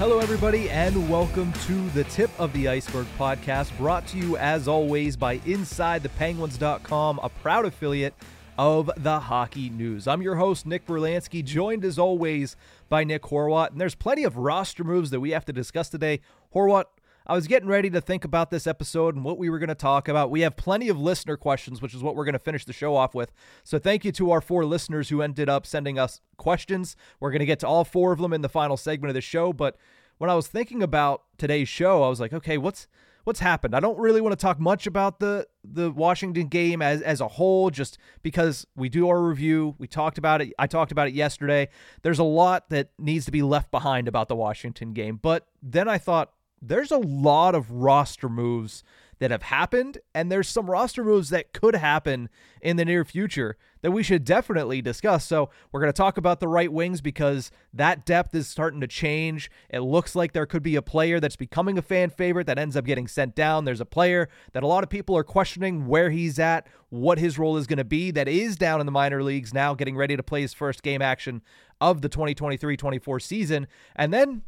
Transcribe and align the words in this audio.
Hello, 0.00 0.18
everybody, 0.18 0.70
and 0.70 1.10
welcome 1.10 1.52
to 1.66 1.90
the 1.90 2.04
Tip 2.04 2.30
of 2.40 2.50
the 2.54 2.68
Ice-Burgh 2.68 3.06
podcast, 3.18 3.76
brought 3.76 4.06
to 4.06 4.16
you 4.16 4.34
as 4.38 4.66
always 4.66 5.14
by 5.14 5.40
InsideThePenguins.com, 5.40 7.20
a 7.22 7.28
proud 7.28 7.66
affiliate 7.66 8.14
of 8.56 8.90
the 8.96 9.20
Hockey 9.20 9.68
News. 9.68 10.08
I'm 10.08 10.22
your 10.22 10.36
host, 10.36 10.64
Nick 10.64 10.86
Brlansky, 10.86 11.44
joined 11.44 11.84
as 11.84 11.98
always 11.98 12.56
by 12.88 13.04
Nick 13.04 13.24
Horwat, 13.24 13.72
and 13.72 13.78
there's 13.78 13.94
plenty 13.94 14.24
of 14.24 14.38
roster 14.38 14.84
moves 14.84 15.10
that 15.10 15.20
we 15.20 15.32
have 15.32 15.44
to 15.44 15.52
discuss 15.52 15.90
today. 15.90 16.20
Horwat, 16.54 16.84
I 17.30 17.34
was 17.34 17.46
getting 17.46 17.68
ready 17.68 17.88
to 17.90 18.00
think 18.00 18.24
about 18.24 18.50
this 18.50 18.66
episode 18.66 19.14
and 19.14 19.24
what 19.24 19.38
we 19.38 19.50
were 19.50 19.60
going 19.60 19.68
to 19.68 19.74
talk 19.76 20.08
about. 20.08 20.32
We 20.32 20.40
have 20.40 20.56
plenty 20.56 20.88
of 20.88 20.98
listener 20.98 21.36
questions, 21.36 21.80
which 21.80 21.94
is 21.94 22.02
what 22.02 22.16
we're 22.16 22.24
going 22.24 22.32
to 22.32 22.40
finish 22.40 22.64
the 22.64 22.72
show 22.72 22.96
off 22.96 23.14
with. 23.14 23.30
So 23.62 23.78
thank 23.78 24.04
you 24.04 24.10
to 24.10 24.32
our 24.32 24.40
four 24.40 24.64
listeners 24.64 25.10
who 25.10 25.22
ended 25.22 25.48
up 25.48 25.64
sending 25.64 25.96
us 25.96 26.20
questions. 26.38 26.96
We're 27.20 27.30
going 27.30 27.38
to 27.38 27.46
get 27.46 27.60
to 27.60 27.68
all 27.68 27.84
four 27.84 28.10
of 28.10 28.18
them 28.18 28.32
in 28.32 28.40
the 28.40 28.48
final 28.48 28.76
segment 28.76 29.10
of 29.10 29.14
the 29.14 29.20
show. 29.20 29.52
But 29.52 29.76
when 30.18 30.28
I 30.28 30.34
was 30.34 30.48
thinking 30.48 30.82
about 30.82 31.22
today's 31.38 31.68
show, 31.68 32.02
I 32.02 32.08
was 32.08 32.18
like, 32.18 32.32
okay, 32.32 32.58
what's 32.58 32.88
what's 33.22 33.38
happened? 33.38 33.76
I 33.76 33.80
don't 33.80 33.98
really 33.98 34.20
want 34.20 34.32
to 34.32 34.42
talk 34.42 34.58
much 34.58 34.88
about 34.88 35.20
the 35.20 35.46
the 35.62 35.92
Washington 35.92 36.48
game 36.48 36.82
as 36.82 37.00
as 37.00 37.20
a 37.20 37.28
whole, 37.28 37.70
just 37.70 37.96
because 38.24 38.66
we 38.74 38.88
do 38.88 39.08
our 39.08 39.22
review. 39.22 39.76
We 39.78 39.86
talked 39.86 40.18
about 40.18 40.42
it. 40.42 40.52
I 40.58 40.66
talked 40.66 40.90
about 40.90 41.06
it 41.06 41.14
yesterday. 41.14 41.68
There's 42.02 42.18
a 42.18 42.24
lot 42.24 42.70
that 42.70 42.90
needs 42.98 43.24
to 43.26 43.30
be 43.30 43.42
left 43.42 43.70
behind 43.70 44.08
about 44.08 44.26
the 44.26 44.34
Washington 44.34 44.94
game. 44.94 45.20
But 45.22 45.46
then 45.62 45.86
I 45.86 45.98
thought, 45.98 46.32
there's 46.62 46.90
a 46.90 46.98
lot 46.98 47.54
of 47.54 47.70
roster 47.70 48.28
moves 48.28 48.84
that 49.20 49.30
have 49.30 49.42
happened, 49.42 49.98
and 50.14 50.32
there's 50.32 50.48
some 50.48 50.68
roster 50.68 51.04
moves 51.04 51.28
that 51.28 51.52
could 51.52 51.76
happen 51.76 52.30
in 52.62 52.76
the 52.76 52.86
near 52.86 53.04
future 53.04 53.56
that 53.82 53.90
we 53.90 54.02
should 54.02 54.24
definitely 54.24 54.80
discuss. 54.80 55.26
So, 55.26 55.50
we're 55.70 55.80
going 55.80 55.92
to 55.92 55.96
talk 55.96 56.16
about 56.16 56.40
the 56.40 56.48
right 56.48 56.72
wings 56.72 57.02
because 57.02 57.50
that 57.72 58.06
depth 58.06 58.34
is 58.34 58.48
starting 58.48 58.80
to 58.80 58.86
change. 58.86 59.50
It 59.68 59.80
looks 59.80 60.14
like 60.14 60.32
there 60.32 60.46
could 60.46 60.62
be 60.62 60.74
a 60.74 60.82
player 60.82 61.20
that's 61.20 61.36
becoming 61.36 61.76
a 61.76 61.82
fan 61.82 62.08
favorite 62.08 62.46
that 62.46 62.58
ends 62.58 62.76
up 62.76 62.86
getting 62.86 63.06
sent 63.06 63.34
down. 63.34 63.66
There's 63.66 63.80
a 63.80 63.86
player 63.86 64.30
that 64.52 64.62
a 64.62 64.66
lot 64.66 64.84
of 64.84 64.90
people 64.90 65.16
are 65.16 65.24
questioning 65.24 65.86
where 65.86 66.10
he's 66.10 66.38
at, 66.38 66.66
what 66.88 67.18
his 67.18 67.38
role 67.38 67.58
is 67.58 67.66
going 67.66 67.76
to 67.78 67.84
be, 67.84 68.10
that 68.12 68.26
is 68.26 68.56
down 68.56 68.80
in 68.80 68.86
the 68.86 68.92
minor 68.92 69.22
leagues 69.22 69.52
now, 69.52 69.74
getting 69.74 69.96
ready 69.96 70.16
to 70.16 70.22
play 70.22 70.40
his 70.40 70.54
first 70.54 70.82
game 70.82 71.02
action 71.02 71.42
of 71.78 72.00
the 72.00 72.08
2023 72.08 72.76
24 72.76 73.20
season. 73.20 73.66
And 73.96 74.14
then 74.14 74.42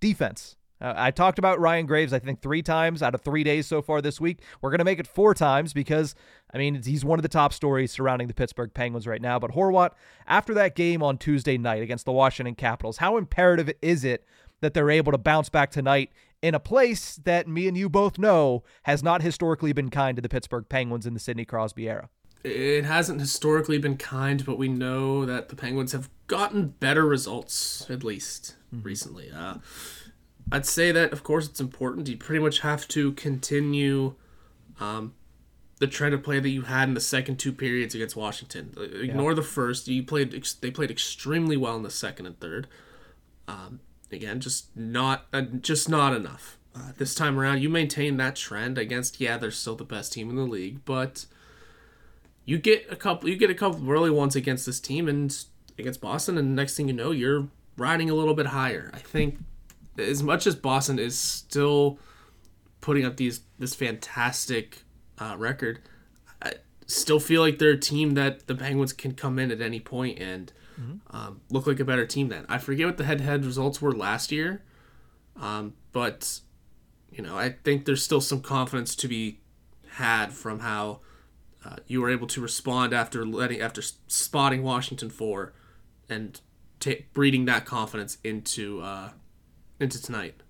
defense. 0.00 0.56
Uh, 0.82 0.94
I 0.96 1.12
talked 1.12 1.38
about 1.38 1.60
Ryan 1.60 1.86
Graves, 1.86 2.12
I 2.12 2.18
think, 2.18 2.42
three 2.42 2.60
times 2.60 3.02
out 3.02 3.14
of 3.14 3.20
three 3.22 3.44
days 3.44 3.66
so 3.68 3.80
far 3.80 4.02
this 4.02 4.20
week. 4.20 4.40
We're 4.60 4.70
going 4.70 4.80
to 4.80 4.84
make 4.84 4.98
it 4.98 5.06
four 5.06 5.32
times 5.32 5.72
because, 5.72 6.16
I 6.52 6.58
mean, 6.58 6.82
he's 6.82 7.04
one 7.04 7.20
of 7.20 7.22
the 7.22 7.28
top 7.28 7.52
stories 7.52 7.92
surrounding 7.92 8.26
the 8.26 8.34
Pittsburgh 8.34 8.74
Penguins 8.74 9.06
right 9.06 9.22
now. 9.22 9.38
But 9.38 9.52
Horwat, 9.52 9.90
after 10.26 10.52
that 10.54 10.74
game 10.74 11.02
on 11.02 11.18
Tuesday 11.18 11.56
night 11.56 11.82
against 11.82 12.04
the 12.04 12.12
Washington 12.12 12.56
Capitals, 12.56 12.96
how 12.96 13.16
imperative 13.16 13.70
is 13.80 14.04
it 14.04 14.26
that 14.60 14.74
they're 14.74 14.90
able 14.90 15.12
to 15.12 15.18
bounce 15.18 15.48
back 15.48 15.70
tonight 15.70 16.10
in 16.42 16.54
a 16.54 16.60
place 16.60 17.16
that 17.24 17.46
me 17.46 17.68
and 17.68 17.76
you 17.76 17.88
both 17.88 18.18
know 18.18 18.64
has 18.82 19.04
not 19.04 19.22
historically 19.22 19.72
been 19.72 19.88
kind 19.88 20.16
to 20.16 20.22
the 20.22 20.28
Pittsburgh 20.28 20.68
Penguins 20.68 21.06
in 21.06 21.14
the 21.14 21.20
Sidney 21.20 21.44
Crosby 21.44 21.88
era? 21.88 22.08
It 22.42 22.84
hasn't 22.84 23.20
historically 23.20 23.78
been 23.78 23.96
kind, 23.96 24.44
but 24.44 24.58
we 24.58 24.66
know 24.66 25.24
that 25.24 25.48
the 25.48 25.54
Penguins 25.54 25.92
have 25.92 26.10
gotten 26.26 26.68
better 26.80 27.06
results, 27.06 27.86
at 27.88 28.02
least 28.02 28.56
mm-hmm. 28.74 28.84
recently. 28.84 29.30
Uh, 29.30 29.56
I'd 30.50 30.66
say 30.66 30.92
that, 30.92 31.12
of 31.12 31.22
course, 31.22 31.48
it's 31.48 31.60
important. 31.60 32.08
You 32.08 32.16
pretty 32.16 32.42
much 32.42 32.60
have 32.60 32.88
to 32.88 33.12
continue 33.12 34.14
um, 34.80 35.14
the 35.78 35.86
trend 35.86 36.14
of 36.14 36.22
play 36.22 36.40
that 36.40 36.48
you 36.48 36.62
had 36.62 36.88
in 36.88 36.94
the 36.94 37.00
second 37.00 37.38
two 37.38 37.52
periods 37.52 37.94
against 37.94 38.16
Washington. 38.16 38.74
Uh, 38.76 38.82
ignore 38.82 39.30
yeah. 39.30 39.36
the 39.36 39.42
first. 39.42 39.88
You 39.88 40.02
played. 40.02 40.32
They 40.60 40.70
played 40.70 40.90
extremely 40.90 41.56
well 41.56 41.76
in 41.76 41.82
the 41.82 41.90
second 41.90 42.26
and 42.26 42.38
third. 42.38 42.66
Um, 43.48 43.80
again, 44.10 44.40
just 44.40 44.76
not 44.76 45.26
uh, 45.32 45.42
just 45.42 45.88
not 45.88 46.14
enough. 46.14 46.58
Uh, 46.74 46.92
this 46.96 47.14
time 47.14 47.38
around, 47.38 47.60
you 47.60 47.68
maintain 47.68 48.16
that 48.16 48.36
trend 48.36 48.78
against. 48.78 49.20
Yeah, 49.20 49.36
they're 49.36 49.50
still 49.50 49.76
the 49.76 49.84
best 49.84 50.12
team 50.12 50.30
in 50.30 50.36
the 50.36 50.42
league, 50.42 50.84
but 50.84 51.26
you 52.44 52.58
get 52.58 52.86
a 52.90 52.96
couple. 52.96 53.28
You 53.28 53.36
get 53.36 53.50
a 53.50 53.54
couple 53.54 53.90
early 53.90 54.10
ones 54.10 54.36
against 54.36 54.66
this 54.66 54.80
team 54.80 55.08
and 55.08 55.36
against 55.78 56.00
Boston, 56.00 56.38
and 56.38 56.54
next 56.54 56.76
thing 56.76 56.88
you 56.88 56.94
know, 56.94 57.10
you're 57.10 57.48
riding 57.76 58.10
a 58.10 58.14
little 58.14 58.34
bit 58.34 58.46
higher. 58.46 58.90
I 58.94 58.98
think 58.98 59.38
as 59.98 60.22
much 60.22 60.46
as 60.46 60.54
Boston 60.54 60.98
is 60.98 61.18
still 61.18 61.98
putting 62.80 63.04
up 63.04 63.16
these 63.16 63.40
this 63.58 63.74
fantastic 63.74 64.82
uh, 65.18 65.36
record, 65.38 65.80
I 66.42 66.54
still 66.86 67.20
feel 67.20 67.40
like 67.40 67.58
they're 67.58 67.70
a 67.70 67.78
team 67.78 68.14
that 68.14 68.46
the 68.46 68.54
Penguins 68.54 68.92
can 68.92 69.14
come 69.14 69.38
in 69.38 69.50
at 69.50 69.60
any 69.60 69.80
point 69.80 70.18
and 70.18 70.52
mm-hmm. 70.80 71.16
um, 71.16 71.40
look 71.50 71.66
like 71.66 71.80
a 71.80 71.84
better 71.84 72.06
team. 72.06 72.28
Then 72.28 72.46
I 72.48 72.58
forget 72.58 72.86
what 72.86 72.98
the 72.98 73.04
head-to-head 73.04 73.44
results 73.44 73.80
were 73.80 73.92
last 73.92 74.32
year, 74.32 74.62
um, 75.40 75.74
but 75.92 76.40
you 77.10 77.22
know 77.22 77.36
I 77.36 77.50
think 77.64 77.84
there's 77.84 78.02
still 78.02 78.20
some 78.20 78.40
confidence 78.40 78.94
to 78.96 79.08
be 79.08 79.40
had 79.96 80.32
from 80.32 80.60
how 80.60 81.00
uh, 81.64 81.76
you 81.86 82.00
were 82.00 82.10
able 82.10 82.26
to 82.26 82.40
respond 82.40 82.92
after 82.92 83.24
letting 83.24 83.60
after 83.60 83.82
spotting 84.08 84.62
Washington 84.62 85.10
four 85.10 85.52
and 86.08 86.40
t- 86.80 87.06
breeding 87.12 87.44
that 87.44 87.64
confidence 87.64 88.18
into 88.24 88.80
uh, 88.80 89.10
into 89.82 90.00
tonight. 90.00 90.42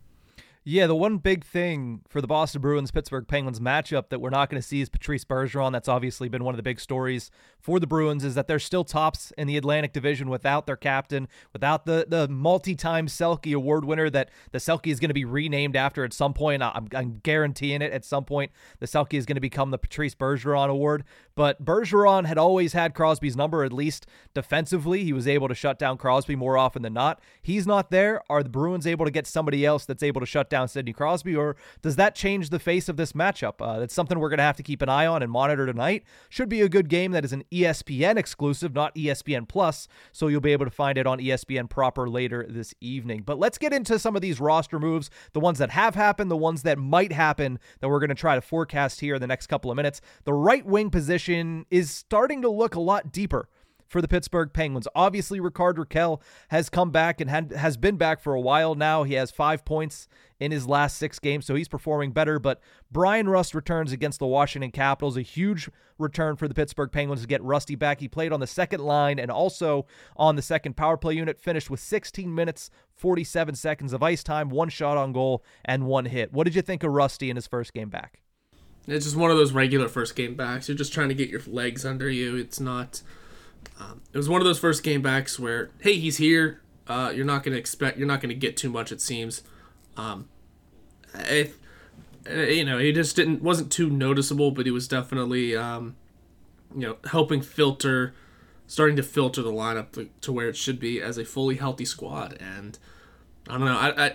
Yeah, 0.64 0.86
the 0.86 0.94
one 0.94 1.18
big 1.18 1.44
thing 1.44 2.02
for 2.08 2.20
the 2.20 2.28
Boston 2.28 2.60
Bruins 2.60 2.92
Pittsburgh 2.92 3.26
Penguins 3.26 3.58
matchup 3.58 4.10
that 4.10 4.20
we're 4.20 4.30
not 4.30 4.48
going 4.48 4.62
to 4.62 4.66
see 4.66 4.80
is 4.80 4.88
Patrice 4.88 5.24
Bergeron. 5.24 5.72
That's 5.72 5.88
obviously 5.88 6.28
been 6.28 6.44
one 6.44 6.54
of 6.54 6.56
the 6.56 6.62
big 6.62 6.78
stories 6.78 7.32
for 7.62 7.80
the 7.80 7.86
Bruins 7.86 8.24
is 8.24 8.34
that 8.34 8.48
they're 8.48 8.58
still 8.58 8.84
tops 8.84 9.32
in 9.38 9.46
the 9.46 9.56
Atlantic 9.56 9.92
Division 9.92 10.28
without 10.28 10.66
their 10.66 10.76
captain, 10.76 11.28
without 11.52 11.86
the 11.86 12.04
the 12.08 12.28
multi-time 12.28 13.06
Selke 13.06 13.54
Award 13.54 13.84
winner 13.84 14.10
that 14.10 14.30
the 14.50 14.58
Selke 14.58 14.90
is 14.90 15.00
going 15.00 15.10
to 15.10 15.14
be 15.14 15.24
renamed 15.24 15.76
after 15.76 16.04
at 16.04 16.12
some 16.12 16.34
point. 16.34 16.62
I'm, 16.62 16.88
I'm 16.94 17.20
guaranteeing 17.22 17.80
it 17.80 17.92
at 17.92 18.04
some 18.04 18.24
point. 18.24 18.50
The 18.80 18.86
Selke 18.86 19.14
is 19.14 19.24
going 19.24 19.36
to 19.36 19.40
become 19.40 19.70
the 19.70 19.78
Patrice 19.78 20.14
Bergeron 20.14 20.68
Award. 20.68 21.04
But 21.34 21.64
Bergeron 21.64 22.26
had 22.26 22.36
always 22.36 22.72
had 22.72 22.94
Crosby's 22.94 23.36
number, 23.36 23.64
at 23.64 23.72
least 23.72 24.06
defensively. 24.34 25.04
He 25.04 25.12
was 25.12 25.26
able 25.26 25.48
to 25.48 25.54
shut 25.54 25.78
down 25.78 25.96
Crosby 25.96 26.36
more 26.36 26.58
often 26.58 26.82
than 26.82 26.92
not. 26.92 27.20
He's 27.40 27.66
not 27.66 27.90
there. 27.90 28.22
Are 28.28 28.42
the 28.42 28.50
Bruins 28.50 28.86
able 28.86 29.06
to 29.06 29.10
get 29.10 29.26
somebody 29.26 29.64
else 29.64 29.86
that's 29.86 30.02
able 30.02 30.20
to 30.20 30.26
shut 30.26 30.50
down 30.50 30.68
Sidney 30.68 30.92
Crosby, 30.92 31.34
or 31.34 31.56
does 31.80 31.96
that 31.96 32.14
change 32.14 32.50
the 32.50 32.58
face 32.58 32.88
of 32.88 32.96
this 32.96 33.12
matchup? 33.12 33.54
Uh, 33.60 33.78
that's 33.78 33.94
something 33.94 34.18
we're 34.18 34.28
going 34.28 34.38
to 34.38 34.44
have 34.44 34.56
to 34.56 34.62
keep 34.62 34.82
an 34.82 34.88
eye 34.88 35.06
on 35.06 35.22
and 35.22 35.30
monitor 35.32 35.64
tonight. 35.64 36.04
Should 36.28 36.48
be 36.48 36.60
a 36.60 36.68
good 36.68 36.88
game 36.88 37.12
that 37.12 37.24
is 37.24 37.32
an 37.32 37.44
ESPN 37.52 38.16
exclusive, 38.16 38.74
not 38.74 38.94
ESPN 38.94 39.46
Plus, 39.46 39.86
so 40.10 40.28
you'll 40.28 40.40
be 40.40 40.52
able 40.52 40.64
to 40.64 40.70
find 40.70 40.98
it 40.98 41.06
on 41.06 41.18
ESPN 41.18 41.68
proper 41.68 42.08
later 42.08 42.46
this 42.48 42.74
evening. 42.80 43.22
But 43.24 43.38
let's 43.38 43.58
get 43.58 43.72
into 43.72 43.98
some 43.98 44.16
of 44.16 44.22
these 44.22 44.40
roster 44.40 44.78
moves, 44.78 45.10
the 45.32 45.40
ones 45.40 45.58
that 45.58 45.70
have 45.70 45.94
happened, 45.94 46.30
the 46.30 46.36
ones 46.36 46.62
that 46.62 46.78
might 46.78 47.12
happen 47.12 47.58
that 47.80 47.88
we're 47.88 48.00
going 48.00 48.08
to 48.08 48.14
try 48.14 48.34
to 48.34 48.40
forecast 48.40 49.00
here 49.00 49.14
in 49.14 49.20
the 49.20 49.26
next 49.26 49.46
couple 49.46 49.70
of 49.70 49.76
minutes. 49.76 50.00
The 50.24 50.32
right 50.32 50.64
wing 50.64 50.90
position 50.90 51.66
is 51.70 51.90
starting 51.90 52.42
to 52.42 52.48
look 52.48 52.74
a 52.74 52.80
lot 52.80 53.12
deeper 53.12 53.48
for 53.92 54.00
the 54.00 54.08
Pittsburgh 54.08 54.52
Penguins. 54.52 54.88
Obviously, 54.94 55.38
Rickard 55.38 55.76
Rakell 55.76 56.22
has 56.48 56.70
come 56.70 56.90
back 56.90 57.20
and 57.20 57.28
had, 57.28 57.52
has 57.52 57.76
been 57.76 57.98
back 57.98 58.20
for 58.20 58.32
a 58.32 58.40
while 58.40 58.74
now. 58.74 59.02
He 59.02 59.14
has 59.14 59.30
five 59.30 59.66
points 59.66 60.08
in 60.40 60.50
his 60.50 60.66
last 60.66 60.96
six 60.96 61.18
games, 61.18 61.44
so 61.44 61.54
he's 61.54 61.68
performing 61.68 62.10
better. 62.10 62.38
But 62.38 62.60
Bryan 62.90 63.28
Rust 63.28 63.54
returns 63.54 63.92
against 63.92 64.18
the 64.18 64.26
Washington 64.26 64.70
Capitals, 64.70 65.18
a 65.18 65.22
huge 65.22 65.68
return 65.98 66.36
for 66.36 66.48
the 66.48 66.54
Pittsburgh 66.54 66.90
Penguins 66.90 67.20
to 67.20 67.28
get 67.28 67.42
Rusty 67.42 67.74
back. 67.74 68.00
He 68.00 68.08
played 68.08 68.32
on 68.32 68.40
the 68.40 68.46
second 68.46 68.80
line 68.80 69.18
and 69.18 69.30
also 69.30 69.86
on 70.16 70.36
the 70.36 70.42
second 70.42 70.74
power 70.74 70.96
play 70.96 71.14
unit, 71.14 71.38
finished 71.38 71.68
with 71.68 71.78
16 71.78 72.34
minutes, 72.34 72.70
47 72.96 73.54
seconds 73.54 73.92
of 73.92 74.02
ice 74.02 74.24
time, 74.24 74.48
one 74.48 74.70
shot 74.70 74.96
on 74.96 75.12
goal, 75.12 75.44
and 75.66 75.84
one 75.84 76.06
hit. 76.06 76.32
What 76.32 76.44
did 76.44 76.54
you 76.54 76.62
think 76.62 76.82
of 76.82 76.92
Rusty 76.92 77.28
in 77.28 77.36
his 77.36 77.46
first 77.46 77.74
game 77.74 77.90
back? 77.90 78.22
It's 78.88 79.04
just 79.04 79.16
one 79.16 79.30
of 79.30 79.36
those 79.36 79.52
regular 79.52 79.86
first 79.86 80.16
game 80.16 80.34
backs. 80.34 80.68
You're 80.68 80.78
just 80.78 80.94
trying 80.94 81.10
to 81.10 81.14
get 81.14 81.28
your 81.28 81.42
legs 81.46 81.84
under 81.84 82.10
you. 82.10 82.36
It's 82.36 82.58
not 82.58 83.02
um, 83.78 84.00
it 84.12 84.16
was 84.16 84.28
one 84.28 84.40
of 84.40 84.44
those 84.44 84.58
first 84.58 84.82
game 84.82 85.02
backs 85.02 85.38
where, 85.38 85.70
hey, 85.80 85.98
he's 85.98 86.16
here. 86.18 86.60
Uh, 86.86 87.12
you're 87.14 87.24
not 87.24 87.42
going 87.42 87.52
to 87.52 87.58
expect, 87.58 87.98
you're 87.98 88.08
not 88.08 88.20
going 88.20 88.28
to 88.28 88.34
get 88.34 88.56
too 88.56 88.70
much, 88.70 88.92
it 88.92 89.00
seems. 89.00 89.42
Um, 89.96 90.28
it, 91.14 91.54
you 92.28 92.64
know, 92.64 92.78
he 92.78 92.92
just 92.92 93.16
didn't, 93.16 93.42
wasn't 93.42 93.70
too 93.70 93.88
noticeable, 93.88 94.50
but 94.50 94.66
he 94.66 94.72
was 94.72 94.88
definitely, 94.88 95.56
um, 95.56 95.96
you 96.74 96.82
know, 96.82 96.96
helping 97.10 97.40
filter, 97.40 98.14
starting 98.66 98.96
to 98.96 99.02
filter 99.02 99.42
the 99.42 99.52
lineup 99.52 99.92
to, 99.92 100.08
to, 100.20 100.32
where 100.32 100.48
it 100.48 100.56
should 100.56 100.80
be 100.80 101.00
as 101.00 101.18
a 101.18 101.24
fully 101.24 101.56
healthy 101.56 101.84
squad. 101.84 102.36
And 102.40 102.78
I 103.48 103.52
don't 103.52 103.66
know, 103.66 103.78
I, 103.78 104.06
I, 104.06 104.14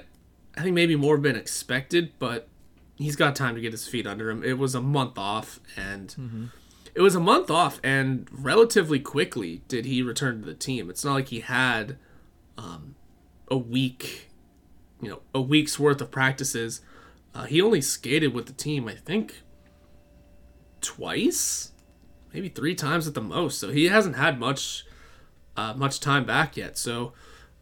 I 0.57 0.61
think 0.61 0.73
maybe 0.73 0.95
more 0.95 1.17
been 1.17 1.35
expected, 1.35 2.11
but 2.19 2.47
he's 2.95 3.15
got 3.15 3.35
time 3.35 3.55
to 3.55 3.61
get 3.61 3.71
his 3.71 3.87
feet 3.87 4.05
under 4.05 4.29
him. 4.29 4.43
It 4.43 4.57
was 4.57 4.75
a 4.75 4.81
month 4.81 5.17
off, 5.17 5.59
and. 5.75 6.09
Mm-hmm 6.09 6.45
it 6.97 7.01
was 7.01 7.13
a 7.13 7.19
month 7.19 7.51
off, 7.51 7.79
and 7.83 8.27
relatively 8.31 8.99
quickly 8.99 9.61
did 9.67 9.85
he 9.85 10.01
return 10.01 10.39
to 10.39 10.47
the 10.47 10.55
team. 10.55 10.89
It's 10.89 11.05
not 11.05 11.13
like 11.13 11.27
he 11.27 11.41
had 11.41 11.95
um, 12.57 12.95
a 13.49 13.55
week, 13.55 14.31
you 14.99 15.07
know, 15.07 15.21
a 15.31 15.39
week's 15.39 15.77
worth 15.77 16.01
of 16.01 16.09
practices. 16.09 16.81
Uh, 17.35 17.43
he 17.43 17.61
only 17.61 17.81
skated 17.81 18.33
with 18.33 18.47
the 18.47 18.53
team, 18.53 18.87
I 18.87 18.95
think, 18.95 19.43
twice, 20.81 21.71
maybe 22.33 22.49
three 22.49 22.73
times 22.73 23.07
at 23.07 23.13
the 23.13 23.21
most. 23.21 23.59
So 23.59 23.69
he 23.69 23.89
hasn't 23.89 24.15
had 24.15 24.39
much, 24.39 24.83
uh, 25.55 25.75
much 25.75 25.99
time 25.99 26.25
back 26.25 26.57
yet. 26.57 26.79
So 26.79 27.13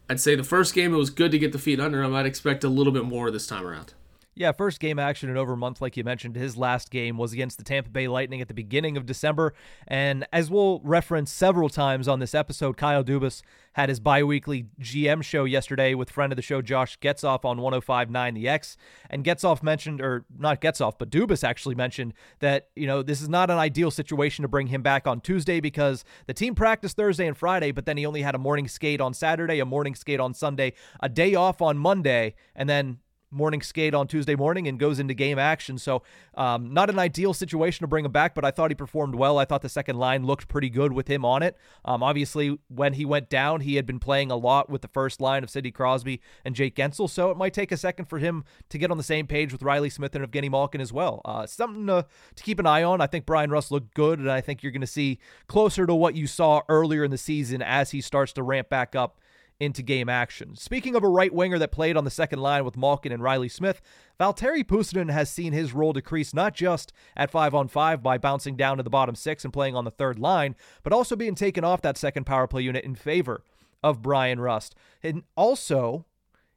I'd 0.08 0.18
say 0.18 0.34
the 0.34 0.44
first 0.44 0.72
game 0.72 0.94
it 0.94 0.96
was 0.96 1.10
good 1.10 1.30
to 1.32 1.38
get 1.38 1.52
the 1.52 1.58
feet 1.58 1.78
under 1.78 2.02
him. 2.02 2.14
I'd 2.14 2.24
expect 2.24 2.64
a 2.64 2.70
little 2.70 2.92
bit 2.92 3.04
more 3.04 3.30
this 3.30 3.46
time 3.46 3.66
around. 3.66 3.92
Yeah, 4.38 4.52
first 4.52 4.80
game 4.80 4.98
action 4.98 5.30
in 5.30 5.38
over 5.38 5.54
a 5.54 5.56
month, 5.56 5.80
like 5.80 5.96
you 5.96 6.04
mentioned. 6.04 6.36
His 6.36 6.58
last 6.58 6.90
game 6.90 7.16
was 7.16 7.32
against 7.32 7.56
the 7.56 7.64
Tampa 7.64 7.88
Bay 7.88 8.06
Lightning 8.06 8.42
at 8.42 8.48
the 8.48 8.54
beginning 8.54 8.98
of 8.98 9.06
December. 9.06 9.54
And 9.88 10.26
as 10.30 10.50
we'll 10.50 10.80
reference 10.80 11.32
several 11.32 11.70
times 11.70 12.06
on 12.06 12.20
this 12.20 12.34
episode, 12.34 12.76
Kyle 12.76 13.02
Dubas 13.02 13.40
had 13.72 13.88
his 13.88 13.98
bi 13.98 14.22
weekly 14.22 14.66
GM 14.78 15.22
show 15.22 15.44
yesterday 15.44 15.94
with 15.94 16.10
friend 16.10 16.32
of 16.32 16.36
the 16.36 16.42
show, 16.42 16.60
Josh 16.60 16.98
Getzoff, 16.98 17.46
on 17.46 17.62
1059 17.62 18.34
The 18.34 18.46
X. 18.46 18.76
And 19.08 19.24
Getzoff 19.24 19.62
mentioned, 19.62 20.02
or 20.02 20.26
not 20.38 20.60
Getzoff, 20.60 20.98
but 20.98 21.08
Dubas 21.08 21.42
actually 21.42 21.74
mentioned 21.74 22.12
that, 22.40 22.68
you 22.76 22.86
know, 22.86 23.02
this 23.02 23.22
is 23.22 23.30
not 23.30 23.48
an 23.48 23.56
ideal 23.56 23.90
situation 23.90 24.42
to 24.42 24.48
bring 24.48 24.66
him 24.66 24.82
back 24.82 25.06
on 25.06 25.22
Tuesday 25.22 25.60
because 25.60 26.04
the 26.26 26.34
team 26.34 26.54
practiced 26.54 26.94
Thursday 26.94 27.26
and 27.26 27.38
Friday, 27.38 27.72
but 27.72 27.86
then 27.86 27.96
he 27.96 28.04
only 28.04 28.20
had 28.20 28.34
a 28.34 28.38
morning 28.38 28.68
skate 28.68 29.00
on 29.00 29.14
Saturday, 29.14 29.60
a 29.60 29.64
morning 29.64 29.94
skate 29.94 30.20
on 30.20 30.34
Sunday, 30.34 30.74
a 31.00 31.08
day 31.08 31.34
off 31.34 31.62
on 31.62 31.78
Monday, 31.78 32.34
and 32.54 32.68
then 32.68 32.98
morning 33.36 33.62
skate 33.62 33.94
on 33.94 34.08
Tuesday 34.08 34.34
morning 34.34 34.66
and 34.66 34.78
goes 34.78 34.98
into 34.98 35.14
game 35.14 35.38
action. 35.38 35.78
So, 35.78 36.02
um, 36.34 36.72
not 36.72 36.90
an 36.90 36.98
ideal 36.98 37.34
situation 37.34 37.84
to 37.84 37.86
bring 37.86 38.04
him 38.04 38.12
back, 38.12 38.34
but 38.34 38.44
I 38.44 38.50
thought 38.50 38.70
he 38.70 38.74
performed 38.74 39.14
well. 39.14 39.38
I 39.38 39.44
thought 39.44 39.62
the 39.62 39.68
second 39.68 39.98
line 39.98 40.24
looked 40.26 40.48
pretty 40.48 40.70
good 40.70 40.92
with 40.92 41.08
him 41.08 41.24
on 41.24 41.42
it. 41.42 41.56
Um, 41.84 42.02
obviously, 42.02 42.58
when 42.68 42.94
he 42.94 43.04
went 43.04 43.28
down, 43.28 43.60
he 43.60 43.76
had 43.76 43.86
been 43.86 44.00
playing 44.00 44.30
a 44.30 44.36
lot 44.36 44.70
with 44.70 44.82
the 44.82 44.88
first 44.88 45.20
line 45.20 45.44
of 45.44 45.50
Sidney 45.50 45.70
Crosby 45.70 46.20
and 46.44 46.54
Jake 46.54 46.74
Guentzel. 46.74 47.08
So, 47.08 47.30
it 47.30 47.36
might 47.36 47.52
take 47.52 47.70
a 47.70 47.76
second 47.76 48.06
for 48.06 48.18
him 48.18 48.44
to 48.70 48.78
get 48.78 48.90
on 48.90 48.96
the 48.96 49.02
same 49.02 49.26
page 49.26 49.52
with 49.52 49.62
Riley 49.62 49.90
Smith 49.90 50.14
and 50.14 50.26
Evgeny 50.26 50.50
Malkin 50.50 50.80
as 50.80 50.92
well. 50.92 51.20
Uh, 51.24 51.46
something 51.46 51.86
to, 51.86 52.06
to 52.34 52.42
keep 52.42 52.58
an 52.58 52.66
eye 52.66 52.82
on. 52.82 53.00
I 53.00 53.06
think 53.06 53.26
Bryan 53.26 53.50
Rust 53.50 53.70
looked 53.70 53.94
good, 53.94 54.18
and 54.18 54.30
I 54.30 54.40
think 54.40 54.62
you're 54.62 54.72
going 54.72 54.80
to 54.80 54.86
see 54.86 55.18
closer 55.46 55.86
to 55.86 55.94
what 55.94 56.14
you 56.14 56.26
saw 56.26 56.62
earlier 56.68 57.04
in 57.04 57.10
the 57.10 57.18
season 57.18 57.62
as 57.62 57.90
he 57.90 58.00
starts 58.00 58.32
to 58.34 58.42
ramp 58.42 58.68
back 58.68 58.94
up 58.94 59.18
into 59.58 59.82
game 59.82 60.08
action. 60.08 60.54
Speaking 60.56 60.94
of 60.94 61.02
a 61.02 61.08
right 61.08 61.32
winger 61.32 61.58
that 61.58 61.72
played 61.72 61.96
on 61.96 62.04
the 62.04 62.10
second 62.10 62.40
line 62.40 62.64
with 62.64 62.76
Malkin 62.76 63.12
and 63.12 63.22
Riley 63.22 63.48
Smith, 63.48 63.80
Valtteri 64.20 64.64
Puustinen 64.64 65.10
has 65.10 65.30
seen 65.30 65.52
his 65.52 65.72
role 65.72 65.92
decrease 65.92 66.34
not 66.34 66.54
just 66.54 66.92
at 67.16 67.30
5 67.30 67.54
on 67.54 67.68
5 67.68 68.02
by 68.02 68.18
bouncing 68.18 68.56
down 68.56 68.76
to 68.76 68.82
the 68.82 68.90
bottom 68.90 69.14
6 69.14 69.44
and 69.44 69.52
playing 69.52 69.74
on 69.74 69.84
the 69.84 69.90
third 69.90 70.18
line, 70.18 70.54
but 70.82 70.92
also 70.92 71.16
being 71.16 71.34
taken 71.34 71.64
off 71.64 71.82
that 71.82 71.96
second 71.96 72.24
power 72.24 72.46
play 72.46 72.62
unit 72.62 72.84
in 72.84 72.94
favor 72.94 73.42
of 73.82 74.02
Bryan 74.02 74.40
Rust. 74.40 74.74
And 75.02 75.22
also, 75.36 76.04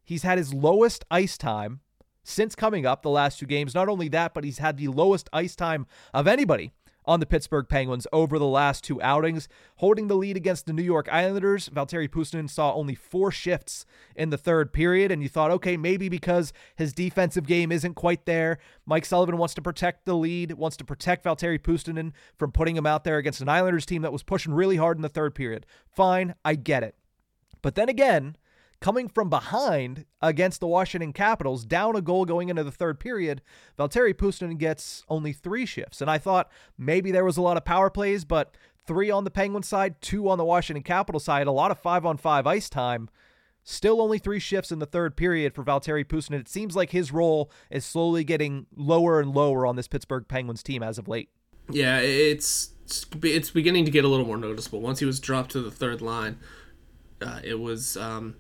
he's 0.03 0.23
had 0.23 0.37
his 0.37 0.53
lowest 0.53 1.05
ice 1.09 1.37
time 1.37 1.79
since 2.23 2.55
coming 2.55 2.85
up 2.85 3.01
the 3.01 3.09
last 3.09 3.39
two 3.39 3.45
games. 3.45 3.73
Not 3.73 3.89
only 3.89 4.09
that, 4.09 4.33
but 4.33 4.43
he's 4.43 4.59
had 4.59 4.77
the 4.77 4.89
lowest 4.89 5.29
ice 5.33 5.55
time 5.55 5.87
of 6.13 6.27
anybody 6.27 6.73
on 7.09 7.19
the 7.19 7.25
Pittsburgh 7.25 7.67
Penguins 7.67 8.05
over 8.13 8.37
the 8.37 8.45
last 8.45 8.83
two 8.83 9.01
outings. 9.01 9.49
Holding 9.77 10.07
the 10.07 10.15
lead 10.15 10.37
against 10.37 10.67
the 10.67 10.73
New 10.73 10.83
York 10.83 11.09
Islanders, 11.11 11.67
Valtteri 11.67 12.07
Puustinen 12.07 12.47
saw 12.47 12.71
only 12.75 12.93
four 12.93 13.31
shifts 13.31 13.83
in 14.15 14.29
the 14.29 14.37
third 14.37 14.71
period, 14.71 15.11
and 15.11 15.23
you 15.23 15.27
thought, 15.27 15.49
okay, 15.49 15.75
maybe 15.75 16.07
because 16.07 16.53
his 16.75 16.93
defensive 16.93 17.47
game 17.47 17.71
isn't 17.71 17.95
quite 17.95 18.27
there, 18.27 18.59
Mike 18.85 19.05
Sullivan 19.05 19.37
wants 19.37 19.55
to 19.55 19.61
protect 19.61 20.05
the 20.05 20.15
lead, 20.15 20.51
wants 20.51 20.77
to 20.77 20.85
protect 20.85 21.25
Valtteri 21.25 21.59
Puustinen 21.59 22.11
from 22.37 22.51
putting 22.51 22.77
him 22.77 22.85
out 22.85 23.03
there 23.03 23.17
against 23.17 23.41
an 23.41 23.49
Islanders 23.49 23.87
team 23.87 24.03
that 24.03 24.13
was 24.13 24.21
pushing 24.21 24.53
really 24.53 24.77
hard 24.77 24.97
in 24.97 25.01
the 25.01 25.09
third 25.09 25.33
period. 25.33 25.65
Fine, 25.87 26.35
I 26.45 26.53
get 26.53 26.83
it. 26.83 26.93
But 27.63 27.73
then 27.73 27.89
again, 27.89 28.37
coming 28.81 29.09
from 29.09 29.29
behind 29.29 30.05
against 30.21 30.59
the 30.59 30.67
Washington 30.67 31.13
Capitals, 31.13 31.65
down 31.65 31.95
a 31.95 32.01
goal 32.01 32.25
going 32.25 32.49
into 32.49 32.63
the 32.63 32.71
third 32.71 32.99
period, 32.99 33.41
Valtteri 33.77 34.13
Puustinen 34.13 34.57
gets 34.57 35.03
only 35.09 35.33
three 35.33 35.65
shifts. 35.65 36.01
And 36.01 36.09
I 36.09 36.17
thought 36.17 36.49
maybe 36.77 37.11
there 37.11 37.25
was 37.25 37.37
a 37.37 37.41
lot 37.41 37.57
of 37.57 37.65
power 37.65 37.89
plays, 37.89 38.25
but 38.25 38.55
three 38.85 39.11
on 39.11 39.23
the 39.23 39.31
Penguin 39.31 39.63
side, 39.63 40.01
two 40.01 40.29
on 40.29 40.37
the 40.37 40.45
Washington 40.45 40.83
Capitals 40.83 41.25
side, 41.25 41.47
a 41.47 41.51
lot 41.51 41.71
of 41.71 41.79
five 41.79 42.05
on 42.05 42.17
five 42.17 42.47
ice 42.47 42.69
time. 42.69 43.09
Still 43.63 44.01
only 44.01 44.17
three 44.17 44.39
shifts 44.39 44.71
in 44.71 44.79
the 44.79 44.85
third 44.85 45.15
period 45.17 45.53
for 45.53 45.63
Valtteri 45.63 46.05
Puustinen. 46.05 46.39
It 46.39 46.47
seems 46.47 46.75
like 46.75 46.91
his 46.91 47.11
role 47.11 47.51
is 47.69 47.85
slowly 47.85 48.23
getting 48.23 48.65
lower 48.75 49.19
and 49.19 49.35
lower 49.35 49.65
on 49.65 49.75
this 49.75 49.87
Pittsburgh 49.87 50.25
Penguins 50.27 50.63
team 50.63 50.81
as 50.81 50.97
of 50.97 51.07
late. 51.07 51.29
Yeah, 51.69 51.99
it's 51.99 52.71
it's 53.21 53.51
beginning 53.51 53.85
to 53.85 53.91
get 53.91 54.05
a 54.05 54.07
little 54.07 54.25
more 54.25 54.37
noticeable. 54.37 54.81
Once 54.81 54.99
he 54.99 55.05
was 55.05 55.19
dropped 55.19 55.51
to 55.51 55.61
the 55.61 55.69
third 55.69 56.01
line, 56.01 56.39
uh, 57.21 57.41
it 57.43 57.59
was 57.59 57.95
um, 57.97 58.35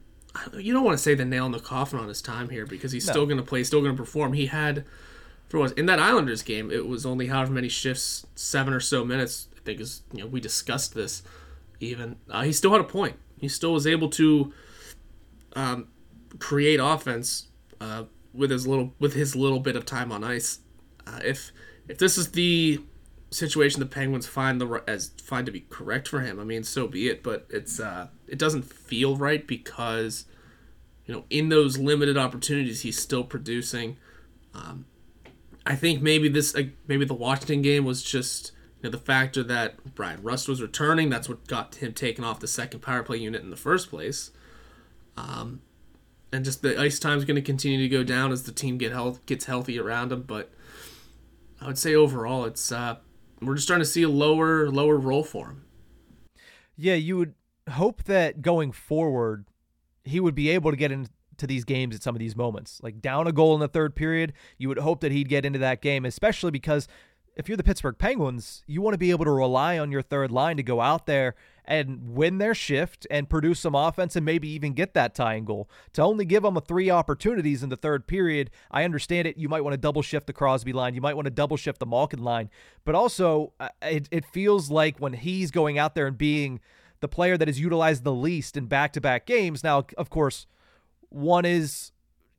you 0.57 0.73
don't 0.73 0.83
want 0.83 0.97
to 0.97 1.01
say 1.01 1.15
the 1.15 1.25
nail 1.25 1.45
in 1.45 1.51
the 1.51 1.59
coffin 1.59 1.99
on 1.99 2.07
his 2.07 2.21
time 2.21 2.49
here 2.49 2.65
because 2.65 2.91
he's 2.91 3.07
no. 3.07 3.11
still 3.11 3.25
going 3.25 3.37
to 3.37 3.43
play, 3.43 3.63
still 3.63 3.81
going 3.81 3.95
to 3.95 4.01
perform. 4.01 4.33
He 4.33 4.47
had, 4.47 4.85
for 5.47 5.59
was 5.59 5.71
in 5.73 5.85
that 5.87 5.99
Islanders 5.99 6.43
game, 6.43 6.71
it 6.71 6.87
was 6.87 7.05
only 7.05 7.27
however 7.27 7.51
many 7.51 7.69
shifts, 7.69 8.25
seven 8.35 8.73
or 8.73 8.79
so 8.79 9.03
minutes. 9.03 9.47
I 9.57 9.61
think 9.61 9.79
is 9.79 10.03
you 10.13 10.21
know 10.21 10.27
we 10.27 10.39
discussed 10.39 10.93
this. 10.93 11.23
Even 11.79 12.17
uh, 12.29 12.43
he 12.43 12.51
still 12.51 12.71
had 12.71 12.81
a 12.81 12.85
point. 12.85 13.17
He 13.39 13.47
still 13.47 13.73
was 13.73 13.87
able 13.87 14.09
to 14.11 14.53
um, 15.55 15.87
create 16.37 16.79
offense 16.81 17.47
uh, 17.81 18.03
with 18.33 18.51
his 18.51 18.67
little 18.67 18.93
with 18.99 19.13
his 19.13 19.35
little 19.35 19.59
bit 19.59 19.75
of 19.75 19.85
time 19.85 20.11
on 20.11 20.23
ice. 20.23 20.59
Uh, 21.07 21.19
if 21.23 21.51
if 21.87 21.97
this 21.97 22.17
is 22.17 22.31
the 22.31 22.81
situation 23.31 23.79
the 23.79 23.85
Penguins 23.85 24.27
find 24.27 24.59
the 24.59 24.83
as 24.87 25.09
find 25.21 25.45
to 25.45 25.51
be 25.51 25.61
correct 25.69 26.07
for 26.07 26.21
him, 26.21 26.39
I 26.39 26.43
mean, 26.43 26.63
so 26.63 26.87
be 26.87 27.09
it. 27.09 27.23
But 27.23 27.47
it's 27.49 27.79
uh, 27.79 28.09
it 28.29 28.37
doesn't 28.37 28.63
feel 28.63 29.17
right 29.17 29.45
because 29.45 30.25
you 31.05 31.13
know 31.13 31.25
in 31.29 31.49
those 31.49 31.77
limited 31.77 32.17
opportunities 32.17 32.81
he's 32.81 32.99
still 32.99 33.23
producing. 33.23 33.97
Um, 34.53 34.85
I 35.65 35.75
think 35.75 36.01
maybe 36.01 36.29
this 36.29 36.55
uh, 36.55 36.63
maybe 36.87 37.05
the 37.05 37.13
Washington 37.13 37.61
game 37.61 37.85
was 37.85 38.03
just 38.03 38.51
you 38.81 38.83
know 38.83 38.91
the 38.91 38.97
factor 38.97 39.43
that 39.43 39.95
Bryan 39.95 40.21
Rust 40.23 40.47
was 40.47 40.61
returning. 40.61 41.09
That's 41.09 41.29
what 41.29 41.47
got 41.47 41.75
him 41.75 41.93
taken 41.93 42.23
off 42.23 42.39
the 42.39 42.47
second 42.47 42.81
power 42.81 43.03
play 43.03 43.17
unit 43.17 43.41
in 43.41 43.49
the 43.49 43.57
first 43.57 43.89
place. 43.89 44.31
Um, 45.17 45.61
and 46.31 46.45
just 46.45 46.61
the 46.61 46.79
ice 46.79 46.99
time 46.99 47.17
is 47.17 47.25
going 47.25 47.35
to 47.35 47.41
continue 47.41 47.79
to 47.79 47.89
go 47.89 48.03
down 48.03 48.31
as 48.31 48.43
the 48.43 48.51
team 48.51 48.77
get 48.77 48.91
health 48.91 49.25
gets 49.25 49.45
healthy 49.45 49.79
around 49.79 50.11
him. 50.11 50.23
But 50.23 50.51
I 51.61 51.67
would 51.67 51.77
say 51.77 51.95
overall, 51.95 52.45
it's 52.45 52.71
uh, 52.71 52.97
we're 53.41 53.55
just 53.55 53.67
starting 53.67 53.83
to 53.83 53.89
see 53.89 54.03
a 54.03 54.09
lower 54.09 54.69
lower 54.69 54.97
role 54.97 55.23
for 55.23 55.47
him. 55.47 55.65
Yeah, 56.77 56.95
you 56.95 57.17
would 57.17 57.33
hope 57.71 58.03
that 58.03 58.41
going 58.41 58.71
forward, 58.71 59.45
he 60.03 60.19
would 60.19 60.35
be 60.35 60.49
able 60.49 60.71
to 60.71 60.77
get 60.77 60.91
into 60.91 61.09
these 61.47 61.63
games 61.63 61.95
at 61.95 62.03
some 62.03 62.15
of 62.15 62.19
these 62.19 62.35
moments. 62.35 62.79
Like 62.83 63.01
down 63.01 63.27
a 63.27 63.31
goal 63.31 63.53
in 63.53 63.59
the 63.59 63.67
third 63.67 63.95
period, 63.95 64.33
you 64.57 64.67
would 64.67 64.79
hope 64.79 65.01
that 65.01 65.11
he'd 65.11 65.29
get 65.29 65.45
into 65.45 65.59
that 65.59 65.81
game, 65.81 66.05
especially 66.05 66.51
because 66.51 66.87
if 67.39 67.47
you're 67.47 67.55
the 67.55 67.63
Pittsburgh 67.63 67.97
Penguins, 67.97 68.63
you 68.67 68.81
want 68.81 68.95
to 68.95 68.97
be 68.97 69.11
able 69.11 69.23
to 69.23 69.31
rely 69.31 69.79
on 69.79 69.91
your 69.91 70.01
third 70.01 70.29
line 70.29 70.57
to 70.57 70.63
go 70.63 70.81
out 70.81 71.05
there 71.05 71.35
and 71.63 72.13
win 72.13 72.37
their 72.37 72.53
shift 72.53 73.07
and 73.09 73.29
produce 73.29 73.61
some 73.61 73.75
offense 73.75 74.17
and 74.17 74.25
maybe 74.25 74.49
even 74.49 74.73
get 74.73 74.93
that 74.93 75.15
tying 75.15 75.45
goal. 75.45 75.69
To 75.93 76.01
only 76.01 76.25
give 76.25 76.43
them 76.43 76.57
a 76.57 76.61
three 76.61 76.89
opportunities 76.89 77.63
in 77.63 77.69
the 77.69 77.77
third 77.77 78.07
period, 78.07 78.49
I 78.71 78.83
understand 78.83 79.25
it. 79.25 79.37
You 79.37 79.47
might 79.47 79.63
want 79.63 79.73
to 79.73 79.77
double 79.77 80.01
shift 80.01 80.27
the 80.27 80.33
Crosby 80.33 80.73
line. 80.73 80.95
You 80.95 81.01
might 81.01 81.15
want 81.15 81.27
to 81.27 81.31
double 81.31 81.55
shift 81.55 81.79
the 81.79 81.85
Malkin 81.85 82.21
line. 82.21 82.49
But 82.83 82.95
also, 82.95 83.53
uh, 83.61 83.69
it, 83.83 84.09
it 84.11 84.25
feels 84.25 84.69
like 84.69 84.97
when 84.97 85.13
he's 85.13 85.49
going 85.49 85.77
out 85.77 85.95
there 85.95 86.07
and 86.07 86.17
being 86.17 86.59
the 87.01 87.07
player 87.07 87.37
that 87.37 87.49
is 87.49 87.59
utilized 87.59 88.03
the 88.03 88.13
least 88.13 88.57
in 88.57 88.65
back 88.65 88.93
to 88.93 89.01
back 89.01 89.25
games. 89.25 89.63
Now, 89.63 89.85
of 89.97 90.09
course, 90.09 90.45
one 91.09 91.45
is 91.45 91.91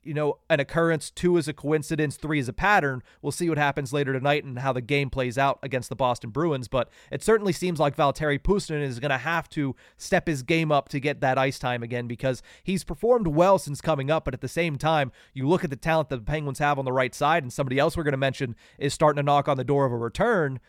you 0.02 0.14
know, 0.14 0.38
an 0.48 0.60
occurrence, 0.60 1.10
two 1.10 1.36
is 1.36 1.46
a 1.46 1.52
coincidence, 1.52 2.16
three 2.16 2.38
is 2.38 2.48
a 2.48 2.52
pattern. 2.52 3.02
We'll 3.20 3.32
see 3.32 3.48
what 3.50 3.58
happens 3.58 3.92
later 3.92 4.12
tonight 4.12 4.44
and 4.44 4.58
how 4.58 4.72
the 4.72 4.80
game 4.80 5.10
plays 5.10 5.36
out 5.36 5.58
against 5.62 5.90
the 5.90 5.96
Boston 5.96 6.30
Bruins. 6.30 6.68
But 6.68 6.88
it 7.10 7.22
certainly 7.22 7.52
seems 7.52 7.78
like 7.78 7.96
Valtteri 7.96 8.38
Puustinen 8.38 8.82
is 8.82 8.98
going 8.98 9.10
to 9.10 9.18
have 9.18 9.48
to 9.50 9.76
step 9.98 10.26
his 10.26 10.42
game 10.42 10.72
up 10.72 10.88
to 10.90 11.00
get 11.00 11.20
that 11.20 11.36
ice 11.36 11.58
time 11.58 11.82
again 11.82 12.06
because 12.06 12.42
he's 12.62 12.82
performed 12.82 13.26
well 13.26 13.58
since 13.58 13.80
coming 13.82 14.10
up. 14.10 14.24
But 14.24 14.34
at 14.34 14.40
the 14.40 14.48
same 14.48 14.78
time, 14.78 15.12
you 15.34 15.46
look 15.46 15.64
at 15.64 15.70
the 15.70 15.76
talent 15.76 16.08
that 16.08 16.16
the 16.16 16.22
Penguins 16.22 16.60
have 16.60 16.78
on 16.78 16.86
the 16.86 16.92
right 16.92 17.14
side, 17.14 17.42
and 17.42 17.52
somebody 17.52 17.78
else 17.78 17.96
we're 17.96 18.04
going 18.04 18.12
to 18.12 18.18
mention 18.18 18.56
is 18.78 18.94
starting 18.94 19.22
to 19.22 19.22
knock 19.22 19.48
on 19.48 19.58
the 19.58 19.64
door 19.64 19.84
of 19.84 19.92
a 19.92 19.98
return. 19.98 20.60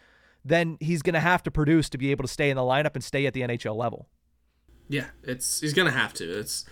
Then 0.43 0.77
he's 0.79 1.01
going 1.01 1.13
to 1.13 1.19
have 1.19 1.43
to 1.43 1.51
produce 1.51 1.89
to 1.89 1.97
be 1.97 2.11
able 2.11 2.23
to 2.23 2.27
stay 2.27 2.49
in 2.49 2.55
the 2.55 2.63
lineup 2.63 2.95
and 2.95 3.03
stay 3.03 3.25
at 3.25 3.33
the 3.33 3.41
NHL 3.41 3.75
level. 3.75 4.07
Yeah, 4.87 5.07
it's 5.23 5.61
he's 5.61 5.73
going 5.73 5.91
to 5.91 5.97
have 5.97 6.13
to. 6.15 6.39
It's 6.39 6.65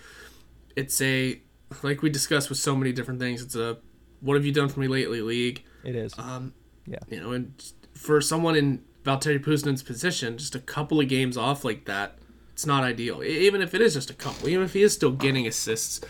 it's 0.76 1.00
a 1.00 1.40
like 1.82 2.02
we 2.02 2.10
discussed 2.10 2.48
with 2.48 2.58
so 2.58 2.74
many 2.74 2.92
different 2.92 3.20
things, 3.20 3.42
it's 3.42 3.54
a 3.54 3.78
what 4.20 4.34
have 4.34 4.44
you 4.44 4.52
done 4.52 4.68
for 4.68 4.80
me 4.80 4.88
lately 4.88 5.22
league. 5.22 5.64
It 5.84 5.96
is. 5.96 6.14
Um, 6.18 6.54
yeah. 6.86 6.98
You 7.08 7.20
know, 7.20 7.32
and 7.32 7.72
for 7.94 8.20
someone 8.20 8.56
in 8.56 8.82
Valtteri 9.04 9.42
Puustinen's 9.42 9.82
position, 9.82 10.36
just 10.36 10.54
a 10.54 10.60
couple 10.60 11.00
of 11.00 11.08
games 11.08 11.36
off 11.36 11.64
like 11.64 11.86
that, 11.86 12.18
it's 12.52 12.66
not 12.66 12.84
ideal. 12.84 13.22
Even 13.22 13.62
if 13.62 13.74
it 13.74 13.80
is 13.80 13.94
just 13.94 14.10
a 14.10 14.14
couple, 14.14 14.48
even 14.48 14.64
if 14.64 14.74
he 14.74 14.82
is 14.82 14.92
still 14.92 15.12
getting 15.12 15.46
assists, 15.46 16.00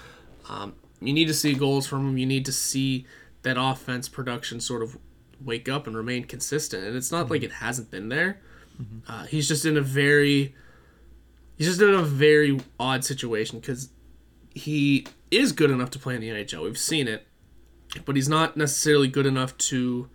um, 0.49 0.75
you 1.00 1.12
need 1.12 1.29
to 1.29 1.35
see 1.35 1.55
goals 1.55 1.87
from 1.87 2.09
him. 2.09 2.19
You 2.19 2.26
need 2.26 2.45
to 2.47 2.52
see 2.52 3.07
that 3.43 3.57
offense 3.59 4.09
production 4.09 4.61
sort 4.61 4.83
of 4.83 4.99
wake 5.44 5.68
up 5.68 5.87
and 5.87 5.97
remain 5.97 6.25
consistent. 6.25 6.85
And 6.85 6.97
it's 6.97 7.11
not 7.11 7.25
mm-hmm. 7.25 7.32
like 7.32 7.42
it 7.42 7.52
hasn't 7.52 7.90
been 7.90 8.09
there. 8.09 8.40
Mm-hmm. 8.80 9.11
Uh, 9.11 9.26
he's 9.26 9.49
just 9.49 9.64
in 9.64 9.76
a 9.76 9.80
very, 9.80 10.54
he's 11.56 11.66
just 11.66 11.80
in 11.80 11.94
a 11.94 12.02
very 12.02 12.61
odd 12.78 13.04
situation 13.04 13.61
because 13.61 13.90
he 14.54 15.06
is 15.30 15.52
good 15.52 15.70
enough 15.70 15.90
to 15.90 15.99
play 15.99 16.14
in 16.14 16.20
the 16.20 16.28
NHL. 16.28 16.64
We've 16.64 16.78
seen 16.78 17.09
it, 17.09 17.26
but 18.04 18.16
he's 18.16 18.28
not 18.28 18.56
necessarily 18.56 19.09
good 19.09 19.26
enough 19.26 19.56
to 19.59 20.09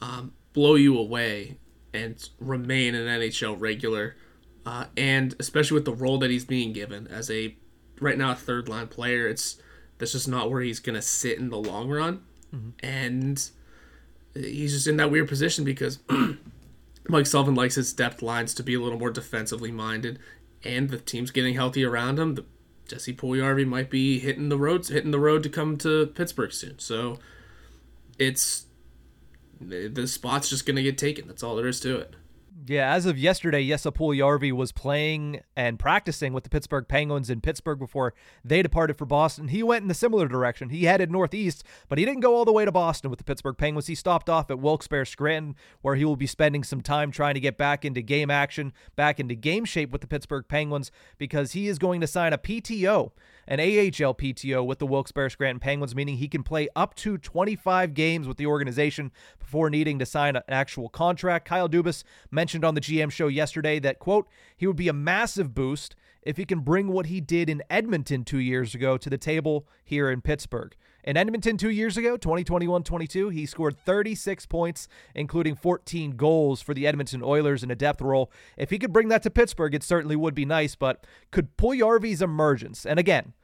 um, 0.00 0.32
blow 0.52 0.74
you 0.74 0.98
away 0.98 1.58
and 1.92 2.28
remain 2.38 2.94
an 2.94 3.06
NHL 3.06 3.56
regular. 3.58 4.16
Uh, 4.66 4.86
and 4.96 5.34
especially 5.38 5.74
with 5.74 5.84
the 5.84 5.92
role 5.92 6.18
that 6.18 6.30
he's 6.30 6.44
being 6.44 6.72
given 6.72 7.06
as 7.08 7.30
a 7.30 7.56
right 8.00 8.16
now 8.16 8.32
a 8.32 8.34
third 8.34 8.68
line 8.68 8.88
player, 8.88 9.28
it's 9.28 9.60
that's 9.98 10.12
just 10.12 10.28
not 10.28 10.50
where 10.50 10.62
he's 10.62 10.80
gonna 10.80 11.02
sit 11.02 11.38
in 11.38 11.50
the 11.50 11.58
long 11.58 11.90
run. 11.90 12.22
Mm-hmm. 12.54 12.70
And 12.82 13.50
he's 14.34 14.72
just 14.72 14.86
in 14.86 14.96
that 14.96 15.10
weird 15.10 15.28
position 15.28 15.64
because 15.64 15.98
Mike 17.08 17.26
Sullivan 17.26 17.54
likes 17.54 17.74
his 17.74 17.92
depth 17.92 18.22
lines 18.22 18.54
to 18.54 18.62
be 18.62 18.74
a 18.74 18.80
little 18.80 18.98
more 18.98 19.10
defensively 19.10 19.70
minded, 19.70 20.18
and 20.62 20.90
the 20.90 20.98
team's 20.98 21.30
getting 21.30 21.54
healthy 21.54 21.84
around 21.84 22.18
him. 22.18 22.34
The 22.34 22.44
Jesse 22.88 23.14
Puljujarvi 23.14 23.66
might 23.66 23.90
be 23.90 24.18
hitting 24.18 24.48
the 24.48 24.58
roads, 24.58 24.88
hitting 24.88 25.10
the 25.10 25.18
road 25.18 25.42
to 25.42 25.48
come 25.48 25.76
to 25.78 26.06
Pittsburgh 26.08 26.52
soon. 26.52 26.78
So 26.78 27.18
it's 28.18 28.66
the 29.60 30.06
spot's 30.06 30.50
just 30.50 30.66
gonna 30.66 30.82
get 30.82 30.98
taken. 30.98 31.26
That's 31.26 31.42
all 31.42 31.56
there 31.56 31.68
is 31.68 31.80
to 31.80 31.96
it. 31.98 32.14
Yeah, 32.66 32.94
as 32.94 33.04
of 33.04 33.18
yesterday, 33.18 33.66
Jesse 33.68 33.90
Puljujarvi 33.90 34.50
was 34.50 34.72
playing 34.72 35.42
and 35.54 35.78
practicing 35.78 36.32
with 36.32 36.44
the 36.44 36.50
Pittsburgh 36.50 36.88
Penguins 36.88 37.28
in 37.28 37.42
Pittsburgh 37.42 37.78
before 37.78 38.14
they 38.42 38.62
departed 38.62 38.96
for 38.96 39.04
Boston. 39.04 39.48
He 39.48 39.62
went 39.62 39.84
in 39.84 39.90
a 39.90 39.94
similar 39.94 40.26
direction. 40.28 40.70
He 40.70 40.84
headed 40.84 41.10
northeast, 41.10 41.62
but 41.90 41.98
he 41.98 42.06
didn't 42.06 42.22
go 42.22 42.34
all 42.34 42.46
the 42.46 42.54
way 42.54 42.64
to 42.64 42.72
Boston 42.72 43.10
with 43.10 43.18
the 43.18 43.24
Pittsburgh 43.24 43.58
Penguins. 43.58 43.88
He 43.88 43.94
stopped 43.94 44.30
off 44.30 44.50
at 44.50 44.60
Wilkes-Barre 44.60 45.04
Scranton, 45.04 45.56
where 45.82 45.94
he 45.94 46.06
will 46.06 46.16
be 46.16 46.26
spending 46.26 46.64
some 46.64 46.80
time 46.80 47.10
trying 47.10 47.34
to 47.34 47.40
get 47.40 47.58
back 47.58 47.84
into 47.84 48.00
game 48.00 48.30
action, 48.30 48.72
back 48.96 49.20
into 49.20 49.34
game 49.34 49.66
shape 49.66 49.90
with 49.90 50.00
the 50.00 50.06
Pittsburgh 50.06 50.46
Penguins, 50.48 50.90
because 51.18 51.52
he 51.52 51.68
is 51.68 51.78
going 51.78 52.00
to 52.00 52.06
sign 52.06 52.32
a 52.32 52.38
PTO 52.38 53.10
an 53.46 53.60
AHL 53.60 54.14
PTO 54.14 54.64
with 54.64 54.78
the 54.78 54.86
Wilkes-Barre 54.86 55.30
Scranton 55.30 55.60
Penguins, 55.60 55.94
meaning 55.94 56.16
he 56.16 56.28
can 56.28 56.42
play 56.42 56.68
up 56.74 56.94
to 56.96 57.18
25 57.18 57.94
games 57.94 58.26
with 58.26 58.36
the 58.36 58.46
organization 58.46 59.12
before 59.38 59.70
needing 59.70 59.98
to 59.98 60.06
sign 60.06 60.36
an 60.36 60.42
actual 60.48 60.88
contract. 60.88 61.46
Kyle 61.46 61.68
Dubas 61.68 62.04
mentioned 62.30 62.64
on 62.64 62.74
the 62.74 62.80
GM 62.80 63.10
show 63.10 63.28
yesterday 63.28 63.78
that, 63.80 63.98
quote, 63.98 64.28
he 64.56 64.66
would 64.66 64.76
be 64.76 64.88
a 64.88 64.92
massive 64.92 65.54
boost 65.54 65.94
if 66.22 66.36
he 66.36 66.44
can 66.44 66.60
bring 66.60 66.88
what 66.88 67.06
he 67.06 67.20
did 67.20 67.50
in 67.50 67.62
Edmonton 67.68 68.24
two 68.24 68.38
years 68.38 68.74
ago 68.74 68.96
to 68.96 69.10
the 69.10 69.18
table 69.18 69.66
here 69.84 70.10
in 70.10 70.20
Pittsburgh. 70.20 70.74
In 71.04 71.18
Edmonton 71.18 71.58
two 71.58 71.68
years 71.68 71.98
ago, 71.98 72.16
2021 72.16 72.82
22, 72.82 73.28
he 73.28 73.44
scored 73.44 73.76
36 73.78 74.46
points, 74.46 74.88
including 75.14 75.54
14 75.54 76.16
goals 76.16 76.62
for 76.62 76.72
the 76.72 76.86
Edmonton 76.86 77.22
Oilers 77.22 77.62
in 77.62 77.70
a 77.70 77.76
depth 77.76 78.00
role. 78.00 78.32
If 78.56 78.70
he 78.70 78.78
could 78.78 78.92
bring 78.92 79.08
that 79.08 79.22
to 79.24 79.30
Pittsburgh, 79.30 79.74
it 79.74 79.82
certainly 79.82 80.16
would 80.16 80.34
be 80.34 80.46
nice, 80.46 80.74
but 80.74 81.06
could 81.30 81.58
Puljujarvi's 81.58 82.22
emergence, 82.22 82.86
and 82.86 82.98
again, 82.98 83.34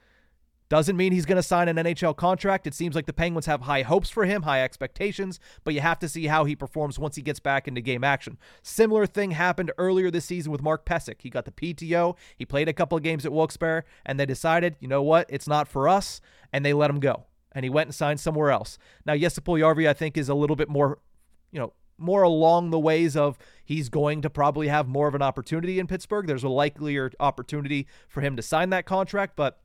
doesn't 0.70 0.96
mean 0.96 1.12
he's 1.12 1.26
going 1.26 1.36
to 1.36 1.42
sign 1.42 1.68
an 1.68 1.76
NHL 1.76 2.16
contract. 2.16 2.66
It 2.66 2.74
seems 2.74 2.94
like 2.94 3.04
the 3.06 3.12
Penguins 3.12 3.46
have 3.46 3.62
high 3.62 3.82
hopes 3.82 4.08
for 4.08 4.24
him, 4.24 4.42
high 4.42 4.62
expectations, 4.62 5.38
but 5.62 5.74
you 5.74 5.80
have 5.80 5.98
to 5.98 6.08
see 6.08 6.28
how 6.28 6.44
he 6.44 6.56
performs 6.56 6.98
once 6.98 7.16
he 7.16 7.22
gets 7.22 7.40
back 7.40 7.68
into 7.68 7.82
game 7.82 8.04
action. 8.04 8.38
Similar 8.62 9.04
thing 9.04 9.32
happened 9.32 9.72
earlier 9.76 10.10
this 10.10 10.24
season 10.24 10.50
with 10.50 10.62
Mark 10.62 10.86
Pysyk. 10.86 11.20
He 11.20 11.28
got 11.28 11.44
the 11.44 11.50
PTO, 11.50 12.16
he 12.36 12.46
played 12.46 12.68
a 12.68 12.72
couple 12.72 12.96
of 12.96 13.02
games 13.02 13.26
at 13.26 13.32
Wilkes-Barre, 13.32 13.84
and 14.06 14.18
they 14.18 14.24
decided, 14.24 14.76
you 14.80 14.88
know 14.88 15.02
what, 15.02 15.26
it's 15.28 15.48
not 15.48 15.68
for 15.68 15.88
us, 15.88 16.22
and 16.52 16.64
they 16.64 16.72
let 16.72 16.88
him 16.88 17.00
go 17.00 17.26
and 17.52 17.64
he 17.64 17.70
went 17.70 17.88
and 17.88 17.94
signed 17.94 18.20
somewhere 18.20 18.50
else. 18.50 18.78
Now, 19.04 19.16
Jesse 19.16 19.40
Puljujarvi, 19.40 19.88
I 19.88 19.92
think, 19.92 20.16
is 20.16 20.28
a 20.28 20.34
little 20.34 20.56
bit 20.56 20.68
more, 20.68 20.98
you 21.50 21.58
know, 21.58 21.72
more 21.98 22.22
along 22.22 22.70
the 22.70 22.78
ways 22.78 23.16
of 23.16 23.38
he's 23.64 23.88
going 23.88 24.22
to 24.22 24.30
probably 24.30 24.68
have 24.68 24.88
more 24.88 25.06
of 25.06 25.14
an 25.14 25.22
opportunity 25.22 25.78
in 25.78 25.86
Pittsburgh. 25.86 26.26
There's 26.26 26.44
a 26.44 26.48
likelier 26.48 27.12
opportunity 27.20 27.86
for 28.08 28.22
him 28.22 28.36
to 28.36 28.42
sign 28.42 28.70
that 28.70 28.86
contract, 28.86 29.36
but 29.36 29.60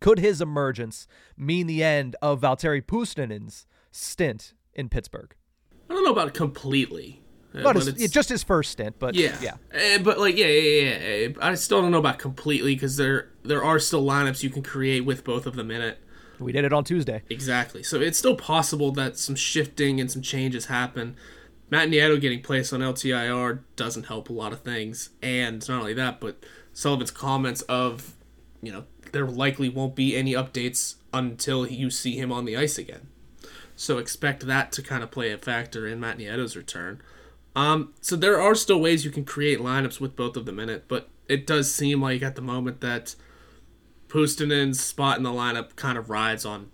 could 0.00 0.18
his 0.18 0.40
emergence 0.40 1.06
mean 1.36 1.66
the 1.66 1.82
end 1.82 2.16
of 2.22 2.40
Valtteri 2.40 2.82
Puustinen's 2.82 3.66
stint 3.90 4.54
in 4.74 4.88
Pittsburgh? 4.88 5.34
I 5.88 5.94
don't 5.94 6.04
know 6.04 6.12
about 6.12 6.34
completely. 6.34 7.22
Uh, 7.52 7.62
but, 7.62 7.76
it's, 7.76 7.88
it's, 7.88 8.14
just 8.14 8.28
his 8.28 8.44
first 8.44 8.70
stint, 8.70 8.96
but 9.00 9.16
yeah, 9.16 9.36
yeah. 9.42 9.54
Uh, 9.74 9.98
but 9.98 10.20
like, 10.20 10.36
yeah, 10.36 10.46
yeah, 10.46 10.96
yeah, 10.96 11.14
yeah. 11.14 11.28
I 11.40 11.54
still 11.56 11.82
don't 11.82 11.90
know 11.90 11.98
about 11.98 12.20
completely 12.20 12.76
because 12.76 12.96
there 12.96 13.30
there 13.42 13.64
are 13.64 13.80
still 13.80 14.04
lineups 14.04 14.44
you 14.44 14.50
can 14.50 14.62
create 14.62 15.00
with 15.00 15.24
both 15.24 15.46
of 15.46 15.56
them 15.56 15.72
in 15.72 15.80
it. 15.80 15.98
We 16.40 16.52
did 16.52 16.64
it 16.64 16.72
on 16.72 16.84
Tuesday. 16.84 17.22
Exactly. 17.28 17.82
So 17.82 18.00
it's 18.00 18.18
still 18.18 18.36
possible 18.36 18.90
that 18.92 19.18
some 19.18 19.34
shifting 19.34 20.00
and 20.00 20.10
some 20.10 20.22
changes 20.22 20.66
happen. 20.66 21.16
Matt 21.70 21.88
Nieto 21.88 22.20
getting 22.20 22.42
placed 22.42 22.72
on 22.72 22.80
LTIR 22.80 23.60
doesn't 23.76 24.06
help 24.06 24.30
a 24.30 24.32
lot 24.32 24.52
of 24.52 24.62
things. 24.62 25.10
And 25.22 25.66
not 25.68 25.80
only 25.80 25.94
that, 25.94 26.20
but 26.20 26.42
Sullivan's 26.72 27.10
comments 27.10 27.62
of, 27.62 28.16
you 28.62 28.72
know, 28.72 28.84
there 29.12 29.26
likely 29.26 29.68
won't 29.68 29.94
be 29.94 30.16
any 30.16 30.32
updates 30.32 30.96
until 31.12 31.66
you 31.66 31.90
see 31.90 32.16
him 32.16 32.32
on 32.32 32.44
the 32.44 32.56
ice 32.56 32.78
again. 32.78 33.08
So 33.76 33.98
expect 33.98 34.46
that 34.46 34.72
to 34.72 34.82
kind 34.82 35.02
of 35.02 35.10
play 35.10 35.30
a 35.32 35.38
factor 35.38 35.86
in 35.86 36.00
Matt 36.00 36.18
Nieto's 36.18 36.56
return. 36.56 37.00
Um, 37.54 37.94
so 38.00 38.16
there 38.16 38.40
are 38.40 38.54
still 38.54 38.80
ways 38.80 39.04
you 39.04 39.10
can 39.10 39.24
create 39.24 39.58
lineups 39.58 40.00
with 40.00 40.16
both 40.16 40.36
of 40.36 40.46
them 40.46 40.60
in 40.60 40.68
it, 40.68 40.84
but 40.86 41.08
it 41.28 41.46
does 41.46 41.72
seem 41.72 42.00
like 42.00 42.22
at 42.22 42.34
the 42.34 42.42
moment 42.42 42.80
that– 42.80 43.14
Puustinen's 44.10 44.80
spot 44.80 45.16
in 45.16 45.22
the 45.22 45.30
lineup 45.30 45.76
kind 45.76 45.96
of 45.96 46.10
rides 46.10 46.44
on 46.44 46.70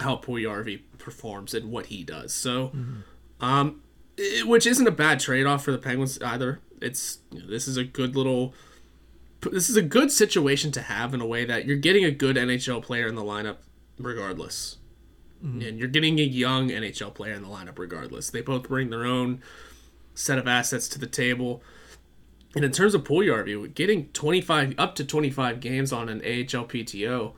how 0.00 0.16
Puljujarvi 0.16 0.82
performs 0.98 1.54
and 1.54 1.70
what 1.70 1.86
he 1.86 2.02
does. 2.02 2.34
So, 2.34 2.68
mm-hmm. 2.68 3.44
um, 3.44 3.80
it, 4.16 4.46
which 4.46 4.66
isn't 4.66 4.86
a 4.86 4.90
bad 4.90 5.20
trade 5.20 5.46
off 5.46 5.64
for 5.64 5.72
the 5.72 5.78
Penguins 5.78 6.20
either. 6.20 6.60
It's 6.82 7.18
you 7.30 7.40
know, 7.40 7.46
this 7.46 7.68
is 7.68 7.76
a 7.76 7.84
good 7.84 8.16
little, 8.16 8.54
this 9.40 9.70
is 9.70 9.76
a 9.76 9.82
good 9.82 10.10
situation 10.10 10.72
to 10.72 10.82
have 10.82 11.14
in 11.14 11.20
a 11.20 11.26
way 11.26 11.44
that 11.44 11.64
you're 11.64 11.76
getting 11.76 12.04
a 12.04 12.10
good 12.10 12.36
NHL 12.36 12.82
player 12.82 13.06
in 13.06 13.14
the 13.14 13.22
lineup 13.22 13.58
regardless, 13.98 14.78
mm-hmm. 15.44 15.62
and 15.62 15.78
you're 15.78 15.88
getting 15.88 16.18
a 16.18 16.24
young 16.24 16.70
NHL 16.70 17.14
player 17.14 17.34
in 17.34 17.42
the 17.42 17.48
lineup 17.48 17.78
regardless. 17.78 18.30
They 18.30 18.42
both 18.42 18.68
bring 18.68 18.90
their 18.90 19.06
own 19.06 19.40
set 20.14 20.38
of 20.38 20.48
assets 20.48 20.88
to 20.88 20.98
the 20.98 21.06
table. 21.06 21.62
And 22.54 22.64
in 22.64 22.72
terms 22.72 22.94
of 22.94 23.04
Puljujarvi, 23.04 23.74
getting 23.74 24.08
25 24.08 24.74
up 24.78 24.94
to 24.96 25.04
25 25.04 25.60
games 25.60 25.92
on 25.92 26.08
an 26.08 26.18
AHL 26.20 26.66
PTO, 26.66 27.34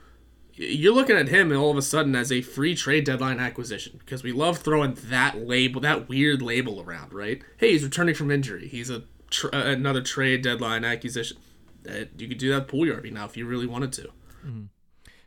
you're 0.53 0.95
looking 0.95 1.17
at 1.17 1.29
him 1.29 1.51
and 1.51 1.61
all 1.61 1.71
of 1.71 1.77
a 1.77 1.83
sudden 1.83 2.15
as 2.17 2.33
a 2.33 2.41
free 2.41 2.75
trade 2.75 3.05
deadline 3.05 3.39
acquisition 3.39 3.97
because 3.99 4.23
we 4.23 4.33
love 4.33 4.59
throwing 4.59 4.97
that 5.05 5.47
label, 5.47 5.81
that 5.83 6.09
weird 6.09 6.41
label 6.41 6.83
around, 6.83 7.13
right? 7.13 7.43
Hey, 7.59 7.73
he's 7.73 7.85
returning 7.85 8.15
from 8.15 8.31
injury. 8.31 8.69
He's 8.69 8.91
a 8.91 9.05
tr- 9.31 9.49
another 9.53 10.03
trade 10.03 10.43
deadline 10.43 10.85
acquisition. 10.85 11.39
Uh, 11.89 12.05
you 12.17 12.29
could 12.29 12.39
do 12.39 12.51
that 12.51 12.69
Puljujarvi 12.69 13.13
now 13.13 13.27
if 13.27 13.37
you 13.37 13.47
really 13.47 13.67
wanted 13.67 13.93
to. 13.95 14.09
Mm-hmm. 14.45 14.65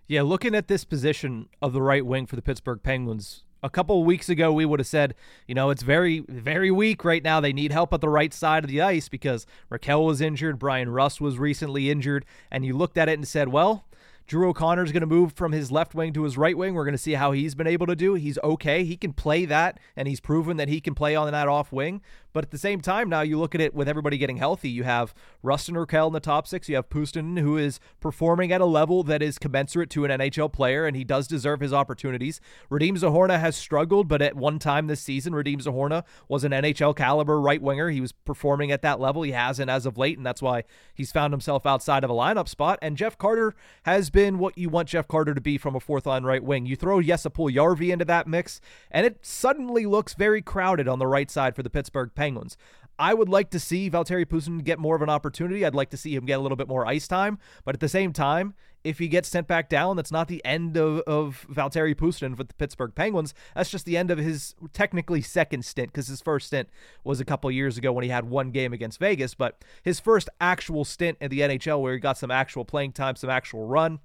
Yeah, 0.08 0.24
looking 0.24 0.56
at 0.56 0.68
this 0.68 0.84
position 0.86 1.50
of 1.62 1.72
the 1.72 1.82
right 1.82 2.06
wing 2.06 2.26
for 2.26 2.36
the 2.36 2.42
Pittsburgh 2.42 2.82
Penguins, 2.82 3.44
a 3.62 3.70
couple 3.70 4.04
weeks 4.04 4.30
ago 4.30 4.52
we 4.52 4.66
would 4.66 4.80
have 4.80 4.88
said, 4.88 5.16
you 5.48 5.56
know, 5.56 5.70
it's 5.70 5.84
very, 5.84 6.20
very 6.28 6.72
weak 6.72 7.04
right 7.04 7.24
now. 7.24 7.40
They 7.40 7.54
need 7.54 7.72
help 7.72 7.94
at 7.94 8.02
the 8.02 8.10
right 8.10 8.34
side 8.34 8.64
of 8.64 8.70
the 8.70 8.82
ice 8.82 9.10
because 9.10 9.46
Rakell 9.72 10.06
was 10.06 10.22
injured, 10.22 10.60
Bryan 10.60 10.90
Rust 10.90 11.22
was 11.22 11.38
recently 11.38 11.90
injured, 11.90 12.26
and 12.52 12.66
you 12.66 12.76
looked 12.76 12.98
at 12.98 13.10
it 13.10 13.14
and 13.14 13.28
said, 13.28 13.50
well, 13.50 13.86
Drew 14.30 14.48
O'Connor 14.50 14.84
is 14.84 14.92
going 14.92 15.02
to 15.02 15.08
move 15.08 15.34
from 15.34 15.54
his 15.54 15.72
left 15.72 15.96
wing 15.96 16.14
to 16.14 16.22
his 16.22 16.38
right 16.38 16.56
wing. 16.56 16.76
We're 16.76 16.86
going 16.86 16.92
to 16.94 17.00
see 17.00 17.14
how 17.14 17.32
he's 17.32 17.56
been 17.56 17.66
able 17.66 17.88
to 17.88 17.96
do. 17.96 18.14
He's 18.14 18.38
okay. 18.44 18.84
He 18.84 18.96
can 18.96 19.12
play 19.12 19.46
that, 19.46 19.80
and 19.96 20.08
he's 20.08 20.20
proven 20.20 20.58
that 20.58 20.70
he 20.70 20.80
can 20.80 20.94
play 20.94 21.16
on 21.16 21.32
that 21.32 21.48
off 21.48 21.72
wing. 21.72 22.02
But 22.34 22.44
at 22.44 22.52
the 22.52 22.58
same 22.58 22.82
time, 22.82 23.10
now 23.10 23.22
you 23.22 23.40
look 23.40 23.56
at 23.56 23.62
it 23.62 23.74
with 23.74 23.90
everybody 23.90 24.18
getting 24.18 24.38
healthy. 24.38 24.70
You 24.70 24.84
have 24.84 25.14
Rustin 25.42 25.76
Rakell 25.76 26.08
in 26.08 26.14
the 26.14 26.20
top 26.20 26.48
six. 26.48 26.70
You 26.70 26.76
have 26.76 26.90
Puustinen, 26.90 27.40
who 27.40 27.58
is 27.58 27.80
performing 28.00 28.52
at 28.52 28.62
a 28.62 28.66
level 28.66 29.04
that 29.04 29.22
is 29.22 29.40
commensurate 29.40 29.90
to 29.92 30.06
an 30.06 30.12
NHL 30.12 30.52
player, 30.52 30.86
and 30.86 30.96
he 30.96 31.04
does 31.04 31.28
deserve 31.28 31.60
his 31.60 31.74
opportunities. 31.74 32.40
Radim 32.70 32.98
Zohorna 32.98 33.40
has 33.40 33.56
struggled, 33.56 34.08
but 34.08 34.22
at 34.22 34.36
one 34.36 34.60
time 34.60 34.88
this 34.88 35.02
season, 35.02 35.34
Radim 35.34 35.62
Zohorna 35.62 36.04
was 36.28 36.44
an 36.44 36.52
NHL 36.52 36.96
caliber 36.96 37.42
right 37.42 37.62
winger. 37.62 37.90
He 37.90 38.02
was 38.02 38.12
performing 38.12 38.72
at 38.72 38.82
that 38.84 39.00
level. 39.00 39.24
He 39.24 39.32
hasn't 39.32 39.70
as 39.70 39.86
of 39.86 39.98
late, 39.98 40.18
and 40.18 40.26
that's 40.26 40.42
why 40.42 40.64
he's 40.94 41.12
found 41.12 41.34
himself 41.34 41.66
outside 41.66 42.04
of 42.04 42.10
a 42.10 42.14
lineup 42.14 42.48
spot. 42.48 42.80
And 42.82 42.98
Jeff 42.98 43.18
Carter 43.18 43.56
has 43.84 44.10
been 44.10 44.38
what 44.38 44.58
you 44.58 44.70
want 44.70 44.90
Jeff 44.90 45.08
Carter 45.08 45.34
to 45.34 45.42
be 45.42 45.58
from 45.58 45.76
a 45.76 45.80
fourth 45.80 46.06
line 46.06 46.24
right 46.24 46.44
wing. 46.44 46.66
You 46.66 46.76
throw 46.76 47.02
Jesse 47.02 47.30
Yarvi 47.30 47.92
into 47.92 48.06
that 48.06 48.28
mix, 48.28 48.62
and 48.92 49.06
it 49.06 49.20
suddenly 49.22 49.86
looks 49.86 50.14
very 50.14 50.42
crowded 50.42 50.88
on 50.88 51.00
the 51.00 51.08
right 51.08 51.30
side 51.32 51.56
for 51.56 51.64
the 51.64 51.70
Pittsburgh 51.70 52.14
Penguins. 52.20 52.58
I 53.00 53.14
would 53.14 53.30
like 53.30 53.50
to 53.52 53.60
see 53.60 53.90
Valtteri 53.90 54.26
Puustinen 54.26 54.62
get 54.62 54.78
more 54.78 54.94
of 54.94 55.02
an 55.02 55.10
opportunity. 55.10 55.66
I'd 55.66 55.74
like 55.74 55.90
to 55.92 55.98
see 55.98 56.14
him 56.14 56.26
get 56.26 56.38
a 56.38 56.42
little 56.42 56.58
bit 56.58 56.68
more 56.68 56.86
ice 56.86 57.08
time. 57.08 57.40
But 57.64 57.74
at 57.74 57.80
the 57.80 57.88
same 57.88 58.12
time, 58.12 58.56
if 58.84 59.00
he 59.00 59.08
gets 59.08 59.30
sent 59.30 59.48
back 59.48 59.70
down, 59.70 59.96
that's 59.96 60.12
not 60.12 60.28
the 60.28 60.44
end 60.44 60.76
of, 60.76 61.00
of 61.08 61.48
Valtteri 61.50 61.96
Puustinen 61.96 62.38
with 62.38 62.50
the 62.50 62.54
Pittsburgh 62.56 62.94
Penguins. 62.94 63.34
That's 63.56 63.70
just 63.70 63.86
the 63.86 63.96
end 63.96 64.12
of 64.12 64.18
his 64.18 64.54
technically 64.74 65.22
second 65.22 65.64
stint 65.64 65.94
because 65.94 66.10
his 66.10 66.22
first 66.22 66.48
stint 66.48 66.68
was 67.06 67.22
a 67.22 67.26
couple 67.26 67.50
years 67.52 67.78
ago 67.78 67.94
when 67.94 68.04
he 68.04 68.10
had 68.10 68.30
one 68.30 68.52
game 68.52 68.74
against 68.74 69.00
Vegas. 69.00 69.34
But 69.34 69.64
his 69.82 70.02
first 70.02 70.28
actual 70.42 70.84
stint 70.84 71.18
in 71.22 71.30
the 71.30 71.40
NHL 71.40 71.82
where 71.82 71.94
he 71.94 72.00
got 72.00 72.18
some 72.18 72.32
actual 72.32 72.66
playing 72.66 72.92
time, 72.92 73.16
some 73.16 73.30
actual 73.30 73.66
run, 73.66 74.00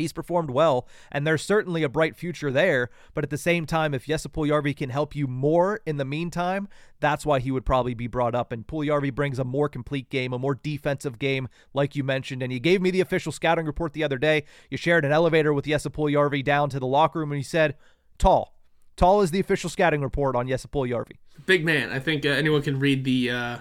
He's 0.00 0.12
performed 0.12 0.50
well, 0.50 0.88
and 1.12 1.26
there's 1.26 1.42
certainly 1.42 1.82
a 1.82 1.88
bright 1.88 2.16
future 2.16 2.50
there. 2.50 2.90
But 3.14 3.24
at 3.24 3.30
the 3.30 3.38
same 3.38 3.66
time, 3.66 3.94
if 3.94 4.06
Jesse 4.06 4.28
Puljujarvi 4.28 4.76
can 4.76 4.90
help 4.90 5.14
you 5.14 5.26
more 5.26 5.80
in 5.86 5.96
the 5.96 6.04
meantime, 6.04 6.68
that's 7.00 7.24
why 7.24 7.40
he 7.40 7.50
would 7.50 7.64
probably 7.64 7.94
be 7.94 8.06
brought 8.06 8.34
up. 8.34 8.52
And 8.52 8.66
Puljujarvi 8.66 9.14
brings 9.14 9.38
a 9.38 9.44
more 9.44 9.68
complete 9.68 10.10
game, 10.10 10.32
a 10.32 10.38
more 10.38 10.54
defensive 10.54 11.18
game, 11.18 11.48
like 11.74 11.94
you 11.96 12.04
mentioned. 12.04 12.42
And 12.42 12.52
you 12.52 12.60
gave 12.60 12.82
me 12.82 12.90
the 12.90 13.00
official 13.00 13.32
scouting 13.32 13.66
report 13.66 13.92
the 13.92 14.04
other 14.04 14.18
day. 14.18 14.44
You 14.70 14.76
shared 14.76 15.04
an 15.04 15.12
elevator 15.12 15.52
with 15.52 15.66
Jesse 15.66 15.88
Puljujarvi 15.88 16.44
down 16.44 16.70
to 16.70 16.80
the 16.80 16.86
locker 16.86 17.20
room, 17.20 17.32
and 17.32 17.38
he 17.38 17.44
said, 17.44 17.76
"Tall, 18.18 18.54
tall 18.96 19.20
is 19.22 19.30
the 19.30 19.40
official 19.40 19.70
scouting 19.70 20.02
report 20.02 20.36
on 20.36 20.48
Jesse 20.48 20.68
Puljujarvi." 20.68 21.18
Big 21.46 21.64
man. 21.64 21.90
I 21.90 21.98
think 21.98 22.26
uh, 22.26 22.30
anyone 22.30 22.62
can 22.62 22.78
read 22.78 23.04
the. 23.04 23.30
Uh 23.30 23.58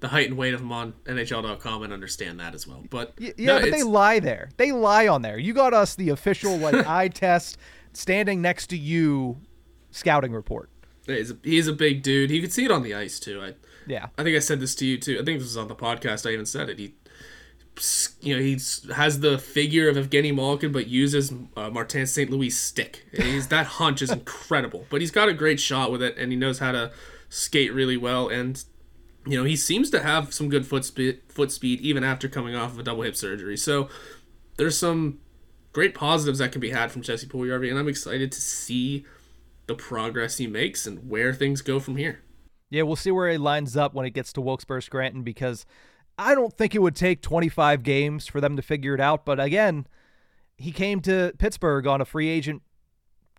the 0.00 0.08
height 0.08 0.28
and 0.28 0.36
weight 0.36 0.54
of 0.54 0.60
him 0.60 0.72
on 0.72 0.94
NHL.com 1.04 1.82
and 1.82 1.92
understand 1.92 2.38
that 2.40 2.54
as 2.54 2.66
well. 2.66 2.84
But 2.88 3.14
yeah, 3.18 3.32
no, 3.38 3.60
but 3.60 3.70
they 3.70 3.82
lie 3.82 4.20
there. 4.20 4.50
They 4.56 4.72
lie 4.72 5.08
on 5.08 5.22
there. 5.22 5.38
You 5.38 5.52
got 5.52 5.74
us 5.74 5.94
the 5.94 6.10
official 6.10 6.56
like 6.56 6.74
eye 6.86 7.08
test 7.08 7.58
standing 7.92 8.40
next 8.40 8.68
to 8.68 8.76
you 8.76 9.38
scouting 9.90 10.32
report. 10.32 10.70
He's 11.06 11.30
a, 11.30 11.38
he's 11.42 11.66
a 11.66 11.72
big 11.72 12.02
dude. 12.02 12.30
He 12.30 12.40
could 12.40 12.52
see 12.52 12.64
it 12.64 12.70
on 12.70 12.82
the 12.82 12.94
ice 12.94 13.18
too. 13.18 13.40
I 13.40 13.54
yeah. 13.86 14.08
I 14.18 14.22
think 14.22 14.36
I 14.36 14.40
said 14.40 14.60
this 14.60 14.74
to 14.76 14.86
you 14.86 14.98
too. 14.98 15.14
I 15.14 15.24
think 15.24 15.38
this 15.38 15.48
was 15.48 15.56
on 15.56 15.68
the 15.68 15.74
podcast. 15.74 16.28
I 16.28 16.32
even 16.32 16.46
said 16.46 16.68
it. 16.68 16.78
He 16.78 16.94
you 18.20 18.34
know, 18.34 18.42
he 18.42 18.58
has 18.92 19.20
the 19.20 19.38
figure 19.38 19.88
of 19.88 19.96
Evgeny 19.96 20.34
Malkin, 20.34 20.72
but 20.72 20.88
uses 20.88 21.32
uh, 21.56 21.70
Martin 21.70 22.06
St. 22.06 22.30
Louis 22.30 22.50
stick. 22.50 23.06
He's 23.12 23.48
that 23.48 23.66
hunch 23.66 24.02
is 24.02 24.10
incredible, 24.12 24.86
but 24.90 25.00
he's 25.00 25.10
got 25.10 25.28
a 25.28 25.34
great 25.34 25.60
shot 25.60 25.90
with 25.90 26.02
it, 26.02 26.16
and 26.18 26.32
he 26.32 26.36
knows 26.36 26.58
how 26.58 26.72
to 26.72 26.90
skate 27.28 27.72
really 27.72 27.96
well. 27.96 28.28
And 28.28 28.62
you 29.26 29.36
know, 29.36 29.44
he 29.44 29.56
seems 29.56 29.90
to 29.90 30.02
have 30.02 30.32
some 30.32 30.48
good 30.48 30.66
foot 30.66 30.84
speed, 30.84 31.20
foot 31.28 31.52
speed 31.52 31.80
even 31.80 32.04
after 32.04 32.28
coming 32.28 32.54
off 32.54 32.72
of 32.72 32.78
a 32.78 32.82
double 32.82 33.02
hip 33.02 33.16
surgery. 33.16 33.56
So 33.56 33.88
there's 34.56 34.78
some 34.78 35.20
great 35.72 35.94
positives 35.94 36.38
that 36.38 36.52
can 36.52 36.60
be 36.60 36.70
had 36.70 36.90
from 36.90 37.02
Jesse 37.02 37.26
Puljujarvi, 37.26 37.70
and 37.70 37.78
I'm 37.78 37.88
excited 37.88 38.32
to 38.32 38.40
see 38.40 39.04
the 39.66 39.74
progress 39.74 40.38
he 40.38 40.46
makes 40.46 40.86
and 40.86 41.08
where 41.08 41.32
things 41.32 41.60
go 41.60 41.78
from 41.78 41.96
here. 41.96 42.22
Yeah, 42.70 42.82
we'll 42.82 42.96
see 42.96 43.10
where 43.10 43.30
he 43.30 43.38
lines 43.38 43.76
up 43.76 43.94
when 43.94 44.06
it 44.06 44.10
gets 44.10 44.32
to 44.34 44.40
Wilkes-Barre 44.40 44.82
Scranton 44.82 45.22
because 45.22 45.64
I 46.18 46.34
don't 46.34 46.52
think 46.52 46.74
it 46.74 46.82
would 46.82 46.96
take 46.96 47.22
25 47.22 47.82
games 47.82 48.26
for 48.26 48.40
them 48.40 48.56
to 48.56 48.62
figure 48.62 48.94
it 48.94 49.00
out. 49.00 49.24
But 49.24 49.40
again, 49.40 49.86
he 50.56 50.72
came 50.72 51.00
to 51.02 51.32
Pittsburgh 51.38 51.86
on 51.86 52.00
a 52.00 52.04
free 52.04 52.28
agent 52.28 52.62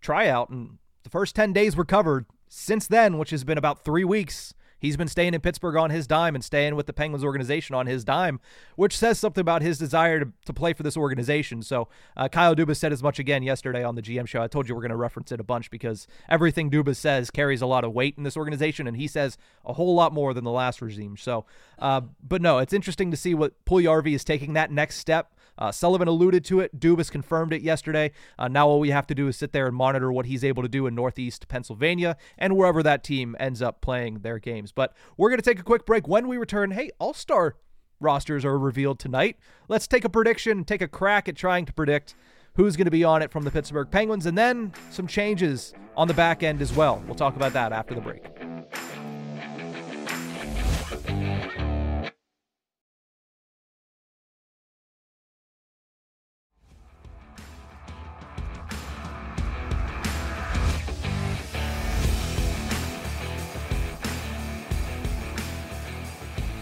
tryout, 0.01 0.49
and 0.49 0.77
the 1.03 1.09
first 1.09 1.35
10 1.35 1.53
days 1.53 1.75
were 1.75 1.85
covered. 1.85 2.25
Since 2.47 2.87
then, 2.87 3.17
which 3.17 3.29
has 3.31 3.43
been 3.43 3.57
about 3.57 3.83
three 3.83 4.03
weeks, 4.03 4.53
He's 4.79 4.97
been 4.97 5.07
staying 5.07 5.33
in 5.33 5.41
Pittsburgh 5.41 5.75
on 5.75 5.89
his 5.89 6.07
dime 6.07 6.35
and 6.35 6.43
staying 6.43 6.75
with 6.75 6.87
the 6.87 6.93
Penguins 6.93 7.23
organization 7.23 7.75
on 7.75 7.85
his 7.85 8.03
dime, 8.03 8.39
which 8.75 8.97
says 8.97 9.19
something 9.19 9.41
about 9.41 9.61
his 9.61 9.77
desire 9.77 10.19
to, 10.21 10.31
to 10.45 10.53
play 10.53 10.73
for 10.73 10.83
this 10.83 10.97
organization. 10.97 11.61
So 11.61 11.87
uh, 12.15 12.29
Kyle 12.29 12.55
Dubas 12.55 12.77
said 12.77 12.93
as 12.93 13.03
much 13.03 13.19
again 13.19 13.43
yesterday 13.43 13.83
on 13.83 13.95
the 13.95 14.01
GM 14.01 14.27
show. 14.27 14.41
I 14.41 14.47
told 14.47 14.67
you 14.67 14.75
we're 14.75 14.81
going 14.81 14.89
to 14.89 14.95
reference 14.95 15.31
it 15.31 15.39
a 15.39 15.43
bunch 15.43 15.69
because 15.69 16.07
everything 16.29 16.71
Dubas 16.71 16.95
says 16.95 17.29
carries 17.29 17.61
a 17.61 17.65
lot 17.65 17.83
of 17.83 17.93
weight 17.93 18.15
in 18.17 18.23
this 18.23 18.37
organization, 18.37 18.87
and 18.87 18.97
he 18.97 19.07
says 19.07 19.37
a 19.65 19.73
whole 19.73 19.95
lot 19.95 20.13
more 20.13 20.33
than 20.33 20.43
the 20.43 20.51
last 20.51 20.81
regime. 20.81 21.17
So, 21.17 21.45
uh, 21.77 22.01
but 22.25 22.41
no, 22.41 22.59
it's 22.59 22.73
interesting 22.73 23.11
to 23.11 23.17
see 23.17 23.33
what 23.33 23.53
Puljujarvi 23.65 24.13
is 24.13 24.23
taking 24.23 24.53
that 24.53 24.71
next 24.71 24.97
step. 24.97 25.33
Uh, 25.59 25.71
Sullivan 25.71 26.07
alluded 26.07 26.43
to 26.45 26.61
it. 26.61 26.79
Dubas 26.79 27.11
confirmed 27.11 27.53
it 27.53 27.61
yesterday. 27.61 28.11
Uh, 28.39 28.47
now 28.47 28.67
all 28.67 28.79
we 28.79 28.89
have 28.89 29.05
to 29.07 29.13
do 29.13 29.27
is 29.27 29.37
sit 29.37 29.51
there 29.51 29.67
and 29.67 29.75
monitor 29.75 30.11
what 30.11 30.25
he's 30.25 30.43
able 30.43 30.63
to 30.63 30.69
do 30.69 30.87
in 30.87 30.95
Northeast 30.95 31.47
Pennsylvania 31.47 32.17
and 32.37 32.55
wherever 32.55 32.81
that 32.81 33.03
team 33.03 33.35
ends 33.39 33.61
up 33.61 33.81
playing 33.81 34.19
their 34.19 34.39
games. 34.39 34.71
But 34.71 34.93
we're 35.17 35.29
going 35.29 35.39
to 35.39 35.47
take 35.47 35.59
a 35.59 35.63
quick 35.63 35.85
break. 35.85 36.07
When 36.07 36.27
we 36.27 36.37
return, 36.37 36.71
hey, 36.71 36.89
All 36.97 37.13
Star 37.13 37.57
rosters 37.99 38.45
are 38.45 38.57
revealed 38.57 38.97
tonight. 38.97 39.37
Let's 39.67 39.87
take 39.87 40.05
a 40.05 40.09
prediction, 40.09 40.63
take 40.63 40.81
a 40.81 40.87
crack 40.87 41.27
at 41.27 41.35
trying 41.35 41.65
to 41.65 41.73
predict 41.73 42.15
who's 42.55 42.75
going 42.75 42.85
to 42.85 42.91
be 42.91 43.03
on 43.03 43.21
it 43.21 43.31
from 43.31 43.43
the 43.43 43.51
Pittsburgh 43.51 43.89
Penguins, 43.91 44.25
and 44.25 44.37
then 44.37 44.73
some 44.89 45.07
changes 45.07 45.73
on 45.95 46.07
the 46.07 46.13
back 46.13 46.43
end 46.43 46.61
as 46.61 46.73
well. 46.73 47.01
We'll 47.05 47.15
talk 47.15 47.35
about 47.35 47.53
that 47.53 47.71
after 47.71 47.93
the 47.93 48.01
break. 48.01 48.25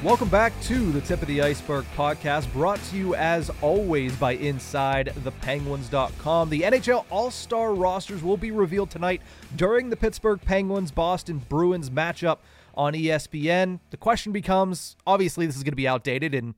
Welcome 0.07 0.29
back 0.29 0.53
to 0.61 0.89
the 0.93 1.01
Tip 1.01 1.21
of 1.21 1.27
the 1.27 1.41
Ice-Burgh 1.41 1.83
podcast, 1.97 2.49
brought 2.53 2.81
to 2.81 2.95
you 2.95 3.13
as 3.15 3.51
always 3.61 4.15
by 4.15 4.37
InsideThePenguins.com. 4.37 6.49
The 6.49 6.61
NHL 6.61 7.03
All 7.09 7.29
Star 7.29 7.73
rosters 7.73 8.23
will 8.23 8.37
be 8.37 8.51
revealed 8.51 8.89
tonight 8.89 9.21
during 9.57 9.89
the 9.89 9.97
Pittsburgh 9.97 10.39
Penguins 10.39 10.91
Boston 10.91 11.41
Bruins 11.49 11.89
matchup 11.89 12.37
on 12.73 12.93
ESPN. 12.93 13.81
The 13.89 13.97
question 13.97 14.31
becomes 14.31 14.95
obviously, 15.05 15.45
this 15.45 15.57
is 15.57 15.63
going 15.63 15.73
to 15.73 15.75
be 15.75 15.89
outdated 15.89 16.33
in 16.33 16.55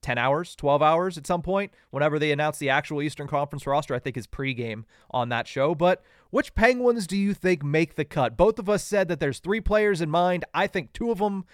10 0.00 0.16
hours, 0.16 0.56
12 0.56 0.80
hours 0.80 1.18
at 1.18 1.26
some 1.26 1.42
point, 1.42 1.70
whenever 1.90 2.18
they 2.18 2.32
announce 2.32 2.56
the 2.56 2.70
actual 2.70 3.02
Eastern 3.02 3.28
Conference 3.28 3.66
roster, 3.66 3.94
I 3.94 3.98
think 3.98 4.16
is 4.16 4.26
pregame 4.26 4.84
on 5.10 5.28
that 5.28 5.46
show. 5.46 5.74
But 5.74 6.02
which 6.30 6.54
Penguins 6.54 7.06
do 7.06 7.18
you 7.18 7.34
think 7.34 7.62
make 7.62 7.96
the 7.96 8.06
cut? 8.06 8.38
Both 8.38 8.58
of 8.58 8.70
us 8.70 8.82
said 8.82 9.08
that 9.08 9.20
there's 9.20 9.38
three 9.38 9.60
players 9.60 10.00
in 10.00 10.08
mind. 10.08 10.46
I 10.54 10.66
think 10.66 10.94
two 10.94 11.10
of 11.10 11.18
them 11.18 11.44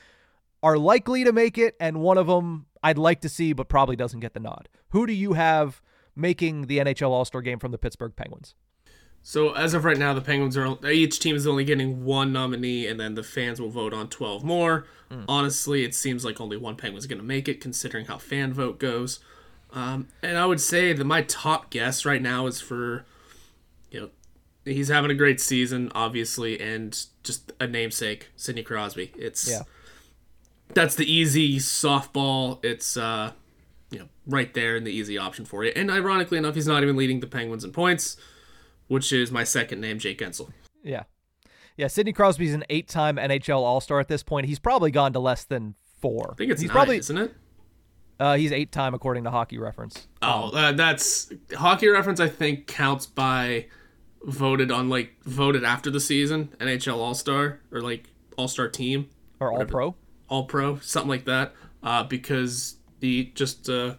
are 0.65 0.79
likely 0.79 1.25
to 1.25 1.33
make 1.33 1.59
it, 1.59 1.77
and 1.79 2.01
one 2.01 2.17
of 2.17 2.27
them 2.27 2.65
I'd 2.83 2.97
like 2.97 3.21
to 3.21 3.29
see, 3.29 3.53
but 3.53 3.69
probably 3.69 3.97
doesn't 3.97 4.21
get 4.21 4.33
the 4.33 4.41
nod. 4.41 4.71
Who 4.89 5.07
do 5.07 5.13
you 5.13 5.35
have 5.35 5.83
making 6.17 6.69
the 6.69 6.79
NHL 6.79 7.11
All 7.11 7.27
Star 7.27 7.43
game 7.43 7.59
from 7.59 7.71
the 7.71 7.77
Pittsburgh 7.77 8.17
Penguins? 8.17 8.55
So 9.23 9.53
as 9.53 9.75
of 9.75 9.85
right 9.85 9.99
now, 9.99 10.15
the 10.15 10.23
Penguins 10.23 10.57
are 10.57 10.91
each 10.91 11.21
team 11.21 11.37
is 11.37 11.47
only 11.47 11.65
getting 11.65 12.05
one 12.05 12.33
nominee, 12.33 12.87
and 12.87 12.99
then 12.99 13.15
the 13.15 13.23
fans 13.23 13.61
will 13.61 13.69
vote 13.69 13.93
on 13.93 14.09
twelve 14.09 14.43
more. 14.43 14.87
Mm. 15.11 15.27
Honestly, 15.29 15.85
it 15.85 15.95
seems 15.95 16.25
like 16.25 16.41
only 16.41 16.57
one 16.57 16.77
Penguin's 16.77 17.07
going 17.07 17.21
to 17.21 17.25
make 17.25 17.47
it, 17.47 17.61
considering 17.61 18.07
how 18.07 18.17
fan 18.17 18.55
vote 18.55 18.79
goes. 18.79 19.21
Um, 19.71 20.09
and 20.23 20.39
I 20.39 20.47
would 20.47 20.63
say 20.63 20.95
that 20.95 21.05
my 21.05 21.23
top 21.23 21.69
guess 21.69 22.07
right 22.07 22.23
now 22.23 22.47
is 22.47 22.61
for, 22.61 23.05
you 23.91 24.01
know, 24.01 24.11
he's 24.65 24.89
having 24.89 25.11
a 25.11 25.15
great 25.15 25.41
season, 25.41 25.93
obviously, 25.95 26.59
and 26.59 27.05
just 27.23 27.53
a 27.61 27.67
namesake, 27.67 28.29
Sidney 28.35 28.63
Crosby. 28.63 29.13
It's 29.19 29.51
yeah 29.51 29.63
that's 30.73 30.95
the 30.95 31.11
easy 31.11 31.59
softball. 31.59 32.65
It's 32.65 32.97
uh, 32.97 33.33
you 33.91 33.99
know 33.99 34.09
right 34.27 34.53
there 34.55 34.77
in 34.77 34.85
the 34.85 34.91
easy 34.91 35.19
option 35.19 35.45
for 35.45 35.65
you. 35.65 35.73
And 35.75 35.91
ironically 35.91 36.39
enough, 36.39 36.55
he's 36.55 36.67
not 36.67 36.83
even 36.83 36.97
leading 36.97 37.21
the 37.21 37.27
Penguins 37.27 37.65
in 37.65 37.73
points, 37.73 38.17
which 38.89 39.13
is 39.13 39.31
my 39.31 39.45
second 39.45 39.81
name, 39.81 39.99
Jake 39.99 40.19
Guentzel. 40.19 40.51
Yeah, 40.83 41.05
yeah. 41.77 41.89
Sidney 41.89 42.13
Crosby's 42.13 42.55
an 42.55 42.65
eight-time 42.71 43.17
NHL 43.17 43.59
All-Star 43.61 44.01
at 44.01 44.09
this 44.09 44.23
point. 44.23 44.47
He's 44.47 44.59
probably 44.59 44.91
gone 44.91 45.13
to 45.13 45.21
less 45.21 45.45
than 45.45 45.75
four. 46.01 46.31
I 46.33 46.35
think 46.35 46.51
it's 46.51 46.61
he's 46.61 46.69
nine, 46.69 46.75
probably 46.75 46.97
isn't 46.99 47.19
it? 47.19 47.35
Uh, 48.19 48.37
he's 48.37 48.53
eight-time 48.53 48.95
according 48.95 49.25
to 49.25 49.31
Hockey 49.31 49.59
Reference. 49.59 50.07
Oh, 50.23 50.51
um, 50.51 50.55
uh, 50.55 50.73
that's 50.73 51.33
Hockey 51.55 51.89
Reference. 51.89 52.21
I 52.21 52.29
think 52.29 52.67
counts 52.67 53.07
by 53.07 53.67
voted 54.23 54.71
on 54.71 54.89
like 54.89 55.15
voted 55.25 55.65
after 55.65 55.91
the 55.91 56.01
season 56.01 56.49
NHL 56.59 56.97
All 56.97 57.15
Star 57.15 57.61
or 57.71 57.81
like 57.81 58.09
All 58.37 58.49
Star 58.49 58.69
team 58.69 59.11
or 59.41 59.53
All 59.53 59.65
Pro. 59.65 59.95
All 60.29 60.45
Pro, 60.45 60.79
something 60.79 61.09
like 61.09 61.25
that, 61.27 61.55
uh, 61.83 62.05
because 62.05 62.77
the 63.01 63.31
just 63.35 63.69
uh, 63.69 63.95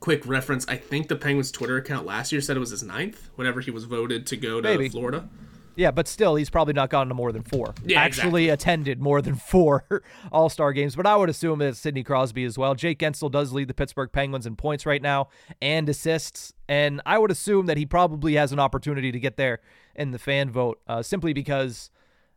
quick 0.00 0.26
reference, 0.26 0.66
I 0.68 0.76
think 0.76 1.08
the 1.08 1.16
Penguins 1.16 1.50
Twitter 1.50 1.76
account 1.76 2.06
last 2.06 2.32
year 2.32 2.40
said 2.40 2.56
it 2.56 2.60
was 2.60 2.70
his 2.70 2.82
ninth 2.82 3.30
whenever 3.36 3.60
he 3.60 3.70
was 3.70 3.84
voted 3.84 4.26
to 4.28 4.36
go 4.36 4.60
to 4.60 4.68
Maybe. 4.68 4.88
Florida. 4.88 5.28
Yeah, 5.74 5.90
but 5.90 6.06
still, 6.06 6.34
he's 6.34 6.50
probably 6.50 6.74
not 6.74 6.90
gotten 6.90 7.08
to 7.08 7.14
more 7.14 7.32
than 7.32 7.42
four. 7.42 7.74
Yeah, 7.84 8.00
actually 8.00 8.44
exactly. 8.44 8.48
attended 8.50 9.00
more 9.00 9.22
than 9.22 9.36
four 9.36 10.02
All 10.32 10.48
Star 10.48 10.72
games. 10.72 10.94
But 10.94 11.06
I 11.06 11.16
would 11.16 11.30
assume 11.30 11.62
it's 11.62 11.78
Sidney 11.78 12.02
Crosby 12.04 12.44
as 12.44 12.58
well. 12.58 12.74
Jake 12.74 12.98
Guentzel 12.98 13.30
does 13.30 13.52
lead 13.52 13.68
the 13.68 13.74
Pittsburgh 13.74 14.10
Penguins 14.12 14.46
in 14.46 14.54
points 14.54 14.84
right 14.84 15.00
now 15.00 15.28
and 15.62 15.88
assists, 15.88 16.52
and 16.68 17.00
I 17.06 17.18
would 17.18 17.30
assume 17.30 17.66
that 17.66 17.76
he 17.78 17.86
probably 17.86 18.34
has 18.34 18.52
an 18.52 18.58
opportunity 18.58 19.12
to 19.12 19.18
get 19.18 19.36
there 19.36 19.60
in 19.94 20.10
the 20.10 20.18
fan 20.18 20.50
vote, 20.50 20.80
uh, 20.86 21.02
simply 21.02 21.32
because, 21.32 21.90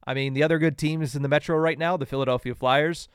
I 0.08 0.14
mean, 0.14 0.34
the 0.34 0.44
other 0.44 0.60
good 0.60 0.78
teams 0.78 1.16
in 1.16 1.22
the 1.22 1.30
Metro 1.30 1.58
right 1.58 1.80
now, 1.80 1.98
the 1.98 2.06
Philadelphia 2.06 2.54
Flyers, 2.54 3.08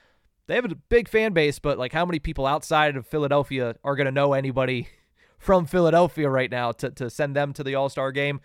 they 0.47 0.57
have 0.57 0.65
a 0.65 0.75
big 0.75 1.09
fan 1.09 1.33
base, 1.33 1.59
but 1.59 1.79
like, 1.79 1.93
how 1.93 2.05
many 2.05 2.19
people 2.19 2.47
outside 2.47 2.97
of 2.97 3.07
Philadelphia 3.07 3.77
are 3.85 3.95
going 3.95 4.07
to 4.07 4.13
know 4.13 4.33
anybody 4.33 4.89
from 5.39 5.67
Philadelphia 5.67 6.29
right 6.29 6.51
now 6.51 6.73
to 6.73 6.91
to 6.91 7.09
send 7.09 7.37
them 7.37 7.53
to 7.53 7.63
the 7.63 7.75
All 7.75 7.89
Star 7.89 8.11
game? 8.13 8.41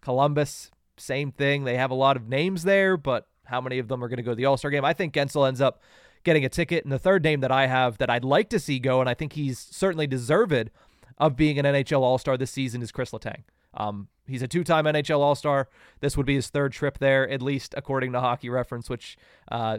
Columbus, 0.00 0.70
same 0.96 1.30
thing. 1.30 1.64
They 1.64 1.76
have 1.76 1.90
a 1.90 1.94
lot 1.94 2.16
of 2.16 2.28
names 2.28 2.64
there, 2.64 2.96
but 2.96 3.28
how 3.44 3.60
many 3.60 3.78
of 3.78 3.88
them 3.88 4.02
are 4.02 4.08
going 4.08 4.16
to 4.16 4.22
go 4.22 4.32
to 4.32 4.36
the 4.36 4.46
All 4.46 4.56
Star 4.56 4.70
game? 4.70 4.84
I 4.84 4.94
think 4.94 5.12
Guentzel 5.12 5.46
ends 5.46 5.60
up 5.60 5.80
getting 6.24 6.44
a 6.44 6.48
ticket. 6.48 6.84
And 6.84 6.92
the 6.92 6.98
third 6.98 7.22
name 7.22 7.40
that 7.40 7.52
I 7.52 7.66
have 7.66 7.98
that 7.98 8.10
I'd 8.10 8.24
like 8.24 8.48
to 8.50 8.58
see 8.58 8.78
go, 8.78 9.00
and 9.00 9.08
I 9.08 9.14
think 9.14 9.34
he's 9.34 9.58
certainly 9.58 10.06
deserved 10.06 10.70
of 11.18 11.36
being 11.36 11.58
an 11.58 11.64
NHL 11.64 12.00
All 12.00 12.18
Star 12.18 12.36
this 12.36 12.50
season, 12.50 12.82
is 12.82 12.92
Chris 12.92 13.10
Letang. 13.10 13.42
Um, 13.74 14.08
he's 14.26 14.42
a 14.42 14.48
two 14.48 14.64
time 14.64 14.84
NHL 14.84 15.18
All 15.20 15.34
Star. 15.34 15.68
This 16.00 16.16
would 16.16 16.26
be 16.26 16.34
his 16.34 16.48
third 16.48 16.72
trip 16.72 16.98
there, 16.98 17.28
at 17.28 17.42
least 17.42 17.74
according 17.76 18.12
to 18.12 18.20
Hockey 18.20 18.48
Reference, 18.50 18.88
which, 18.90 19.16
uh, 19.50 19.78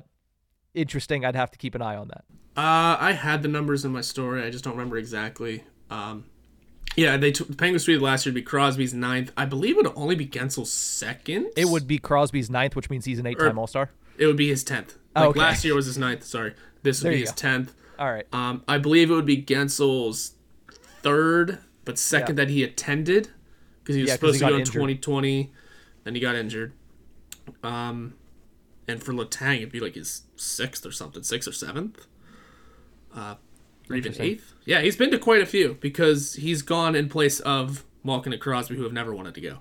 interesting. 0.74 1.26
I'd 1.26 1.36
have 1.36 1.52
to 1.52 1.58
keep 1.58 1.76
an 1.76 1.82
eye 1.82 1.96
on 1.96 2.08
that. 2.10 2.26
Uh, 2.56 2.98
I 3.00 3.14
had 3.14 3.42
the 3.42 3.48
numbers 3.48 3.84
in 3.86 3.92
my 3.92 4.02
story. 4.02 4.44
I 4.44 4.50
just 4.52 4.64
don't 4.64 4.74
remember 4.74 4.98
exactly. 4.98 5.64
Um, 5.90 6.26
yeah, 6.96 7.18
they 7.18 7.32
t- 7.32 7.44
the 7.44 7.56
Penguins 7.56 7.86
tweeted 7.88 8.02
last 8.02 8.26
year 8.26 8.32
to 8.32 8.36
be 8.36 8.44
Crosby's 8.44 8.94
ninth. 8.94 9.32
I 9.36 9.46
believe 9.46 9.78
it 9.78 9.84
would 9.86 9.94
only 9.96 10.14
be 10.16 10.28
Guentzel's 10.28 10.72
second. 10.72 11.48
It 11.58 11.66
would 11.70 11.88
be 11.88 11.98
Crosby's 11.98 12.52
ninth, 12.52 12.76
which 12.76 12.90
means 12.92 13.06
he's 13.06 13.18
an 13.18 13.26
eight 13.26 13.40
time 13.40 13.58
All 13.58 13.66
Star. 13.68 13.90
It 14.18 14.28
would 14.28 14.38
be 14.38 14.50
his 14.50 14.64
tenth. 14.64 14.96
Oh, 15.16 15.22
Like 15.22 15.30
okay. 15.32 15.40
last 15.40 15.66
year 15.66 15.74
was 15.74 15.88
his 15.88 15.98
ninth. 15.98 16.24
Sorry, 16.24 16.54
this 16.84 17.02
would 17.02 17.08
There 17.08 17.14
be 17.18 17.22
his 17.22 17.32
go. 17.32 17.36
tenth. 17.36 17.74
All 17.98 18.12
right. 18.12 18.28
Um, 18.32 18.64
I 18.68 18.78
believe 18.78 19.10
it 19.10 19.14
would 19.16 19.26
be 19.26 19.42
Guentzel's 19.42 20.34
third, 21.02 21.60
but 21.86 21.98
second 21.98 22.36
that 22.38 22.50
he 22.50 22.64
attended 22.64 23.30
because 23.84 23.96
he 23.96 24.02
was 24.02 24.10
Yeah, 24.10 24.18
'cause 24.18 24.34
he 24.34 24.40
supposed 24.40 24.40
to 24.40 24.50
go 24.50 24.58
in 24.58 24.66
2020, 24.66 25.52
then 26.04 26.16
he 26.16 26.22
got 26.22 26.36
injured. 26.36 26.74
Um, 27.62 28.14
and 28.88 29.04
for 29.04 29.14
Letang, 29.14 29.58
it'd 29.58 29.72
be 29.72 29.80
like 29.80 29.96
his 29.96 30.24
sixth 30.36 30.86
or 30.86 30.92
something, 30.92 31.24
sixth 31.24 31.48
or 31.48 31.52
seventh, 31.52 32.06
uh, 33.16 33.36
or 33.90 33.96
even 33.96 34.16
eighth. 34.20 34.54
Yeah, 34.66 34.82
he's 34.82 34.96
been 34.96 35.12
to 35.12 35.20
quite 35.20 35.42
a 35.42 35.46
few 35.46 35.78
because 35.82 36.36
he's 36.36 36.62
gone 36.62 36.96
in 36.96 37.10
place 37.10 37.40
of 37.42 37.86
Malkin 38.04 38.32
and 38.34 38.42
Crosby, 38.42 38.76
who 38.76 38.84
have 38.84 38.94
never 38.94 39.14
wanted 39.14 39.36
to 39.36 39.42
go. 39.42 39.60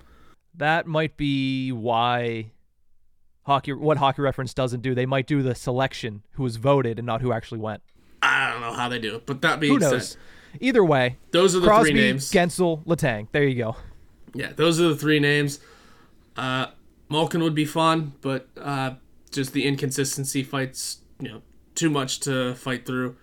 That 0.55 0.87
might 0.87 1.17
be 1.17 1.73
why 1.73 2.53
hockey 3.45 3.73
what 3.73 3.97
hockey 3.97 4.23
reference 4.23 4.55
doesn't 4.55 4.83
do. 4.83 4.95
They 4.95 5.07
might 5.07 5.27
do 5.27 5.43
the 5.43 5.55
selection 5.55 6.23
who 6.33 6.45
was 6.45 6.57
voted 6.57 6.99
and 6.99 7.07
not 7.07 7.21
who 7.23 7.33
actually 7.33 7.59
went. 7.59 7.83
I 8.23 8.53
don't 8.53 8.61
know 8.61 8.73
how 8.73 8.89
they 8.89 9.01
do 9.01 9.17
it, 9.17 9.27
but 9.27 9.41
that 9.43 9.59
being 9.59 9.73
Who 9.75 9.79
knows? 9.81 10.11
said, 10.11 10.19
Either 10.61 10.85
way, 10.85 11.17
those 11.31 11.57
are 11.57 11.61
the 11.61 11.67
Crosby, 11.67 11.91
three 11.93 12.01
names. 12.01 12.31
Guentzel, 12.31 12.85
Letang. 12.85 13.27
There 13.33 13.43
you 13.45 13.57
go. 13.57 13.77
Yeah, 14.35 14.53
those 14.55 14.81
are 14.81 14.89
the 14.89 14.97
three 14.97 15.21
names. 15.21 15.61
Uh, 16.37 16.67
Malkin 17.09 17.43
would 17.43 17.55
be 17.55 17.65
fun, 17.67 18.13
but 18.23 18.49
uh, 18.59 18.93
just 19.31 19.53
the 19.53 19.65
inconsistency 19.67 20.43
fights, 20.43 20.99
you 21.21 21.29
know, 21.29 21.43
too 21.75 21.91
much 21.91 22.21
to 22.21 22.55
fight 22.55 22.87
through. 22.87 23.17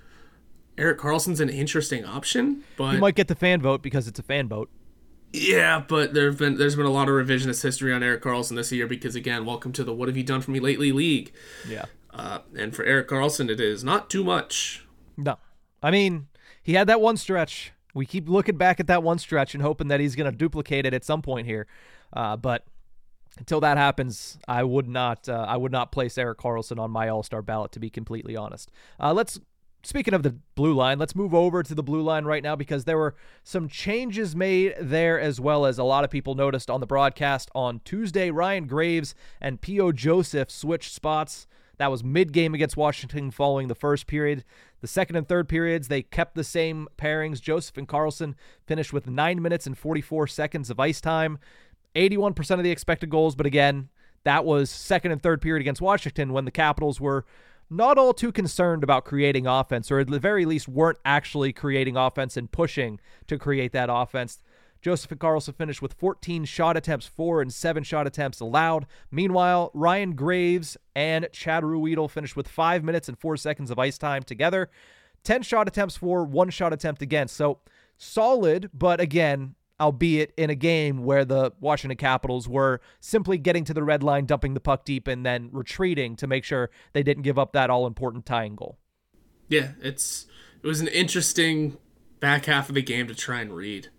Erik 0.77 0.99
Karlsson's 0.99 1.39
an 1.41 1.49
interesting 1.49 2.05
option, 2.05 2.63
but 2.77 2.93
You 2.93 2.99
might 2.99 3.15
get 3.15 3.27
the 3.27 3.35
fan 3.35 3.61
vote 3.61 3.81
because 3.81 4.07
it's 4.07 4.19
a 4.19 4.23
fan 4.23 4.47
vote. 4.47 4.69
yeah, 5.33 5.83
but 5.85 6.13
there've 6.13 6.37
been 6.37 6.57
there's 6.57 6.75
been 6.75 6.85
a 6.85 6.91
lot 6.91 7.09
of 7.09 7.15
revisionist 7.15 7.61
history 7.63 7.91
on 7.93 8.01
Erik 8.01 8.21
Karlsson 8.21 8.55
this 8.55 8.71
year 8.71 8.87
because 8.87 9.15
again, 9.15 9.45
welcome 9.45 9.71
to 9.73 9.83
the 9.83 9.93
what 9.93 10.07
have 10.07 10.15
you 10.15 10.23
done 10.23 10.41
for 10.41 10.51
me 10.51 10.59
lately 10.59 10.91
league, 10.91 11.33
Yeah. 11.67 11.85
uh, 12.13 12.39
and 12.57 12.73
for 12.75 12.83
Erik 12.85 13.09
Karlsson, 13.09 13.49
it 13.49 13.59
is 13.59 13.83
not 13.83 14.09
too 14.09 14.23
much. 14.23 14.85
No. 15.17 15.37
I 15.83 15.91
mean, 15.91 16.27
he 16.63 16.73
had 16.73 16.87
that 16.87 17.01
one 17.01 17.17
stretch. 17.17 17.73
We 17.99 18.05
keep 18.05 18.29
looking 18.29 18.55
back 18.55 18.79
at 18.79 18.87
that 18.87 19.03
one 19.03 19.19
stretch 19.19 19.53
and 19.53 19.61
hoping 19.61 19.89
that 19.89 19.99
he's 19.99 20.15
going 20.15 20.31
to 20.31 20.35
duplicate 20.35 20.85
it 20.85 20.93
at 20.93 21.03
some 21.03 21.21
point 21.21 21.45
here. 21.45 21.67
Uh, 22.13 22.37
but 22.37 22.65
until 23.37 23.59
that 23.59 23.75
happens, 23.75 24.37
I 24.47 24.63
would 24.63 24.87
not. 24.87 25.27
Uh, 25.27 25.45
I 25.45 25.57
would 25.57 25.73
not 25.73 25.91
place 25.91 26.17
Erik 26.17 26.37
Karlsson 26.37 26.79
on 26.79 26.91
my 26.91 27.09
All 27.09 27.23
Star 27.23 27.41
ballot. 27.41 27.73
To 27.73 27.79
be 27.79 27.89
completely 27.89 28.37
honest, 28.37 28.71
uh, 29.01 29.11
let's. 29.11 29.41
Speaking 29.83 30.13
of 30.13 30.23
the 30.23 30.35
blue 30.55 30.73
line, 30.73 30.97
let's 30.97 31.15
move 31.15 31.33
over 31.33 31.61
to 31.61 31.75
the 31.75 31.83
blue 31.83 32.01
line 32.01 32.23
right 32.23 32.43
now 32.43 32.55
because 32.55 32.85
there 32.85 32.97
were 32.97 33.15
some 33.43 33.67
changes 33.67 34.35
made 34.35 34.75
there 34.79 35.19
as 35.19 35.41
well 35.41 35.65
as 35.65 35.77
a 35.77 35.85
lot 35.85 36.05
of 36.05 36.09
people 36.09 36.35
noticed 36.35 36.69
on 36.69 36.79
the 36.79 36.87
broadcast 36.87 37.49
on 37.53 37.81
Tuesday. 37.83 38.31
Ryan 38.31 38.65
Graves 38.65 39.13
and 39.41 39.59
P.O. 39.59 39.91
Joseph 39.93 40.51
switched 40.51 40.93
spots. 40.93 41.47
That 41.79 41.89
was 41.89 42.03
mid 42.03 42.33
game 42.33 42.53
against 42.53 42.77
Washington 42.77 43.31
following 43.31 43.69
the 43.69 43.75
first 43.75 44.05
period. 44.05 44.43
The 44.81 44.87
second 44.87 45.15
and 45.15 45.27
third 45.27 45.49
periods, 45.49 45.87
they 45.87 46.03
kept 46.03 46.35
the 46.35 46.43
same 46.43 46.89
pairings. 46.97 47.41
Joseph 47.41 47.77
and 47.77 47.87
Karlsson 47.87 48.35
finished 48.67 48.93
with 48.93 49.07
9 49.07 49.41
minutes 49.41 49.65
and 49.65 49.77
44 49.77 50.27
seconds 50.27 50.69
of 50.69 50.79
ice 50.79 50.99
time. 50.99 51.39
81% 51.95 52.51
of 52.51 52.63
the 52.63 52.69
expected 52.69 53.09
goals, 53.09 53.35
but 53.35 53.45
again, 53.45 53.89
that 54.25 54.45
was 54.45 54.69
second 54.69 55.11
and 55.11 55.23
third 55.23 55.41
period 55.41 55.61
against 55.61 55.81
Washington 55.81 56.33
when 56.33 56.45
the 56.45 56.51
Capitals 56.51 56.99
were 56.99 57.25
not 57.69 57.97
all 57.97 58.13
too 58.13 58.31
concerned 58.31 58.83
about 58.83 59.05
creating 59.05 59.47
offense, 59.47 59.89
or 59.89 59.99
at 59.99 60.07
the 60.07 60.19
very 60.19 60.45
least 60.45 60.67
weren't 60.67 60.97
actually 61.05 61.53
creating 61.53 61.95
offense 61.95 62.35
and 62.35 62.51
pushing 62.51 62.99
to 63.27 63.37
create 63.37 63.71
that 63.71 63.89
offense. 63.91 64.39
Joseph 64.81 65.11
and 65.11 65.19
Karlsson 65.19 65.55
finished 65.55 65.81
with 65.81 65.93
14 65.93 66.45
shot 66.45 66.77
attempts, 66.77 67.05
four 67.05 67.41
and 67.41 67.53
seven 67.53 67.83
shot 67.83 68.07
attempts 68.07 68.39
allowed. 68.39 68.85
Meanwhile, 69.11 69.71
Ryan 69.73 70.15
Graves 70.15 70.77
and 70.95 71.27
Chad 71.31 71.63
Ruhwedel 71.63 72.09
finished 72.09 72.35
with 72.35 72.47
five 72.47 72.83
minutes 72.83 73.09
and 73.09 73.17
four 73.17 73.37
seconds 73.37 73.71
of 73.71 73.79
ice 73.79 73.97
time 73.97 74.23
together. 74.23 74.69
10 75.23 75.43
shot 75.43 75.67
attempts 75.67 75.97
for, 75.97 76.23
one 76.23 76.49
shot 76.49 76.71
attempt 76.71 77.01
against. 77.01 77.35
So 77.35 77.59
solid, 77.97 78.69
but 78.73 79.01
again, 79.01 79.55
albeit 79.79 80.33
in 80.37 80.49
a 80.49 80.55
game 80.55 81.03
where 81.03 81.25
the 81.25 81.51
Washington 81.59 81.97
Capitals 81.97 82.47
were 82.47 82.81
simply 82.99 83.37
getting 83.37 83.63
to 83.65 83.73
the 83.73 83.83
red 83.83 84.03
line, 84.03 84.25
dumping 84.25 84.53
the 84.53 84.59
puck 84.59 84.85
deep, 84.85 85.07
and 85.07 85.25
then 85.25 85.49
retreating 85.51 86.15
to 86.17 86.27
make 86.27 86.43
sure 86.43 86.69
they 86.93 87.03
didn't 87.03 87.23
give 87.23 87.39
up 87.39 87.53
that 87.53 87.69
all 87.69 87.87
important 87.87 88.25
tying 88.25 88.55
goal. 88.55 88.77
Yeah, 89.47 89.71
it's 89.81 90.27
it 90.61 90.67
was 90.67 90.81
an 90.81 90.87
interesting 90.87 91.77
back 92.19 92.45
half 92.45 92.69
of 92.69 92.75
the 92.75 92.81
game 92.81 93.07
to 93.07 93.15
try 93.15 93.41
and 93.41 93.53
read. 93.53 93.89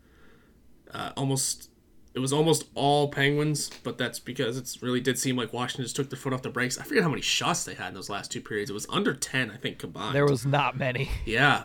Uh, 0.93 1.11
almost, 1.17 1.71
it 2.15 2.19
was 2.19 2.33
almost 2.33 2.65
all 2.75 3.09
Penguins, 3.09 3.71
but 3.85 3.97
that's 3.99 4.19
because 4.19 4.57
it's 4.57 4.83
really 4.83 5.01
did 5.01 5.19
seem 5.19 5.37
like 5.37 5.53
Washington 5.53 5.85
just 5.85 5.97
took 5.97 6.11
their 6.11 6.19
foot 6.19 6.33
off 6.33 6.43
the 6.43 6.51
brakes. 6.51 6.79
I 6.79 6.83
forget 6.85 7.03
how 7.03 7.09
many 7.09 7.23
shots 7.23 7.65
they 7.65 7.75
had 7.75 7.89
in 7.89 7.95
those 7.95 8.11
last 8.11 8.31
two 8.33 8.41
periods. 8.41 8.71
It 8.71 8.75
was 8.75 8.87
under 8.91 9.15
ten, 9.15 9.51
I 9.51 9.57
think, 9.57 9.79
combined. 9.79 10.15
There 10.15 10.27
was 10.27 10.45
not 10.45 10.77
many. 10.77 11.11
yeah, 11.25 11.65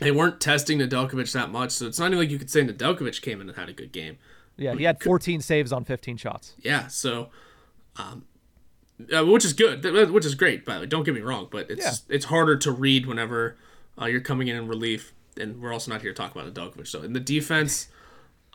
they 0.00 0.10
weren't 0.10 0.40
testing 0.40 0.78
Nedeljkovic 0.78 1.32
that 1.32 1.50
much, 1.50 1.72
so 1.72 1.86
it's 1.86 1.98
not 1.98 2.06
even 2.06 2.18
like 2.18 2.30
you 2.30 2.38
could 2.38 2.50
say 2.50 2.62
Nedeljkovic 2.62 3.20
came 3.22 3.40
in 3.40 3.48
and 3.48 3.56
had 3.58 3.68
a 3.68 3.72
good 3.74 3.92
game. 3.92 4.18
Yeah, 4.56 4.74
he 4.74 4.84
had 4.84 5.02
14 5.02 5.42
saves 5.42 5.70
on 5.72 5.84
15 5.84 6.16
shots. 6.16 6.54
Yeah, 6.58 6.86
so, 6.86 7.28
um, 7.96 8.24
uh, 9.14 9.24
which 9.26 9.44
is 9.44 9.52
good, 9.52 9.84
which 10.10 10.24
is 10.24 10.34
great. 10.34 10.64
By 10.64 10.74
the 10.76 10.80
way, 10.80 10.86
don't 10.86 11.04
get 11.04 11.14
me 11.14 11.20
wrong, 11.20 11.48
but 11.50 11.70
it's 11.70 11.84
Yeah. 11.84 11.92
it's 12.14 12.24
harder 12.26 12.56
to 12.56 12.72
read 12.72 13.04
whenever 13.04 13.56
uh, 14.00 14.06
you're 14.06 14.22
coming 14.22 14.48
in 14.48 14.56
in 14.56 14.66
relief, 14.66 15.12
and 15.38 15.60
we're 15.60 15.72
also 15.74 15.90
not 15.90 16.00
here 16.00 16.12
to 16.12 16.16
talk 16.16 16.34
about 16.34 16.52
Nedeljkovic. 16.54 16.86
So 16.86 17.02
in 17.02 17.12
the 17.12 17.20
defense, 17.20 17.88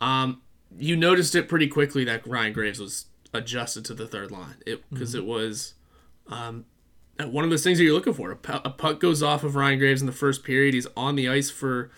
um, 0.02 0.42
you 0.78 0.98
noticed 0.98 1.36
it 1.36 1.48
pretty 1.48 1.68
quickly 1.68 2.04
that 2.04 2.28
Ryan 2.28 2.52
Graves 2.52 2.80
was 2.80 3.06
adjusted 3.34 3.86
to 3.86 3.94
the 3.94 4.08
third 4.08 4.32
line, 4.32 4.56
it 4.66 4.84
because 4.90 5.16
it 5.16 5.26
was. 5.26 5.76
Um, 6.28 6.66
one 7.20 7.44
of 7.44 7.50
those 7.50 7.64
things 7.64 7.78
that 7.78 7.84
you're 7.84 7.94
looking 7.94 8.14
for. 8.14 8.32
A, 8.32 8.62
a 8.66 8.70
puck 8.70 9.00
goes 9.00 9.22
off 9.22 9.44
of 9.44 9.56
Ryan 9.56 9.80
Graves 9.80 10.02
in 10.02 10.08
the 10.08 10.14
first 10.14 10.44
period. 10.44 10.74
He's 10.74 10.88
on 10.98 11.16
the 11.16 11.30
ice 11.30 11.50
for 11.50 11.92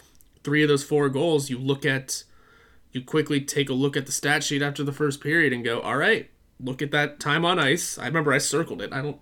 three 0.44 0.64
of 0.64 0.70
those 0.70 0.84
four 0.84 1.08
goals. 1.10 1.50
You 1.50 1.58
look 1.58 1.86
at, 1.86 2.24
you 2.92 3.02
quickly 3.02 3.40
take 3.40 3.70
a 3.70 3.74
look 3.74 3.96
at 3.96 4.06
the 4.06 4.12
stat 4.12 4.44
sheet 4.44 4.62
after 4.62 4.84
the 4.84 4.92
first 4.92 5.22
period 5.22 5.54
and 5.54 5.64
go, 5.64 5.80
all 5.80 5.98
right, 5.98 6.30
look 6.60 6.82
at 6.82 6.92
that 6.92 7.20
time 7.20 7.46
on 7.46 7.60
ice. 7.60 7.98
I 7.98 8.06
remember 8.06 8.34
I 8.34 8.38
circled 8.38 8.82
it. 8.82 8.92
I 8.92 9.02
don't 9.02 9.20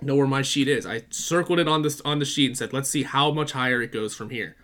know 0.00 0.16
where 0.16 0.26
my 0.26 0.42
sheet 0.42 0.68
is. 0.68 0.84
I 0.84 1.02
circled 1.10 1.58
it 1.58 1.68
on 1.68 1.82
this 1.82 2.00
on 2.04 2.18
the 2.18 2.24
sheet 2.24 2.46
and 2.46 2.58
said, 2.58 2.72
let's 2.72 2.90
see 2.90 3.04
how 3.04 3.30
much 3.30 3.52
higher 3.52 3.80
it 3.82 3.92
goes 3.92 4.14
from 4.14 4.30
here. 4.30 4.56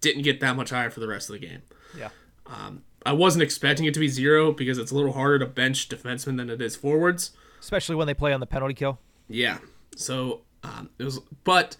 Didn't 0.00 0.22
get 0.22 0.40
that 0.40 0.56
much 0.56 0.70
higher 0.70 0.90
for 0.90 1.00
the 1.00 1.08
rest 1.08 1.28
of 1.28 1.34
the 1.34 1.46
game. 1.46 1.62
Yeah. 1.96 2.08
I 3.06 3.12
wasn't 3.12 3.42
expecting 3.42 3.86
it 3.86 3.94
to 3.94 4.00
be 4.00 4.08
zero 4.08 4.52
because 4.52 4.78
it's 4.78 4.90
a 4.90 4.94
little 4.94 5.12
harder 5.12 5.38
to 5.40 5.46
bench 5.46 5.88
defensemen 5.88 6.36
than 6.36 6.50
it 6.50 6.60
is 6.60 6.76
forwards. 6.76 7.32
Especially 7.60 7.94
when 7.94 8.06
they 8.06 8.14
play 8.14 8.32
on 8.32 8.40
the 8.40 8.46
penalty 8.46 8.74
kill. 8.74 8.98
Yeah. 9.28 9.58
So 9.96 10.42
um, 10.62 10.90
it 10.98 11.04
was, 11.04 11.20
but 11.44 11.76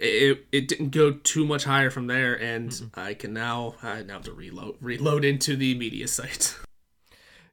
it, 0.00 0.46
it 0.52 0.68
didn't 0.68 0.90
go 0.90 1.12
too 1.12 1.46
much 1.46 1.64
higher 1.64 1.90
from 1.90 2.06
there, 2.06 2.34
and 2.34 2.90
I 2.94 3.14
can 3.14 3.32
now 3.32 3.76
I 3.82 4.02
now 4.02 4.14
have 4.14 4.22
to 4.24 4.32
reload 4.32 4.76
reload 4.80 5.24
into 5.24 5.56
the 5.56 5.74
media 5.76 6.08
site. 6.08 6.56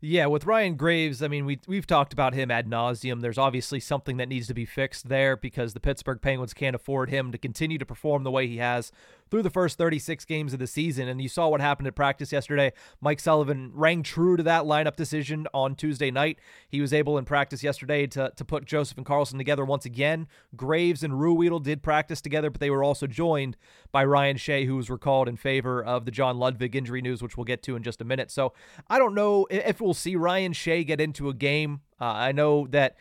Yeah, 0.04 0.26
with 0.26 0.48
Ryan 0.48 0.78
Graves, 0.78 1.22
I 1.22 1.28
mean, 1.28 1.46
we 1.46 1.60
we've 1.68 1.86
talked 1.86 2.12
about 2.12 2.34
him 2.34 2.50
ad 2.50 2.68
nauseum. 2.68 3.22
There's 3.22 3.38
obviously 3.38 3.80
something 3.80 4.18
that 4.18 4.30
needs 4.30 4.48
to 4.48 4.56
be 4.56 4.66
fixed 4.66 5.10
there 5.10 5.38
because 5.38 5.76
the 5.76 5.80
Pittsburgh 5.80 6.20
Penguins 6.20 6.56
can't 6.56 6.76
afford 6.76 7.12
him 7.12 7.32
to 7.32 7.38
continue 7.38 7.78
to 7.78 7.86
perform 7.86 8.24
the 8.24 8.32
way 8.32 8.48
he 8.48 8.58
has 8.58 8.92
through 9.32 9.42
the 9.42 9.50
first 9.50 9.78
36 9.78 10.26
games 10.26 10.54
of 10.54 10.60
the 10.60 10.68
season. 10.68 11.08
And 11.08 11.22
you 11.22 11.30
saw 11.30 11.48
what 11.48 11.62
happened 11.62 11.88
at 11.88 11.96
practice 11.96 12.32
yesterday. 12.34 12.74
Mike 13.00 13.22
Sullivan 13.22 13.72
rang 13.74 14.04
true 14.04 14.36
to 14.36 14.44
that 14.44 14.66
lineup 14.66 14.98
decision 14.98 15.48
on 15.54 15.76
Tuesday 15.76 16.12
night. 16.12 16.38
He 16.70 16.82
was 16.82 16.94
able 16.94 17.18
in 17.18 17.24
practice 17.24 17.64
yesterday 17.64 18.06
to, 18.08 18.34
to 18.36 18.46
put 18.46 18.66
Joseph 18.66 18.98
and 18.98 19.06
Karlsson 19.06 19.38
together 19.38 19.64
once 19.64 19.86
again. 19.86 20.28
Graves 20.56 21.02
and 21.02 21.14
Ruhwedel 21.14 21.64
did 21.64 21.82
practice 21.82 22.20
together, 22.22 22.50
but 22.50 22.60
they 22.60 22.70
were 22.70 22.84
also 22.84 23.08
joined 23.08 23.56
by 23.92 24.04
Ryan 24.04 24.36
Shea, 24.36 24.66
who 24.66 24.76
was 24.76 24.90
recalled 24.90 25.30
in 25.30 25.38
favor 25.38 25.82
of 25.82 26.06
the 26.06 26.12
John 26.12 26.38
Ludvig 26.38 26.76
injury 26.76 27.02
news, 27.02 27.24
which 27.24 27.38
we'll 27.38 27.46
get 27.46 27.64
to 27.64 27.78
in 27.78 27.84
just 27.84 28.02
a 28.02 28.06
minute. 28.06 28.30
So 28.30 28.54
I 28.90 29.00
don't 29.00 29.16
know 29.16 29.48
if 29.50 29.80
we'll 29.80 29.94
see 29.94 30.18
Ryan 30.18 30.52
Shea 30.52 30.84
get 30.84 31.00
into 31.00 31.30
a 31.30 31.34
game. 31.34 31.82
Uh, 32.00 32.06
I 32.06 32.32
know 32.34 32.68
that 32.72 32.98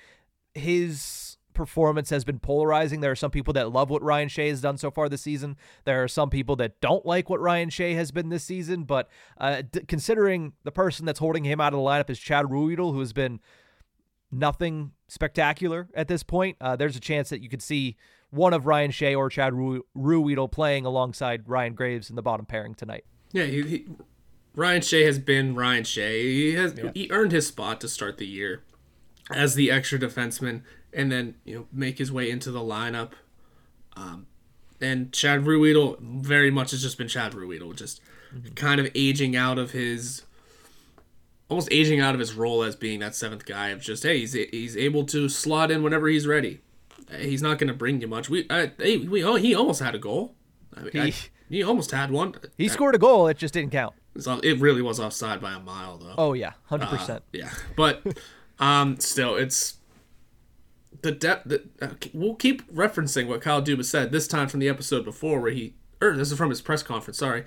his 0.55 1.30
performance 1.61 2.09
has 2.09 2.25
been 2.25 2.39
polarizing. 2.39 3.01
There 3.01 3.11
are 3.11 3.15
some 3.17 3.31
people 3.31 3.53
that 3.53 3.71
love 3.71 3.91
what 3.91 4.03
Ryan 4.03 4.31
Shea 4.31 4.49
has 4.49 4.63
done 4.63 4.79
so 4.79 4.91
far 4.91 5.11
this 5.11 5.21
season. 5.21 5.59
There 5.85 6.03
are 6.03 6.09
some 6.09 6.31
people 6.31 6.57
that 6.57 6.81
don't 6.81 7.05
like 7.05 7.29
what 7.29 7.39
Ryan 7.39 7.69
Shea 7.69 7.93
has 7.93 8.11
been 8.11 8.31
this 8.31 8.45
season. 8.45 8.85
But 8.85 9.11
uh, 9.37 9.61
d- 9.71 9.81
considering 9.87 10.55
the 10.65 10.73
person 10.73 11.05
that's 11.05 11.19
holding 11.19 11.45
him 11.45 11.61
out 11.61 11.75
of 11.75 11.79
the 11.79 11.85
lineup 11.85 12.09
is 12.09 12.19
Chad 12.19 12.47
Ruhwedel, 12.47 12.95
who 12.95 13.01
has 13.01 13.13
been 13.13 13.41
nothing 14.33 14.93
spectacular 15.07 15.91
at 15.93 16.09
this 16.09 16.23
point, 16.23 16.57
uh, 16.63 16.77
there's 16.77 16.97
a 16.97 17.01
chance 17.01 17.29
that 17.29 17.43
you 17.43 17.51
could 17.51 17.61
see 17.61 17.99
one 18.31 18.55
of 18.55 18.65
Ryan 18.65 18.91
Shea 18.91 19.15
or 19.15 19.29
Chad 19.29 19.53
Ru- 19.53 19.85
Ruhwedel 19.95 20.51
playing 20.51 20.87
alongside 20.87 21.47
Ryan 21.47 21.75
Graves 21.75 22.09
in 22.09 22.17
the 22.17 22.23
bottom 22.23 22.47
pairing 22.47 22.75
tonight. 22.75 23.05
Yeah, 23.33 23.45
he, 23.45 23.63
he, 23.63 23.87
Ryan 24.57 24.81
Shea 24.81 25.05
has 25.05 25.19
been 25.19 25.55
Ryan 25.55 25.85
Shea. 25.85 26.23
He 26.23 26.55
has 26.55 26.75
yeah. 26.75 26.91
he 26.95 27.11
earned 27.11 27.33
his 27.33 27.49
spot 27.49 27.83
to 27.83 27.89
start 27.89 28.17
the 28.17 28.27
year 28.27 28.63
as 29.31 29.57
the 29.57 29.71
extra 29.71 29.99
defenseman 29.99 30.63
and 30.93 31.11
then 31.11 31.35
you 31.45 31.55
know 31.55 31.67
make 31.73 31.99
his 31.99 32.11
way 32.13 32.31
into 32.31 32.51
the 32.51 32.61
lineup. 32.61 33.11
Um, 33.97 34.27
and 34.81 35.13
Chad 35.13 35.45
Ruhwedel 35.45 35.99
very 36.01 36.51
much 36.51 36.71
has 36.71 36.83
just 36.83 36.97
been 36.97 37.09
Chad 37.09 37.33
Ruhwedel, 37.33 37.77
just 37.77 38.01
mm-hmm. 38.35 38.55
kind 38.55 38.81
of 38.81 38.91
aging 38.95 39.37
out 39.37 39.59
of 39.59 39.73
his, 39.73 40.23
almost 41.49 41.69
aging 41.71 42.01
out 42.01 42.15
of 42.15 42.21
his 42.21 42.35
role 42.35 42.63
as 42.63 42.77
being 42.77 43.01
that 43.01 43.15
seventh 43.15 43.45
guy 43.45 43.69
of 43.69 43.81
just 43.81 44.03
hey 44.03 44.19
he's 44.19 44.33
he's 44.33 44.77
able 44.77 45.05
to 45.07 45.29
slot 45.29 45.71
in 45.71 45.83
whenever 45.83 46.09
he's 46.09 46.27
ready. 46.27 46.61
He's 47.19 47.43
not 47.43 47.59
going 47.59 47.69
to 47.69 47.75
bring 47.75 48.01
you 48.01 48.07
much. 48.07 48.31
We 48.31 48.47
I, 48.49 48.73
we 48.79 49.25
oh 49.25 49.35
he 49.35 49.55
almost 49.55 49.81
had 49.81 49.95
a 49.95 49.99
goal. 49.99 50.35
I 50.77 50.83
mean, 50.83 50.93
he, 50.93 51.01
I, 51.01 51.13
he 51.49 51.63
almost 51.63 51.91
had 51.91 52.11
one. 52.13 52.37
He 52.57 52.69
scored 52.69 52.95
a 52.95 52.99
goal. 52.99 53.27
It 53.27 53.37
just 53.37 53.53
didn't 53.53 53.73
count. 53.73 53.95
It 54.15 54.61
really 54.61 54.83
was 54.83 55.01
offside 55.01 55.41
by 55.41 55.53
a 55.53 55.59
mile 55.61 55.99
though. 55.99 56.15
Oh 56.17 56.33
yeah, 56.33 56.53
hundred 56.67 56.87
uh, 56.87 56.97
percent. 56.97 57.23
Yeah, 57.33 57.51
but 57.77 58.03
um, 58.59 58.99
still 59.01 59.37
it's 59.37 59.79
the 61.03 61.13
depth. 61.13 61.53
uh, 61.81 61.89
we'll 62.13 62.35
keep 62.35 62.71
referencing 62.73 63.27
what 63.27 63.41
Kyle 63.41 63.63
Dubas 63.63 63.87
said 63.87 64.13
this 64.13 64.29
time 64.29 64.49
from 64.49 64.61
the 64.61 64.69
episode 64.69 65.05
before, 65.05 65.41
where 65.41 65.53
he, 65.53 65.75
or 66.01 66.17
this 66.17 66.31
is 66.31 66.39
from 66.39 66.51
his 66.51 66.61
press 66.61 66.83
conference. 66.83 67.19
Sorry, 67.19 67.45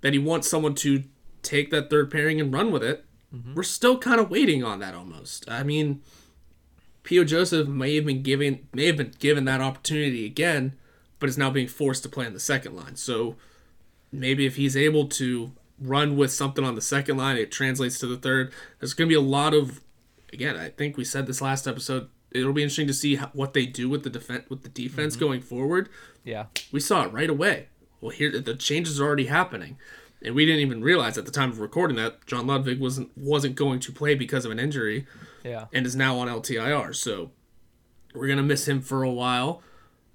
that 0.00 0.12
he 0.12 0.18
wants 0.18 0.48
someone 0.48 0.74
to 0.76 1.04
take 1.42 1.70
that 1.70 1.90
third 1.90 2.10
pairing 2.10 2.40
and 2.40 2.52
run 2.52 2.70
with 2.70 2.82
it. 2.82 3.04
Mm-hmm. 3.34 3.54
We're 3.54 3.62
still 3.62 3.98
kind 3.98 4.20
of 4.20 4.30
waiting 4.30 4.62
on 4.62 4.78
that 4.80 4.94
almost. 4.94 5.50
I 5.50 5.62
mean, 5.62 6.02
P.O. 7.02 7.24
Joseph 7.24 7.66
may 7.66 7.96
have 7.96 8.06
been 8.06 8.22
given 8.22 8.68
may 8.72 8.86
have 8.86 8.96
been 8.96 9.14
given 9.18 9.44
that 9.46 9.60
opportunity 9.60 10.26
again, 10.26 10.76
but 11.18 11.28
is 11.28 11.38
now 11.38 11.50
being 11.50 11.68
forced 11.68 12.02
to 12.04 12.08
play 12.08 12.26
in 12.26 12.34
the 12.34 12.40
second 12.40 12.76
line. 12.76 12.96
So 12.96 13.36
maybe 14.12 14.46
if 14.46 14.56
he's 14.56 14.76
able 14.76 15.08
to 15.08 15.52
run 15.78 16.16
with 16.16 16.32
something 16.32 16.64
on 16.64 16.74
the 16.74 16.80
second 16.80 17.16
line, 17.16 17.36
it 17.36 17.50
translates 17.50 17.98
to 17.98 18.06
the 18.06 18.16
third. 18.16 18.52
There's 18.78 18.94
going 18.94 19.08
to 19.08 19.12
be 19.12 19.18
a 19.18 19.20
lot 19.20 19.54
of, 19.54 19.80
again, 20.32 20.56
I 20.56 20.68
think 20.68 20.96
we 20.96 21.04
said 21.04 21.26
this 21.26 21.40
last 21.40 21.66
episode 21.66 22.08
it'll 22.34 22.52
be 22.52 22.62
interesting 22.62 22.86
to 22.86 22.94
see 22.94 23.16
how, 23.16 23.30
what 23.32 23.52
they 23.52 23.66
do 23.66 23.88
with 23.88 24.02
the 24.02 24.10
defense 24.10 24.48
with 24.48 24.62
the 24.62 24.68
defense 24.68 25.14
mm-hmm. 25.14 25.24
going 25.24 25.40
forward. 25.40 25.88
Yeah, 26.24 26.46
we 26.70 26.80
saw 26.80 27.04
it 27.04 27.12
right 27.12 27.30
away. 27.30 27.68
Well, 28.00 28.10
here 28.10 28.38
the 28.40 28.54
changes 28.54 29.00
are 29.00 29.04
already 29.04 29.26
happening, 29.26 29.78
and 30.22 30.34
we 30.34 30.46
didn't 30.46 30.60
even 30.60 30.82
realize 30.82 31.18
at 31.18 31.26
the 31.26 31.32
time 31.32 31.50
of 31.50 31.60
recording 31.60 31.96
that 31.96 32.26
John 32.26 32.46
Ludvig 32.46 32.80
wasn't 32.80 33.16
wasn't 33.16 33.56
going 33.56 33.80
to 33.80 33.92
play 33.92 34.14
because 34.14 34.44
of 34.44 34.50
an 34.50 34.58
injury. 34.58 35.06
Yeah, 35.44 35.66
and 35.72 35.86
is 35.86 35.96
now 35.96 36.18
on 36.18 36.28
LTIR. 36.28 36.94
So 36.94 37.30
we're 38.14 38.28
gonna 38.28 38.42
miss 38.42 38.68
him 38.68 38.80
for 38.80 39.02
a 39.02 39.10
while. 39.10 39.62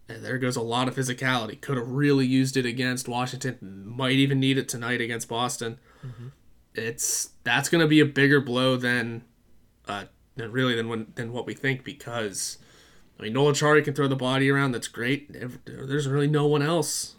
And 0.10 0.24
there 0.24 0.38
goes 0.38 0.56
a 0.56 0.62
lot 0.62 0.88
of 0.88 0.96
physicality. 0.96 1.60
Could 1.60 1.76
have 1.76 1.90
really 1.90 2.26
used 2.26 2.56
it 2.56 2.66
against 2.66 3.10
Washington. 3.10 3.84
Might 3.86 4.14
even 4.14 4.40
need 4.40 4.58
it 4.58 4.70
tonight 4.70 5.02
against 5.02 5.28
Boston. 5.28 5.80
Mm-hmm. 6.06 6.28
It's 6.76 7.32
that's 7.44 7.68
going 7.68 7.82
to 7.82 7.90
be 7.90 8.00
a 8.00 8.06
bigger 8.06 8.40
blow 8.40 8.78
than 8.78 9.26
uh, 10.40 10.48
really 10.50 10.76
than 10.76 10.90
when, 10.90 11.08
than 11.16 11.32
what 11.32 11.46
we 11.46 11.54
think 11.54 11.84
because 11.84 12.58
I 13.20 13.24
mean 13.24 13.34
Noel 13.34 13.52
Acciari 13.52 13.84
can 13.84 13.94
throw 13.94 14.08
the 14.08 14.16
body 14.16 14.50
around. 14.50 14.72
That's 14.72 14.88
great. 14.88 15.36
There's 15.66 16.08
really 16.08 16.28
no 16.28 16.48
one 16.48 16.62
else. 16.62 17.16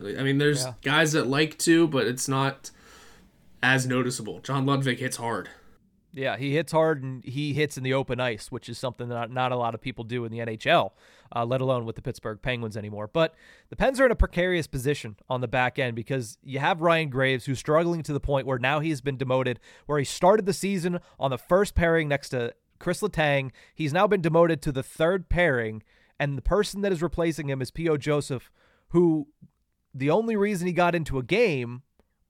I 0.00 0.22
mean, 0.22 0.38
there's 0.38 0.64
yeah. 0.64 0.74
guys 0.82 1.12
that 1.12 1.26
like 1.26 1.58
to, 1.60 1.88
but 1.88 2.06
it's 2.06 2.28
not 2.28 2.70
as 3.62 3.86
noticeable. 3.86 4.40
John 4.40 4.66
Ludvig 4.66 4.98
hits 4.98 5.16
hard. 5.16 5.48
Yeah, 6.12 6.36
he 6.36 6.54
hits 6.54 6.72
hard 6.72 7.02
and 7.02 7.24
he 7.24 7.52
hits 7.52 7.76
in 7.76 7.84
the 7.84 7.94
open 7.94 8.20
ice, 8.20 8.50
which 8.50 8.68
is 8.68 8.78
something 8.78 9.08
that 9.08 9.30
not 9.30 9.52
a 9.52 9.56
lot 9.56 9.74
of 9.74 9.80
people 9.80 10.04
do 10.04 10.24
in 10.24 10.32
the 10.32 10.38
NHL, 10.38 10.92
uh, 11.34 11.44
let 11.44 11.60
alone 11.60 11.84
with 11.84 11.96
the 11.96 12.02
Pittsburgh 12.02 12.40
Penguins 12.40 12.76
anymore. 12.76 13.08
But 13.12 13.34
the 13.70 13.76
Pens 13.76 14.00
are 14.00 14.06
in 14.06 14.12
a 14.12 14.16
precarious 14.16 14.66
position 14.66 15.16
on 15.28 15.40
the 15.40 15.48
back 15.48 15.78
end 15.78 15.96
because 15.96 16.38
you 16.42 16.58
have 16.58 16.80
Ryan 16.80 17.10
Graves, 17.10 17.44
who's 17.44 17.58
struggling 17.58 18.02
to 18.02 18.12
the 18.12 18.20
point 18.20 18.46
where 18.46 18.58
now 18.58 18.80
he's 18.80 19.00
been 19.00 19.16
demoted, 19.16 19.60
where 19.86 19.98
he 19.98 20.04
started 20.04 20.46
the 20.46 20.52
season 20.52 21.00
on 21.18 21.30
the 21.30 21.38
first 21.38 21.74
pairing 21.74 22.08
next 22.08 22.30
to 22.30 22.54
Chris 22.78 23.00
Letang. 23.00 23.50
He's 23.74 23.92
now 23.92 24.06
been 24.06 24.22
demoted 24.22 24.62
to 24.62 24.72
the 24.72 24.82
third 24.82 25.28
pairing, 25.28 25.82
and 26.18 26.36
the 26.36 26.42
person 26.42 26.82
that 26.82 26.92
is 26.92 27.02
replacing 27.02 27.48
him 27.48 27.62
is 27.62 27.70
P.O. 27.70 27.96
Joseph, 27.96 28.50
who 28.88 29.28
the 29.94 30.10
only 30.10 30.36
reason 30.36 30.66
he 30.66 30.72
got 30.72 30.94
into 30.94 31.18
a 31.18 31.22
game 31.22 31.82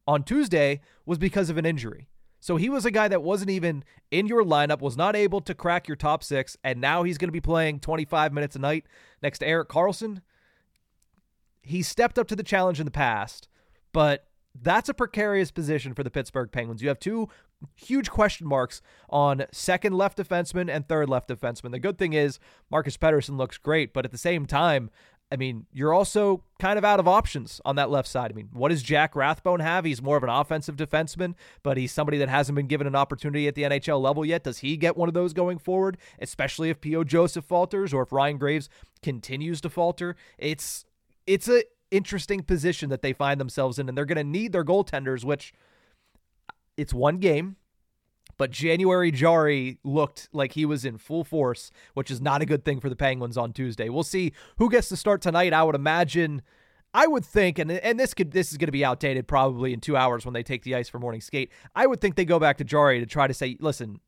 on 0.06 0.22
Tuesday 0.22 0.80
was 1.04 1.18
because 1.18 1.50
of 1.50 1.58
an 1.58 1.66
injury. 1.66 2.08
So 2.40 2.56
he 2.56 2.68
was 2.68 2.84
a 2.84 2.90
guy 2.90 3.08
that 3.08 3.22
wasn't 3.22 3.50
even 3.50 3.84
in 4.10 4.26
your 4.26 4.44
lineup, 4.44 4.80
was 4.80 4.96
not 4.96 5.16
able 5.16 5.40
to 5.40 5.54
crack 5.54 5.88
your 5.88 5.96
top 5.96 6.22
six, 6.22 6.56
and 6.62 6.80
now 6.80 7.02
he's 7.02 7.18
going 7.18 7.28
to 7.28 7.32
be 7.32 7.40
playing 7.40 7.80
25 7.80 8.32
minutes 8.32 8.56
a 8.56 8.60
night 8.60 8.86
next 9.22 9.40
to 9.40 9.48
Erik 9.48 9.68
Karlsson. 9.68 10.22
He 11.60 11.82
stepped 11.82 12.18
up 12.18 12.28
to 12.28 12.36
the 12.36 12.42
challenge 12.42 12.80
in 12.80 12.86
the 12.86 12.92
past, 12.92 13.48
but 13.92 14.26
that's 14.60 14.88
a 14.88 14.94
precarious 14.94 15.50
position 15.50 15.94
for 15.94 16.02
the 16.02 16.10
Pittsburgh 16.10 16.50
Penguins. 16.50 16.82
You 16.82 16.88
have 16.88 16.98
two 16.98 17.28
huge 17.74 18.10
question 18.10 18.46
marks 18.46 18.80
on 19.10 19.44
second 19.52 19.94
left 19.94 20.18
defenseman 20.18 20.70
and 20.70 20.88
third 20.88 21.08
left 21.08 21.28
defenseman. 21.28 21.72
The 21.72 21.78
good 21.78 21.98
thing 21.98 22.12
is 22.12 22.38
Marcus 22.70 22.96
Pettersson 22.96 23.36
looks 23.36 23.58
great, 23.58 23.92
but 23.92 24.04
at 24.04 24.12
the 24.12 24.18
same 24.18 24.46
time, 24.46 24.90
I 25.30 25.36
mean, 25.36 25.66
you're 25.72 25.92
also 25.92 26.42
kind 26.58 26.78
of 26.78 26.84
out 26.84 27.00
of 27.00 27.06
options 27.06 27.60
on 27.64 27.76
that 27.76 27.90
left 27.90 28.08
side. 28.08 28.30
I 28.30 28.34
mean, 28.34 28.48
what 28.52 28.70
does 28.70 28.82
Jack 28.82 29.14
Rathbone 29.14 29.60
have? 29.60 29.84
He's 29.84 30.00
more 30.00 30.16
of 30.16 30.22
an 30.22 30.30
offensive 30.30 30.76
defenseman, 30.76 31.34
but 31.62 31.76
he's 31.76 31.92
somebody 31.92 32.16
that 32.18 32.30
hasn't 32.30 32.56
been 32.56 32.66
given 32.66 32.86
an 32.86 32.96
opportunity 32.96 33.46
at 33.46 33.54
the 33.54 33.64
NHL 33.64 34.00
level 34.00 34.24
yet. 34.24 34.44
Does 34.44 34.58
he 34.58 34.76
get 34.78 34.96
one 34.96 35.06
of 35.06 35.14
those 35.14 35.34
going 35.34 35.58
forward, 35.58 35.98
especially 36.18 36.70
if 36.70 36.80
P.O. 36.80 37.04
Joseph 37.04 37.44
falters 37.44 37.92
or 37.92 38.02
if 38.02 38.12
Ryan 38.12 38.38
Graves 38.38 38.70
continues 39.02 39.60
to 39.60 39.68
falter? 39.68 40.16
It's 40.38 40.86
it's 41.26 41.48
a 41.48 41.62
interesting 41.90 42.42
position 42.42 42.88
that 42.88 43.02
they 43.02 43.12
find 43.12 43.38
themselves 43.38 43.78
in, 43.78 43.88
and 43.88 43.96
they're 43.96 44.06
going 44.06 44.16
to 44.16 44.24
need 44.24 44.52
their 44.52 44.64
goaltenders, 44.64 45.24
which 45.24 45.52
it's 46.78 46.94
one 46.94 47.18
game. 47.18 47.56
But 48.38 48.52
January 48.52 49.10
Jarry 49.10 49.78
looked 49.82 50.28
like 50.32 50.52
he 50.52 50.64
was 50.64 50.84
in 50.84 50.96
full 50.96 51.24
force, 51.24 51.70
which 51.94 52.10
is 52.10 52.20
not 52.20 52.40
a 52.40 52.46
good 52.46 52.64
thing 52.64 52.80
for 52.80 52.88
the 52.88 52.96
Penguins 52.96 53.36
on 53.36 53.52
Tuesday. 53.52 53.88
We'll 53.88 54.04
see 54.04 54.32
who 54.56 54.70
gets 54.70 54.88
to 54.90 54.96
start 54.96 55.20
tonight. 55.20 55.52
I 55.52 55.64
would 55.64 55.74
imagine, 55.74 56.42
I 56.94 57.08
would 57.08 57.24
think, 57.24 57.58
and 57.58 57.70
and 57.70 57.98
this 57.98 58.14
could 58.14 58.30
this 58.30 58.52
is 58.52 58.56
going 58.56 58.68
to 58.68 58.72
be 58.72 58.84
outdated 58.84 59.26
probably 59.26 59.72
in 59.72 59.80
two 59.80 59.96
hours 59.96 60.24
when 60.24 60.34
they 60.34 60.44
take 60.44 60.62
the 60.62 60.76
ice 60.76 60.88
for 60.88 61.00
morning 61.00 61.20
skate. 61.20 61.50
I 61.74 61.86
would 61.86 62.00
think 62.00 62.14
they 62.14 62.24
go 62.24 62.38
back 62.38 62.58
to 62.58 62.64
Jarry 62.64 63.00
to 63.00 63.06
try 63.06 63.26
to 63.26 63.34
say, 63.34 63.56
listen, 63.58 64.00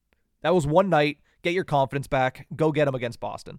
that 0.42 0.54
was 0.54 0.66
one 0.66 0.88
night. 0.88 1.18
Get 1.42 1.52
your 1.52 1.64
confidence 1.64 2.06
back. 2.06 2.46
Go 2.54 2.70
get 2.70 2.84
them 2.84 2.94
against 2.94 3.18
Boston. 3.18 3.58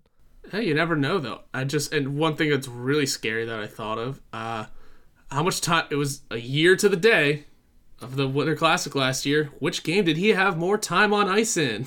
Hey, 0.51 0.67
you 0.67 0.73
never 0.73 0.95
know 0.95 1.17
though. 1.19 1.41
I 1.53 1.65
just 1.65 1.93
and 1.93 2.17
one 2.17 2.38
thing 2.38 2.49
that's 2.49 2.69
really 2.69 3.05
scary 3.05 3.43
that 3.45 3.60
I 3.60 3.67
thought 3.67 3.97
of, 3.97 4.21
uh, 4.31 4.67
how 5.29 5.43
much 5.43 5.60
time 5.60 5.88
it 5.89 5.95
was 5.95 6.21
a 6.31 6.38
year 6.38 6.77
to 6.77 6.88
the 6.88 6.97
day 6.97 7.45
of 8.02 8.16
the 8.16 8.28
Winter 8.28 8.56
Classic 8.56 8.94
last 8.96 9.26
year. 9.26 9.52
Which 9.60 9.84
game 9.84 10.06
did 10.06 10.18
he 10.18 10.30
have 10.30 10.58
more 10.58 10.78
time 10.78 11.14
on 11.14 11.30
ice 11.30 11.58
in? 11.58 11.86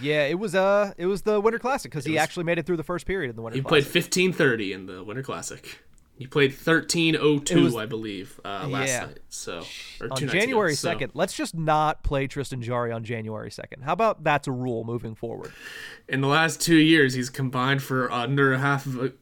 Yeah, 0.00 0.24
it 0.24 0.38
was 0.38 0.54
uh 0.54 0.92
it 0.96 1.06
was 1.06 1.22
the 1.22 1.40
Winter 1.40 1.58
Classic 1.58 1.90
because 1.90 2.04
he 2.04 2.12
was, 2.12 2.20
actually 2.20 2.44
made 2.44 2.58
it 2.58 2.66
through 2.66 2.76
the 2.76 2.84
first 2.84 3.06
period 3.06 3.30
in 3.30 3.36
the 3.36 3.42
Winter. 3.42 3.56
He 3.56 3.62
Classic. 3.62 3.84
played 3.84 3.92
fifteen 3.92 4.32
thirty 4.32 4.72
in 4.72 4.86
the 4.86 5.02
Winter 5.02 5.22
Classic. 5.22 5.80
He 6.16 6.26
played 6.26 6.52
thirteen 6.52 7.16
oh 7.18 7.38
two, 7.38 7.78
I 7.78 7.86
believe, 7.86 8.38
uh, 8.44 8.66
last 8.68 8.88
yeah. 8.88 9.06
night. 9.06 9.18
So 9.30 9.64
on 10.02 10.28
January 10.28 10.74
second, 10.74 11.08
so. 11.08 11.18
let's 11.18 11.32
just 11.32 11.56
not 11.56 12.02
play 12.02 12.26
Tristan 12.26 12.60
Jarry 12.60 12.92
on 12.92 13.04
January 13.04 13.50
second. 13.50 13.82
How 13.82 13.94
about 13.94 14.22
that's 14.22 14.46
a 14.46 14.52
rule 14.52 14.84
moving 14.84 15.14
forward? 15.14 15.50
In 16.08 16.20
the 16.20 16.28
last 16.28 16.60
two 16.60 16.76
years, 16.76 17.14
he's 17.14 17.30
combined 17.30 17.82
for 17.82 18.12
under 18.12 18.58
half 18.58 18.84
of 18.84 19.02
a, 19.02 19.12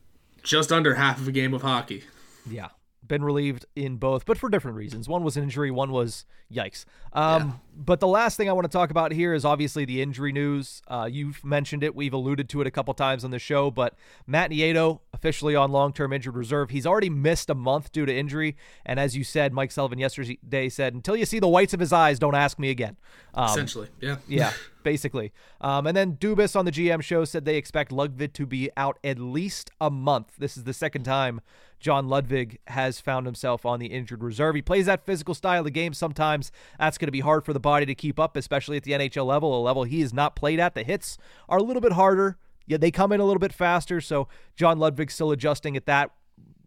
just 0.42 0.72
under 0.72 0.94
half 0.94 1.20
of 1.20 1.28
a 1.28 1.32
game 1.32 1.54
of 1.54 1.62
hockey. 1.62 2.02
Yeah, 2.50 2.68
been 3.08 3.24
relieved 3.24 3.66
in 3.74 3.96
both, 3.96 4.24
but 4.26 4.38
for 4.38 4.48
different 4.48 4.76
reasons. 4.76 5.08
One 5.08 5.24
was 5.24 5.36
an 5.36 5.42
injury, 5.42 5.70
one 5.70 5.90
was 5.90 6.24
yikes. 6.52 6.84
Um, 7.12 7.42
yeah. 7.42 7.52
But 7.76 8.00
the 8.00 8.06
last 8.06 8.36
thing 8.36 8.48
I 8.48 8.52
want 8.52 8.64
to 8.64 8.76
talk 8.76 8.90
about 8.90 9.12
here 9.12 9.34
is 9.34 9.44
obviously 9.44 9.84
the 9.84 10.02
injury 10.02 10.32
news. 10.32 10.82
Uh, 10.88 11.08
you've 11.10 11.44
mentioned 11.44 11.82
it, 11.82 11.94
we've 11.94 12.12
alluded 12.12 12.48
to 12.50 12.60
it 12.60 12.66
a 12.66 12.70
couple 12.70 12.92
times 12.94 13.24
on 13.24 13.30
the 13.30 13.38
show, 13.38 13.70
but 13.70 13.94
Matt 14.26 14.50
Nieto 14.50 15.00
officially 15.12 15.56
on 15.56 15.72
long 15.72 15.92
term 15.92 16.12
injured 16.12 16.36
reserve. 16.36 16.70
He's 16.70 16.86
already 16.86 17.10
missed 17.10 17.50
a 17.50 17.54
month 17.54 17.92
due 17.92 18.06
to 18.06 18.14
injury. 18.14 18.56
And 18.84 19.00
as 19.00 19.16
you 19.16 19.24
said, 19.24 19.52
Mike 19.52 19.72
Sullivan 19.72 19.98
yesterday 19.98 20.68
said, 20.68 20.94
until 20.94 21.16
you 21.16 21.24
see 21.24 21.38
the 21.38 21.48
whites 21.48 21.74
of 21.74 21.80
his 21.80 21.92
eyes, 21.92 22.18
don't 22.18 22.34
ask 22.34 22.58
me 22.58 22.70
again. 22.70 22.96
Um, 23.34 23.50
Essentially, 23.50 23.88
yeah. 24.00 24.16
yeah, 24.26 24.52
basically. 24.88 25.30
Um, 25.60 25.86
and 25.86 25.94
then 25.94 26.16
Dubas 26.16 26.56
on 26.56 26.64
the 26.64 26.72
GM 26.72 27.02
show 27.02 27.26
said 27.26 27.44
they 27.44 27.56
expect 27.56 27.92
Ludvig 27.92 28.32
to 28.32 28.46
be 28.46 28.70
out 28.74 28.98
at 29.04 29.18
least 29.18 29.70
a 29.78 29.90
month. 29.90 30.32
This 30.38 30.56
is 30.56 30.64
the 30.64 30.72
second 30.72 31.04
time 31.04 31.42
John 31.78 32.08
Ludvig 32.08 32.58
has 32.68 32.98
found 32.98 33.26
himself 33.26 33.66
on 33.66 33.80
the 33.80 33.88
injured 33.88 34.24
reserve. 34.24 34.54
He 34.54 34.62
plays 34.62 34.86
that 34.86 35.04
physical 35.04 35.34
style 35.34 35.58
of 35.58 35.66
the 35.66 35.70
game. 35.70 35.92
Sometimes 35.92 36.50
that's 36.78 36.96
going 36.96 37.08
to 37.08 37.12
be 37.12 37.20
hard 37.20 37.44
for 37.44 37.52
the 37.52 37.60
body 37.60 37.84
to 37.84 37.94
keep 37.94 38.18
up, 38.18 38.34
especially 38.34 38.78
at 38.78 38.84
the 38.84 38.92
NHL 38.92 39.26
level, 39.26 39.54
a 39.54 39.60
level 39.60 39.84
he 39.84 40.00
has 40.00 40.14
not 40.14 40.34
played 40.34 40.58
at. 40.58 40.74
The 40.74 40.84
hits 40.84 41.18
are 41.50 41.58
a 41.58 41.62
little 41.62 41.82
bit 41.82 41.92
harder. 41.92 42.38
Yeah, 42.66 42.78
they 42.78 42.90
come 42.90 43.12
in 43.12 43.20
a 43.20 43.26
little 43.26 43.40
bit 43.40 43.52
faster. 43.52 44.00
So 44.00 44.26
John 44.56 44.78
Ludvig's 44.78 45.12
still 45.12 45.32
adjusting 45.32 45.76
at 45.76 45.84
that 45.84 46.12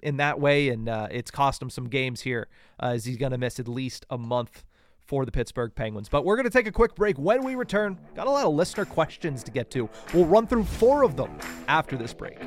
in 0.04 0.18
that 0.18 0.40
way, 0.40 0.70
and 0.70 0.88
uh, 0.88 1.08
it's 1.10 1.32
cost 1.32 1.60
him 1.60 1.72
some 1.72 1.88
games 1.88 2.22
here 2.22 2.50
uh, 2.80 2.90
as 2.90 3.06
he's 3.06 3.18
going 3.18 3.32
to 3.32 3.40
miss 3.40 3.60
at 3.60 3.68
least 3.68 4.06
a 4.12 4.18
month 4.20 4.64
for 5.12 5.26
the 5.26 5.32
Pittsburgh 5.32 5.76
Penguins. 5.76 6.08
But 6.08 6.24
we're 6.24 6.38
going 6.38 6.46
to 6.46 6.50
take 6.50 6.68
a 6.68 6.72
quick 6.72 6.96
break. 6.96 7.18
When 7.18 7.44
we 7.44 7.56
return, 7.56 8.00
got 8.16 8.28
a 8.28 8.30
lot 8.30 8.46
of 8.46 8.54
listener 8.54 8.86
questions 8.86 9.44
to 9.44 9.52
get 9.52 9.70
to. 9.72 9.90
We'll 10.14 10.26
run 10.26 10.48
through 10.48 10.64
four 10.64 11.04
of 11.04 11.18
them 11.18 11.38
after 11.68 11.98
this 11.98 12.14
break. 12.14 12.38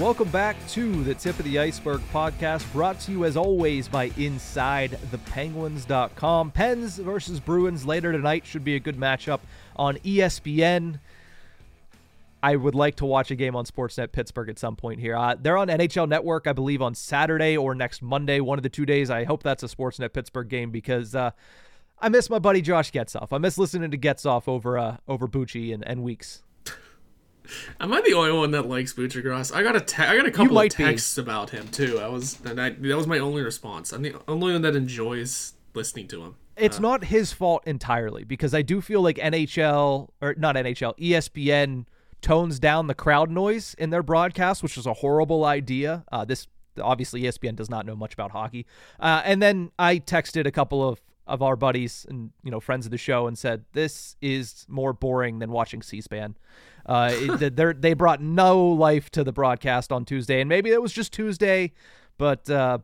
Welcome 0.00 0.30
back 0.30 0.56
to 0.68 1.04
the 1.04 1.14
Tip 1.14 1.38
of 1.38 1.44
the 1.44 1.58
Ice-Burgh 1.58 2.00
podcast, 2.10 2.72
brought 2.72 2.98
to 3.00 3.12
you 3.12 3.26
as 3.26 3.36
always 3.36 3.86
by 3.86 4.08
InsideThePenguins.com. 4.08 6.52
Pens 6.52 6.96
versus 6.96 7.38
Bruins 7.38 7.84
later 7.84 8.10
tonight 8.10 8.46
should 8.46 8.64
be 8.64 8.76
a 8.76 8.80
good 8.80 8.96
matchup 8.96 9.40
on 9.76 9.98
ESPN. 9.98 11.00
I 12.42 12.56
would 12.56 12.74
like 12.74 12.96
to 12.96 13.04
watch 13.04 13.30
a 13.30 13.34
game 13.34 13.54
on 13.54 13.66
Sportsnet 13.66 14.10
Pittsburgh 14.10 14.48
at 14.48 14.58
some 14.58 14.74
point 14.74 15.00
here. 15.00 15.14
Uh, 15.14 15.36
they're 15.38 15.58
on 15.58 15.68
NHL 15.68 16.08
Network, 16.08 16.46
I 16.46 16.54
believe, 16.54 16.80
on 16.80 16.94
Saturday 16.94 17.58
or 17.58 17.74
next 17.74 18.00
Monday, 18.00 18.40
one 18.40 18.58
of 18.58 18.62
the 18.62 18.70
two 18.70 18.86
days. 18.86 19.10
I 19.10 19.24
hope 19.24 19.42
that's 19.42 19.62
a 19.62 19.68
Sportsnet 19.68 20.14
Pittsburgh 20.14 20.48
game 20.48 20.70
because 20.70 21.14
uh, 21.14 21.32
I 22.00 22.08
miss 22.08 22.30
my 22.30 22.38
buddy 22.38 22.62
Josh 22.62 22.90
Getzoff. 22.90 23.28
I 23.32 23.38
miss 23.38 23.58
listening 23.58 23.90
to 23.90 23.98
Getzoff 23.98 24.48
over 24.48 24.78
uh, 24.78 24.96
over 25.06 25.28
Bucci 25.28 25.74
and, 25.74 25.86
and 25.86 26.02
Weekes. 26.02 26.42
Am 27.80 27.92
I 27.92 28.00
the 28.00 28.14
only 28.14 28.32
one 28.32 28.50
that 28.52 28.66
likes 28.66 28.92
Buccigross? 28.92 29.54
I 29.54 29.62
got 29.62 29.76
a 29.76 29.80
te- 29.80 30.02
I 30.02 30.16
got 30.16 30.26
a 30.26 30.30
couple 30.30 30.58
of 30.58 30.68
texts 30.68 31.16
be. 31.16 31.22
about 31.22 31.50
him 31.50 31.68
too. 31.68 31.98
I 31.98 32.08
was 32.08 32.38
and 32.44 32.60
I 32.60 32.70
that 32.70 32.96
was 32.96 33.06
my 33.06 33.18
only 33.18 33.42
response. 33.42 33.92
I'm 33.92 34.02
the 34.02 34.14
only 34.28 34.52
one 34.52 34.62
that 34.62 34.76
enjoys 34.76 35.54
listening 35.74 36.08
to 36.08 36.22
him. 36.22 36.36
It's 36.56 36.78
uh, 36.78 36.80
not 36.80 37.04
his 37.04 37.32
fault 37.32 37.62
entirely 37.66 38.24
because 38.24 38.54
I 38.54 38.62
do 38.62 38.80
feel 38.80 39.02
like 39.02 39.16
NHL 39.16 40.08
or 40.20 40.34
not 40.36 40.56
NHL, 40.56 40.98
ESPN 40.98 41.86
tones 42.20 42.58
down 42.58 42.86
the 42.86 42.94
crowd 42.94 43.30
noise 43.30 43.74
in 43.78 43.90
their 43.90 44.02
broadcast, 44.02 44.62
which 44.62 44.76
is 44.76 44.86
a 44.86 44.94
horrible 44.94 45.44
idea. 45.44 46.04
Uh, 46.12 46.24
this 46.24 46.46
obviously 46.80 47.22
ESPN 47.22 47.56
does 47.56 47.70
not 47.70 47.86
know 47.86 47.96
much 47.96 48.14
about 48.14 48.30
hockey. 48.30 48.66
Uh, 48.98 49.22
and 49.24 49.42
then 49.42 49.70
I 49.78 49.98
texted 49.98 50.46
a 50.46 50.50
couple 50.50 50.86
of 50.86 51.00
of 51.30 51.42
our 51.42 51.56
buddies 51.56 52.04
and 52.08 52.30
you 52.42 52.50
know 52.50 52.60
friends 52.60 52.84
of 52.84 52.90
the 52.90 52.98
show 52.98 53.26
and 53.26 53.38
said 53.38 53.64
this 53.72 54.16
is 54.20 54.66
more 54.68 54.92
boring 54.92 55.38
than 55.38 55.50
watching 55.50 55.80
C-SPAN. 55.80 56.36
Uh, 56.84 57.38
they 57.78 57.94
brought 57.94 58.20
no 58.20 58.66
life 58.66 59.10
to 59.10 59.24
the 59.24 59.32
broadcast 59.32 59.92
on 59.92 60.04
Tuesday, 60.04 60.40
and 60.40 60.48
maybe 60.48 60.70
it 60.70 60.82
was 60.82 60.92
just 60.92 61.12
Tuesday, 61.12 61.72
but 62.18 62.50
uh, 62.50 62.78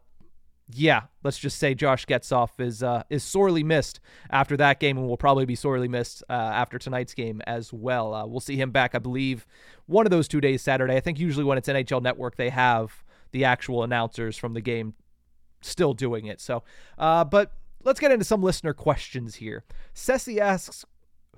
yeah, 0.69 1.03
let's 1.23 1.39
just 1.39 1.59
say 1.59 1.75
Josh 1.75 2.07
Getzoff 2.07 2.59
is 2.59 2.83
uh, 2.83 3.03
is 3.11 3.23
sorely 3.23 3.63
missed 3.63 4.01
after 4.31 4.57
that 4.57 4.81
game, 4.81 4.97
and 4.97 5.07
will 5.07 5.17
probably 5.17 5.45
be 5.45 5.55
sorely 5.55 5.89
missed 5.89 6.23
uh, 6.29 6.33
after 6.33 6.79
tonight's 6.79 7.15
game 7.15 7.41
as 7.47 7.73
well. 7.73 8.15
Uh, 8.15 8.27
we'll 8.27 8.41
see 8.41 8.57
him 8.57 8.71
back, 8.71 8.95
I 8.95 8.99
believe, 8.99 9.47
one 9.87 10.07
of 10.07 10.11
those 10.11 10.29
two 10.29 10.41
days 10.41 10.63
Saturday. 10.63 10.97
I 10.97 11.01
think 11.01 11.19
usually 11.19 11.45
when 11.45 11.59
it's 11.59 11.69
NHL 11.69 12.03
Network, 12.03 12.37
they 12.37 12.51
have 12.51 13.05
the 13.33 13.45
actual 13.45 13.83
announcers 13.83 14.37
from 14.37 14.55
the 14.55 14.61
game 14.61 14.95
still 15.61 15.95
doing 15.95 16.27
it. 16.27 16.41
So, 16.41 16.63
uh, 16.99 17.25
but 17.25 17.53
let's 17.85 18.01
get 18.01 18.13
into 18.13 18.25
some 18.25 18.43
listener 18.43 18.75
questions 18.75 19.37
here. 19.37 19.65
Ceci 19.95 20.41
asks, 20.41 20.85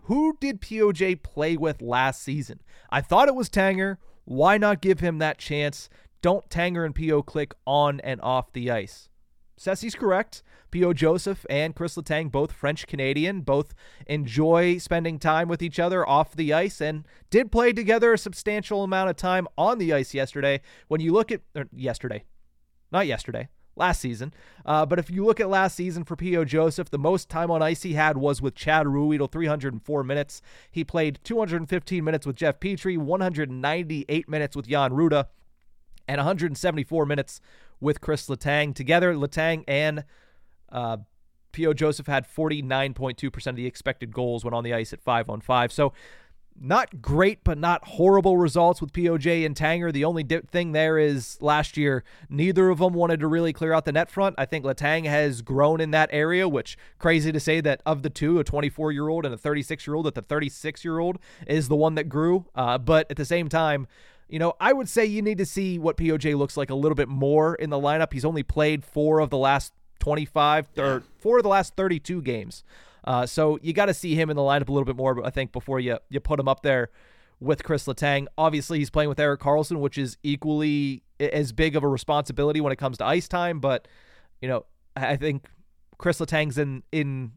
who 0.02 0.36
did 0.40 0.62
POJ 0.62 1.22
play 1.22 1.56
with 1.56 1.82
last 1.82 2.22
season? 2.22 2.60
I 2.90 3.02
thought 3.02 3.28
it 3.28 3.34
was 3.34 3.50
Tanger. 3.50 3.98
Why 4.24 4.56
not 4.56 4.80
give 4.80 5.00
him 5.00 5.18
that 5.18 5.38
chance? 5.38 5.90
Don't 6.22 6.48
Tanger 6.48 6.84
and 6.84 6.94
PO 6.94 7.22
click 7.24 7.52
on 7.66 8.00
and 8.00 8.20
off 8.22 8.52
the 8.52 8.70
ice? 8.70 9.08
Ceci's 9.58 9.94
correct. 9.94 10.42
P.O. 10.70 10.92
Joseph 10.92 11.44
and 11.48 11.74
Chris 11.74 11.96
Letang, 11.96 12.30
both 12.30 12.52
French 12.52 12.86
Canadian, 12.86 13.40
both 13.40 13.74
enjoy 14.06 14.78
spending 14.78 15.18
time 15.18 15.48
with 15.48 15.62
each 15.62 15.78
other 15.78 16.08
off 16.08 16.34
the 16.34 16.52
ice 16.52 16.80
and 16.80 17.06
did 17.30 17.50
play 17.50 17.72
together 17.72 18.12
a 18.12 18.18
substantial 18.18 18.84
amount 18.84 19.10
of 19.10 19.16
time 19.16 19.48
on 19.56 19.78
the 19.78 19.92
ice 19.92 20.14
yesterday. 20.14 20.60
When 20.88 21.00
you 21.00 21.12
look 21.12 21.32
at, 21.32 21.40
er, 21.56 21.68
yesterday, 21.74 22.24
not 22.92 23.06
yesterday, 23.06 23.48
last 23.78 24.00
season. 24.00 24.32
Uh, 24.66 24.84
but 24.84 24.98
if 24.98 25.10
you 25.10 25.24
look 25.24 25.40
at 25.40 25.48
last 25.48 25.74
season 25.76 26.04
for 26.04 26.16
P.O. 26.16 26.44
Joseph, 26.44 26.90
the 26.90 26.98
most 26.98 27.28
time 27.28 27.50
on 27.50 27.62
ice 27.62 27.82
he 27.82 27.94
had 27.94 28.16
was 28.16 28.42
with 28.42 28.54
Chad 28.54 28.86
Ruhwedel, 28.86 29.30
304 29.30 30.04
minutes. 30.04 30.42
He 30.70 30.84
played 30.84 31.20
215 31.24 32.04
minutes 32.04 32.26
with 32.26 32.36
Jeff 32.36 32.60
Petry, 32.60 32.98
198 32.98 34.28
minutes 34.28 34.56
with 34.56 34.68
Jan 34.68 34.90
Rutta, 34.90 35.26
and 36.06 36.18
174 36.18 37.06
minutes 37.06 37.40
with 37.80 38.00
Chris 38.00 38.26
Letang. 38.28 38.74
Together, 38.74 39.14
Letang 39.14 39.64
and 39.68 40.04
uh, 40.70 40.98
P.O. 41.52 41.72
Joseph 41.72 42.06
had 42.06 42.26
49.2% 42.26 43.46
of 43.46 43.56
the 43.56 43.66
expected 43.66 44.12
goals 44.12 44.44
when 44.44 44.54
on 44.54 44.64
the 44.64 44.74
ice 44.74 44.92
at 44.92 45.00
5 45.00 45.30
on 45.30 45.40
5. 45.40 45.72
So 45.72 45.92
not 46.60 47.00
great, 47.00 47.44
but 47.44 47.58
not 47.58 47.84
horrible 47.84 48.36
results 48.36 48.80
with 48.80 48.92
POJ 48.92 49.44
and 49.46 49.54
Tanger. 49.54 49.92
The 49.92 50.04
only 50.04 50.24
thing 50.24 50.72
there 50.72 50.98
is 50.98 51.38
last 51.40 51.76
year, 51.76 52.04
neither 52.28 52.70
of 52.70 52.78
them 52.78 52.94
wanted 52.94 53.20
to 53.20 53.26
really 53.26 53.52
clear 53.52 53.72
out 53.72 53.84
the 53.84 53.92
net 53.92 54.10
front. 54.10 54.34
I 54.38 54.44
think 54.44 54.64
Letang 54.64 55.04
has 55.04 55.42
grown 55.42 55.80
in 55.80 55.90
that 55.92 56.10
area, 56.12 56.48
which 56.48 56.76
crazy 56.98 57.32
to 57.32 57.40
say 57.40 57.60
that 57.60 57.82
of 57.86 58.02
the 58.02 58.10
two, 58.10 58.38
a 58.38 58.44
24 58.44 58.92
year 58.92 59.08
old 59.08 59.24
and 59.24 59.34
a 59.34 59.38
36 59.38 59.86
year 59.86 59.94
old, 59.94 60.06
that 60.06 60.14
the 60.14 60.22
36 60.22 60.84
year 60.84 60.98
old 60.98 61.18
is 61.46 61.68
the 61.68 61.76
one 61.76 61.94
that 61.94 62.08
grew. 62.08 62.46
Uh, 62.54 62.78
but 62.78 63.10
at 63.10 63.16
the 63.16 63.24
same 63.24 63.48
time, 63.48 63.86
you 64.28 64.38
know, 64.38 64.54
I 64.60 64.72
would 64.72 64.88
say 64.88 65.06
you 65.06 65.22
need 65.22 65.38
to 65.38 65.46
see 65.46 65.78
what 65.78 65.96
POJ 65.96 66.36
looks 66.36 66.56
like 66.56 66.70
a 66.70 66.74
little 66.74 66.96
bit 66.96 67.08
more 67.08 67.54
in 67.54 67.70
the 67.70 67.78
lineup. 67.78 68.12
He's 68.12 68.24
only 68.24 68.42
played 68.42 68.84
four 68.84 69.20
of 69.20 69.30
the 69.30 69.38
last 69.38 69.72
25 70.00 70.68
or 70.76 71.02
four 71.18 71.38
of 71.38 71.42
the 71.42 71.48
last 71.48 71.76
32 71.76 72.22
games. 72.22 72.62
Uh, 73.08 73.24
so 73.24 73.58
you 73.62 73.72
got 73.72 73.86
to 73.86 73.94
see 73.94 74.14
him 74.14 74.28
in 74.28 74.36
the 74.36 74.42
lineup 74.42 74.68
a 74.68 74.72
little 74.72 74.84
bit 74.84 74.94
more, 74.94 75.24
I 75.24 75.30
think, 75.30 75.50
before 75.50 75.80
you 75.80 75.98
you 76.10 76.20
put 76.20 76.38
him 76.38 76.46
up 76.46 76.60
there 76.60 76.90
with 77.40 77.64
Chris 77.64 77.86
Letang. 77.86 78.26
Obviously, 78.36 78.78
he's 78.78 78.90
playing 78.90 79.08
with 79.08 79.18
Erik 79.18 79.40
Karlsson, 79.40 79.80
which 79.80 79.96
is 79.96 80.18
equally 80.22 81.02
as 81.18 81.52
big 81.52 81.74
of 81.74 81.82
a 81.82 81.88
responsibility 81.88 82.60
when 82.60 82.70
it 82.70 82.76
comes 82.76 82.98
to 82.98 83.06
ice 83.06 83.26
time. 83.26 83.60
But 83.60 83.88
you 84.42 84.48
know, 84.48 84.66
I 84.94 85.16
think 85.16 85.46
Chris 85.96 86.20
Letang's 86.20 86.58
in 86.58 86.82
in 86.92 87.32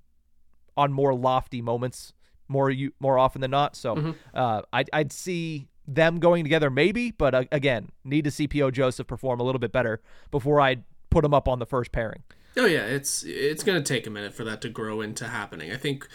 on 0.75 0.91
more 0.91 1.13
lofty 1.13 1.61
moments 1.61 2.11
more 2.49 2.69
you 2.69 2.91
more 2.99 3.17
often 3.17 3.39
than 3.39 3.51
not. 3.51 3.77
So 3.77 3.95
mm-hmm. 3.95 4.11
uh, 4.33 4.63
I'd 4.73 4.89
I'd 4.91 5.13
see 5.13 5.69
them 5.87 6.19
going 6.19 6.43
together 6.43 6.69
maybe, 6.69 7.11
but 7.11 7.33
uh, 7.33 7.43
again, 7.49 7.89
need 8.03 8.25
to 8.25 8.31
see 8.31 8.45
P.O. 8.45 8.71
Joseph 8.71 9.07
perform 9.07 9.39
a 9.39 9.43
little 9.43 9.59
bit 9.59 9.71
better 9.71 10.01
before 10.31 10.59
I'd 10.59 10.83
put 11.09 11.23
him 11.23 11.33
up 11.33 11.47
on 11.47 11.59
the 11.59 11.65
first 11.65 11.93
pairing. 11.93 12.23
Oh 12.57 12.65
yeah, 12.65 12.85
it's 12.85 13.23
it's 13.23 13.63
gonna 13.63 13.81
take 13.81 14.07
a 14.07 14.09
minute 14.09 14.33
for 14.33 14.43
that 14.43 14.61
to 14.61 14.69
grow 14.69 15.01
into 15.01 15.27
happening. 15.27 15.71
I 15.71 15.77
think 15.77 16.07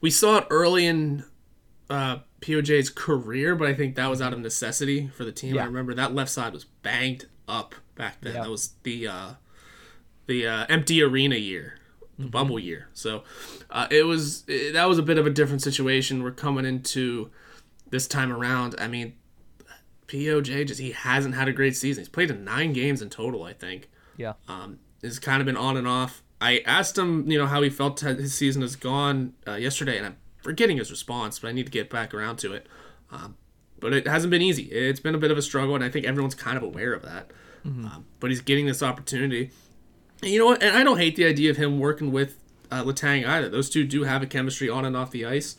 we 0.00 0.10
saw 0.10 0.38
it 0.38 0.46
early 0.50 0.86
in 0.86 1.24
uh, 1.90 2.18
POJ's 2.40 2.90
career, 2.90 3.54
but 3.54 3.68
I 3.68 3.74
think 3.74 3.94
that 3.96 4.08
was 4.08 4.22
out 4.22 4.32
of 4.32 4.38
necessity 4.38 5.08
for 5.08 5.24
the 5.24 5.32
team. 5.32 5.54
Yeah. 5.54 5.62
I 5.62 5.66
remember 5.66 5.94
that 5.94 6.14
left 6.14 6.30
side 6.30 6.52
was 6.52 6.64
banged 6.64 7.26
up 7.46 7.74
back 7.94 8.20
then. 8.20 8.34
Yeah. 8.34 8.42
That 8.42 8.50
was 8.50 8.74
the 8.82 9.06
uh, 9.06 9.30
the 10.26 10.46
uh, 10.46 10.66
empty 10.68 11.02
arena 11.02 11.36
year, 11.36 11.78
the 12.16 12.24
mm-hmm. 12.24 12.30
bubble 12.30 12.58
year. 12.58 12.88
So 12.94 13.24
uh, 13.70 13.86
it 13.90 14.04
was 14.04 14.44
it, 14.48 14.72
that 14.72 14.88
was 14.88 14.98
a 14.98 15.02
bit 15.02 15.18
of 15.18 15.26
a 15.26 15.30
different 15.30 15.62
situation. 15.62 16.22
We're 16.22 16.32
coming 16.32 16.64
into 16.64 17.30
this 17.90 18.06
time 18.06 18.32
around. 18.32 18.74
I 18.78 18.88
mean, 18.88 19.14
POJ 20.08 20.66
just 20.66 20.80
he 20.80 20.92
hasn't 20.92 21.34
had 21.34 21.48
a 21.48 21.52
great 21.52 21.76
season. 21.76 22.02
He's 22.02 22.08
played 22.08 22.30
in 22.30 22.44
nine 22.44 22.72
games 22.72 23.02
in 23.02 23.10
total, 23.10 23.44
I 23.44 23.52
think. 23.52 23.88
Yeah. 24.16 24.34
Um, 24.48 24.78
has 25.02 25.18
kind 25.18 25.40
of 25.40 25.46
been 25.46 25.56
on 25.56 25.76
and 25.76 25.86
off. 25.86 26.22
I 26.40 26.62
asked 26.66 26.98
him, 26.98 27.30
you 27.30 27.38
know, 27.38 27.46
how 27.46 27.62
he 27.62 27.70
felt 27.70 28.00
his 28.00 28.34
season 28.34 28.62
has 28.62 28.76
gone 28.76 29.34
uh, 29.46 29.54
yesterday, 29.54 29.96
and 29.96 30.06
I'm 30.06 30.16
forgetting 30.42 30.76
his 30.76 30.90
response, 30.90 31.38
but 31.38 31.48
I 31.48 31.52
need 31.52 31.66
to 31.66 31.72
get 31.72 31.88
back 31.88 32.12
around 32.12 32.36
to 32.38 32.52
it. 32.52 32.66
Um, 33.10 33.36
but 33.78 33.92
it 33.92 34.06
hasn't 34.06 34.30
been 34.30 34.42
easy. 34.42 34.64
It's 34.64 35.00
been 35.00 35.14
a 35.14 35.18
bit 35.18 35.30
of 35.30 35.38
a 35.38 35.42
struggle, 35.42 35.74
and 35.74 35.84
I 35.84 35.88
think 35.88 36.06
everyone's 36.06 36.34
kind 36.34 36.56
of 36.56 36.62
aware 36.62 36.92
of 36.92 37.02
that. 37.02 37.30
Mm-hmm. 37.66 37.84
Um, 37.84 38.06
but 38.20 38.30
he's 38.30 38.40
getting 38.40 38.66
this 38.66 38.82
opportunity. 38.82 39.50
And 40.22 40.30
you 40.30 40.38
know 40.38 40.46
what? 40.46 40.62
And 40.62 40.76
I 40.76 40.82
don't 40.82 40.98
hate 40.98 41.16
the 41.16 41.26
idea 41.26 41.50
of 41.50 41.56
him 41.56 41.78
working 41.78 42.12
with 42.12 42.38
uh, 42.70 42.82
Letang 42.82 43.26
either. 43.26 43.48
Those 43.48 43.68
two 43.70 43.84
do 43.84 44.04
have 44.04 44.22
a 44.22 44.26
chemistry 44.26 44.68
on 44.68 44.84
and 44.84 44.96
off 44.96 45.10
the 45.10 45.26
ice. 45.26 45.56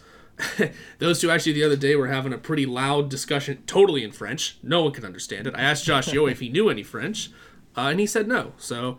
Those 1.00 1.22
two 1.22 1.30
actually 1.30 1.54
the 1.54 1.64
other 1.64 1.76
day 1.76 1.96
were 1.96 2.08
having 2.08 2.34
a 2.34 2.38
pretty 2.38 2.66
loud 2.66 3.10
discussion, 3.10 3.64
totally 3.68 4.04
in 4.04 4.12
French. 4.12 4.58
No 4.64 4.84
one 4.84 4.91
could 4.91 5.06
understand 5.06 5.48
it. 5.48 5.56
I 5.56 5.62
asked 5.62 5.86
Josh 5.86 6.08
Yohe 6.10 6.32
if 6.32 6.39
he 6.39 6.50
knew 6.50 6.70
any 6.70 6.84
French, 6.84 7.30
uh, 7.78 7.82
and 7.82 8.00
he 8.00 8.06
said 8.06 8.28
no. 8.28 8.54
So 8.58 8.98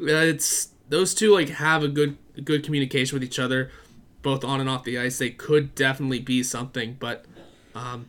it's 0.00 0.68
those 0.88 1.14
two 1.14 1.32
like 1.32 1.48
have 1.50 1.82
a 1.82 1.88
good 1.88 2.16
good 2.42 2.64
communication 2.64 3.16
with 3.16 3.24
each 3.24 3.38
other, 3.38 3.70
both 4.22 4.44
on 4.44 4.60
and 4.60 4.68
off 4.68 4.84
the 4.84 4.98
ice. 4.98 5.18
They 5.18 5.30
could 5.30 5.74
definitely 5.74 6.20
be 6.20 6.42
something, 6.42 6.96
but 6.98 7.24
um, 7.74 8.06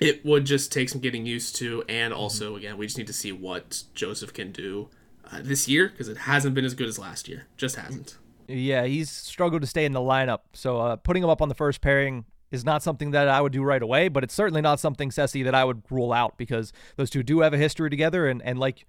it 0.00 0.24
would 0.24 0.44
just 0.44 0.72
take 0.72 0.88
some 0.88 1.00
getting 1.00 1.26
used 1.26 1.56
to. 1.56 1.84
And 1.88 2.12
also, 2.12 2.56
again, 2.56 2.76
we 2.76 2.86
just 2.86 2.98
need 2.98 3.06
to 3.08 3.12
see 3.12 3.32
what 3.32 3.82
Joseph 3.94 4.32
can 4.32 4.52
do 4.52 4.88
uh, 5.30 5.40
this 5.42 5.68
year 5.68 5.88
because 5.88 6.08
it 6.08 6.18
hasn't 6.18 6.54
been 6.54 6.64
as 6.64 6.74
good 6.74 6.88
as 6.88 6.98
last 6.98 7.28
year. 7.28 7.46
Just 7.56 7.76
hasn't. 7.76 8.16
Yeah, 8.46 8.84
he's 8.84 9.10
struggled 9.10 9.60
to 9.62 9.66
stay 9.66 9.84
in 9.84 9.92
the 9.92 10.00
lineup. 10.00 10.40
So 10.54 10.80
uh, 10.80 10.96
putting 10.96 11.22
him 11.22 11.28
up 11.28 11.42
on 11.42 11.48
the 11.48 11.54
first 11.54 11.80
pairing 11.80 12.24
is 12.50 12.64
not 12.64 12.82
something 12.82 13.10
that 13.10 13.28
I 13.28 13.42
would 13.42 13.52
do 13.52 13.62
right 13.62 13.82
away, 13.82 14.08
but 14.08 14.24
it's 14.24 14.32
certainly 14.32 14.62
not 14.62 14.80
something, 14.80 15.10
Ceci, 15.10 15.42
that 15.42 15.54
I 15.54 15.64
would 15.64 15.82
rule 15.90 16.14
out 16.14 16.38
because 16.38 16.72
those 16.96 17.10
two 17.10 17.22
do 17.22 17.40
have 17.40 17.52
a 17.52 17.58
history 17.58 17.90
together. 17.90 18.26
And, 18.26 18.40
and 18.42 18.58
like 18.58 18.86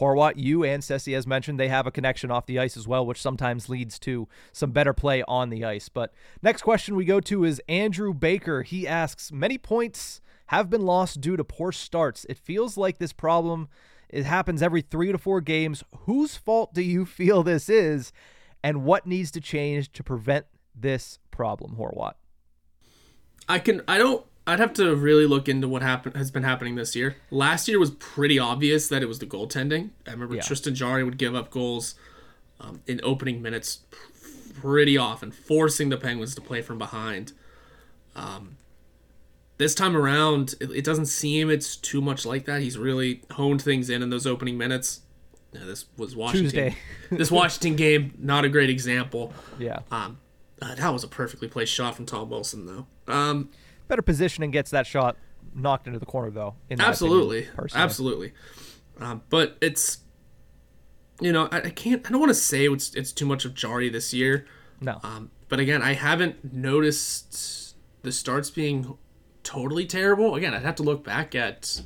Horwat, 0.00 0.34
you 0.36 0.64
and 0.64 0.82
Ceci, 0.82 1.14
as 1.14 1.26
mentioned, 1.26 1.58
they 1.58 1.68
have 1.68 1.86
a 1.86 1.90
connection 1.90 2.30
off 2.30 2.46
the 2.46 2.58
ice 2.58 2.76
as 2.76 2.88
well, 2.88 3.06
which 3.06 3.20
sometimes 3.20 3.68
leads 3.68 3.98
to 4.00 4.28
some 4.52 4.72
better 4.72 4.92
play 4.92 5.22
on 5.28 5.50
the 5.50 5.64
ice. 5.64 5.88
But 5.88 6.12
next 6.42 6.62
question 6.62 6.96
we 6.96 7.04
go 7.04 7.20
to 7.20 7.44
is 7.44 7.62
Andrew 7.68 8.12
Baker. 8.12 8.62
He 8.62 8.88
asks 8.88 9.30
Many 9.32 9.58
points 9.58 10.20
have 10.48 10.68
been 10.68 10.82
lost 10.82 11.20
due 11.20 11.36
to 11.36 11.44
poor 11.44 11.72
starts. 11.72 12.26
It 12.28 12.38
feels 12.38 12.76
like 12.76 12.98
this 12.98 13.12
problem. 13.12 13.68
It 14.08 14.24
happens 14.24 14.62
every 14.62 14.82
three 14.82 15.10
to 15.12 15.18
four 15.18 15.40
games. 15.40 15.82
Whose 16.00 16.36
fault 16.36 16.74
do 16.74 16.82
you 16.82 17.06
feel 17.06 17.42
this 17.42 17.68
is? 17.68 18.12
and 18.64 18.82
what 18.82 19.06
needs 19.06 19.30
to 19.30 19.42
change 19.42 19.92
to 19.92 20.02
prevent 20.02 20.46
this 20.74 21.18
problem, 21.30 21.76
Horwat? 21.78 22.14
I 23.46 23.58
can 23.58 23.82
I 23.86 23.98
don't 23.98 24.24
I'd 24.46 24.60
have 24.60 24.74
to 24.74 24.94
really 24.94 25.26
look 25.26 25.48
into 25.48 25.68
what 25.68 25.82
happened 25.82 26.16
has 26.16 26.30
been 26.30 26.42
happening 26.42 26.74
this 26.74 26.94
year. 26.94 27.16
Last 27.30 27.66
year 27.66 27.78
was 27.78 27.92
pretty 27.92 28.38
obvious 28.38 28.88
that 28.88 29.02
it 29.02 29.06
was 29.06 29.18
the 29.18 29.26
goaltending. 29.26 29.90
I 30.06 30.10
remember 30.10 30.34
yeah. 30.34 30.42
Tristan 30.42 30.74
Jarry 30.74 31.02
would 31.02 31.16
give 31.16 31.34
up 31.34 31.50
goals 31.50 31.94
um, 32.60 32.82
in 32.86 33.00
opening 33.02 33.40
minutes 33.40 33.80
pretty 34.60 34.98
often, 34.98 35.30
forcing 35.30 35.88
the 35.88 35.96
Penguins 35.96 36.34
to 36.34 36.40
play 36.40 36.60
from 36.60 36.78
behind. 36.78 37.32
Um, 38.14 38.58
this 39.56 39.74
time 39.74 39.96
around, 39.96 40.54
it, 40.60 40.70
it, 40.70 40.84
doesn't 40.84 41.06
seem 41.06 41.48
it's 41.48 41.76
too 41.76 42.00
much 42.00 42.26
like 42.26 42.44
that. 42.44 42.60
He's 42.60 42.76
really 42.76 43.22
honed 43.32 43.62
things 43.62 43.88
in 43.88 44.02
in 44.02 44.10
those 44.10 44.26
opening 44.26 44.58
minutes 44.58 45.00
this 45.62 45.86
was 45.96 46.16
Washington. 46.16 46.74
This 47.10 47.30
Washington 47.30 47.76
game, 47.76 48.14
not 48.18 48.44
a 48.44 48.48
great 48.48 48.70
example. 48.70 49.32
Yeah. 49.58 49.80
Um, 49.90 50.18
uh, 50.60 50.74
that 50.74 50.92
was 50.92 51.04
a 51.04 51.08
perfectly 51.08 51.46
placed 51.46 51.72
shot 51.72 51.94
from 51.94 52.06
Tom 52.06 52.28
Wilson, 52.30 52.66
though. 52.66 52.86
Um, 53.12 53.50
better 53.88 54.02
positioning 54.02 54.50
gets 54.50 54.70
that 54.70 54.86
shot 54.86 55.16
knocked 55.54 55.86
into 55.86 55.98
the 55.98 56.06
corner, 56.06 56.30
though. 56.30 56.54
absolutely, 56.70 57.38
opinion, 57.40 57.70
absolutely. 57.74 58.32
Um, 59.00 59.22
but 59.28 59.56
it's, 59.60 59.98
you 61.20 61.32
know, 61.32 61.48
I, 61.50 61.58
I, 61.58 61.70
can't. 61.70 62.06
I 62.06 62.10
don't 62.10 62.20
want 62.20 62.30
to 62.30 62.34
say 62.34 62.66
it's 62.66 62.94
it's 62.94 63.12
too 63.12 63.26
much 63.26 63.44
of 63.44 63.54
Jarry 63.54 63.88
this 63.88 64.14
year. 64.14 64.46
No. 64.80 65.00
Um, 65.02 65.30
but 65.48 65.60
again, 65.60 65.82
I 65.82 65.94
haven't 65.94 66.52
noticed 66.52 67.76
the 68.02 68.12
starts 68.12 68.50
being 68.50 68.96
totally 69.42 69.86
terrible. 69.86 70.34
Again, 70.34 70.54
I'd 70.54 70.62
have 70.62 70.76
to 70.76 70.82
look 70.82 71.04
back 71.04 71.34
at 71.34 71.82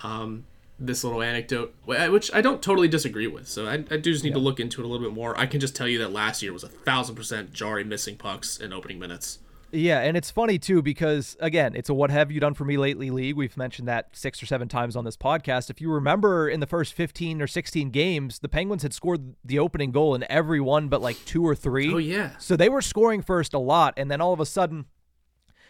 um, 0.00 0.46
this 0.78 1.04
little 1.04 1.22
anecdote, 1.22 1.74
which 1.84 2.32
I 2.34 2.40
don't 2.40 2.62
totally 2.62 2.88
disagree 2.88 3.26
with. 3.26 3.48
So 3.48 3.66
I, 3.66 3.74
I 3.74 3.96
do 3.96 4.12
just 4.12 4.24
need 4.24 4.30
yeah. 4.30 4.36
to 4.36 4.40
look 4.40 4.60
into 4.60 4.80
it 4.80 4.84
a 4.84 4.88
little 4.88 5.06
bit 5.06 5.14
more. 5.14 5.38
I 5.38 5.46
can 5.46 5.60
just 5.60 5.76
tell 5.76 5.88
you 5.88 5.98
that 5.98 6.12
last 6.12 6.42
year 6.42 6.52
was 6.52 6.64
a 6.64 6.68
thousand 6.68 7.14
percent 7.16 7.52
Jarry 7.52 7.84
missing 7.84 8.16
pucks 8.16 8.58
in 8.58 8.72
opening 8.72 8.98
minutes. 8.98 9.38
Yeah, 9.76 10.00
and 10.00 10.16
it's 10.16 10.30
funny 10.30 10.58
too 10.58 10.80
because 10.80 11.36
again, 11.40 11.74
it's 11.74 11.88
a 11.88 11.94
what 11.94 12.10
have 12.10 12.30
you 12.30 12.40
done 12.40 12.54
for 12.54 12.64
me 12.64 12.76
lately 12.76 13.10
league. 13.10 13.36
We've 13.36 13.56
mentioned 13.56 13.86
that 13.88 14.16
6 14.16 14.42
or 14.42 14.46
7 14.46 14.68
times 14.68 14.96
on 14.96 15.04
this 15.04 15.16
podcast. 15.16 15.70
If 15.70 15.80
you 15.80 15.90
remember 15.92 16.48
in 16.48 16.60
the 16.60 16.66
first 16.66 16.94
15 16.94 17.42
or 17.42 17.46
16 17.46 17.90
games, 17.90 18.38
the 18.38 18.48
Penguins 18.48 18.82
had 18.82 18.94
scored 18.94 19.34
the 19.44 19.58
opening 19.58 19.92
goal 19.92 20.14
in 20.14 20.24
every 20.30 20.60
one 20.60 20.88
but 20.88 21.02
like 21.02 21.22
2 21.26 21.46
or 21.46 21.54
3. 21.54 21.92
Oh 21.92 21.98
yeah. 21.98 22.36
So 22.38 22.56
they 22.56 22.68
were 22.68 22.82
scoring 22.82 23.22
first 23.22 23.52
a 23.52 23.58
lot 23.58 23.94
and 23.96 24.10
then 24.10 24.20
all 24.20 24.32
of 24.32 24.40
a 24.40 24.46
sudden 24.46 24.86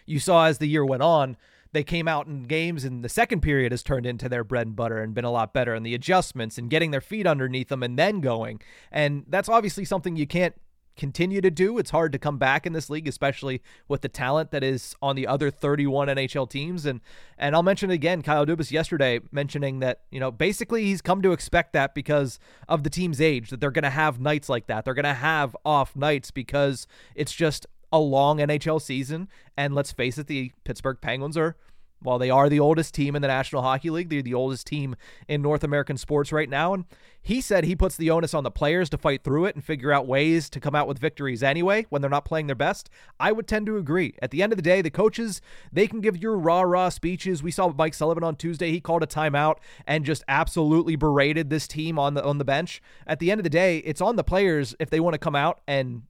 you 0.06 0.20
saw 0.20 0.46
as 0.46 0.58
the 0.58 0.68
year 0.68 0.84
went 0.84 1.02
on, 1.02 1.36
they 1.72 1.82
came 1.82 2.06
out 2.06 2.26
in 2.26 2.44
games 2.44 2.84
and 2.84 3.04
the 3.04 3.08
second 3.08 3.40
period 3.40 3.72
has 3.72 3.82
turned 3.82 4.06
into 4.06 4.28
their 4.28 4.44
bread 4.44 4.68
and 4.68 4.76
butter 4.76 5.02
and 5.02 5.14
been 5.14 5.24
a 5.24 5.30
lot 5.30 5.52
better 5.52 5.74
and 5.74 5.84
the 5.84 5.94
adjustments 5.94 6.58
and 6.58 6.70
getting 6.70 6.92
their 6.92 7.00
feet 7.00 7.26
underneath 7.26 7.68
them 7.68 7.82
and 7.82 7.98
then 7.98 8.20
going. 8.20 8.60
And 8.92 9.24
that's 9.28 9.48
obviously 9.48 9.84
something 9.84 10.16
you 10.16 10.26
can't 10.26 10.54
continue 10.96 11.40
to 11.40 11.50
do. 11.50 11.78
It's 11.78 11.90
hard 11.90 12.12
to 12.12 12.18
come 12.18 12.38
back 12.38 12.66
in 12.66 12.72
this 12.72 12.90
league, 12.90 13.06
especially 13.06 13.62
with 13.88 14.00
the 14.00 14.08
talent 14.08 14.50
that 14.50 14.64
is 14.64 14.94
on 15.02 15.16
the 15.16 15.26
other 15.26 15.50
31 15.50 16.08
NHL 16.08 16.48
teams. 16.48 16.86
And 16.86 17.00
and 17.38 17.54
I'll 17.54 17.62
mention 17.62 17.90
again, 17.90 18.22
Kyle 18.22 18.46
Dubas 18.46 18.70
yesterday 18.70 19.20
mentioning 19.30 19.80
that 19.80 20.02
you 20.10 20.20
know 20.20 20.30
basically 20.30 20.84
he's 20.84 21.02
come 21.02 21.22
to 21.22 21.32
expect 21.32 21.72
that 21.74 21.94
because 21.94 22.38
of 22.68 22.82
the 22.82 22.90
team's 22.90 23.20
age 23.20 23.50
that 23.50 23.60
they're 23.60 23.70
going 23.70 23.82
to 23.84 23.90
have 23.90 24.20
nights 24.20 24.48
like 24.48 24.66
that. 24.66 24.84
They're 24.84 24.94
going 24.94 25.04
to 25.04 25.14
have 25.14 25.56
off 25.64 25.94
nights 25.94 26.30
because 26.30 26.86
it's 27.14 27.32
just 27.32 27.66
a 27.92 27.98
long 27.98 28.38
NHL 28.38 28.80
season. 28.80 29.28
And 29.56 29.74
let's 29.74 29.92
face 29.92 30.18
it, 30.18 30.26
the 30.26 30.52
Pittsburgh 30.64 30.98
Penguins 31.00 31.36
are, 31.36 31.56
while 32.02 32.18
they 32.18 32.30
are 32.30 32.48
the 32.48 32.60
oldest 32.60 32.94
team 32.94 33.16
in 33.16 33.22
the 33.22 33.28
National 33.28 33.62
Hockey 33.62 33.90
League, 33.90 34.10
they're 34.10 34.22
the 34.22 34.34
oldest 34.34 34.66
team 34.66 34.96
in 35.28 35.42
North 35.42 35.64
American 35.64 35.96
sports 35.96 36.30
right 36.30 36.48
now. 36.48 36.74
And 36.74 36.84
he 37.22 37.40
said 37.40 37.64
he 37.64 37.74
puts 37.74 37.96
the 37.96 38.10
onus 38.10 38.34
on 38.34 38.44
the 38.44 38.50
players 38.50 38.90
to 38.90 38.98
fight 38.98 39.24
through 39.24 39.46
it 39.46 39.54
and 39.54 39.64
figure 39.64 39.92
out 39.92 40.06
ways 40.06 40.50
to 40.50 40.60
come 40.60 40.74
out 40.74 40.86
with 40.86 40.98
victories 40.98 41.42
anyway 41.42 41.86
when 41.88 42.02
they're 42.02 42.10
not 42.10 42.24
playing 42.24 42.46
their 42.46 42.54
best. 42.54 42.90
I 43.18 43.32
would 43.32 43.48
tend 43.48 43.66
to 43.66 43.78
agree. 43.78 44.14
At 44.20 44.30
the 44.30 44.42
end 44.42 44.52
of 44.52 44.56
the 44.56 44.62
day, 44.62 44.82
the 44.82 44.90
coaches, 44.90 45.40
they 45.72 45.86
can 45.86 46.00
give 46.00 46.16
your 46.16 46.38
rah 46.38 46.62
rah 46.62 46.90
speeches. 46.90 47.42
We 47.42 47.50
saw 47.50 47.72
Mike 47.72 47.94
Sullivan 47.94 48.22
on 48.22 48.36
Tuesday. 48.36 48.70
He 48.70 48.80
called 48.80 49.02
a 49.02 49.06
timeout 49.06 49.56
and 49.86 50.04
just 50.04 50.22
absolutely 50.28 50.96
berated 50.96 51.50
this 51.50 51.66
team 51.66 51.98
on 51.98 52.14
the 52.14 52.22
on 52.22 52.38
the 52.38 52.44
bench. 52.44 52.82
At 53.06 53.18
the 53.18 53.30
end 53.30 53.40
of 53.40 53.44
the 53.44 53.50
day, 53.50 53.78
it's 53.78 54.00
on 54.00 54.16
the 54.16 54.24
players 54.24 54.74
if 54.78 54.90
they 54.90 55.00
want 55.00 55.14
to 55.14 55.18
come 55.18 55.34
out 55.34 55.60
and 55.66 56.02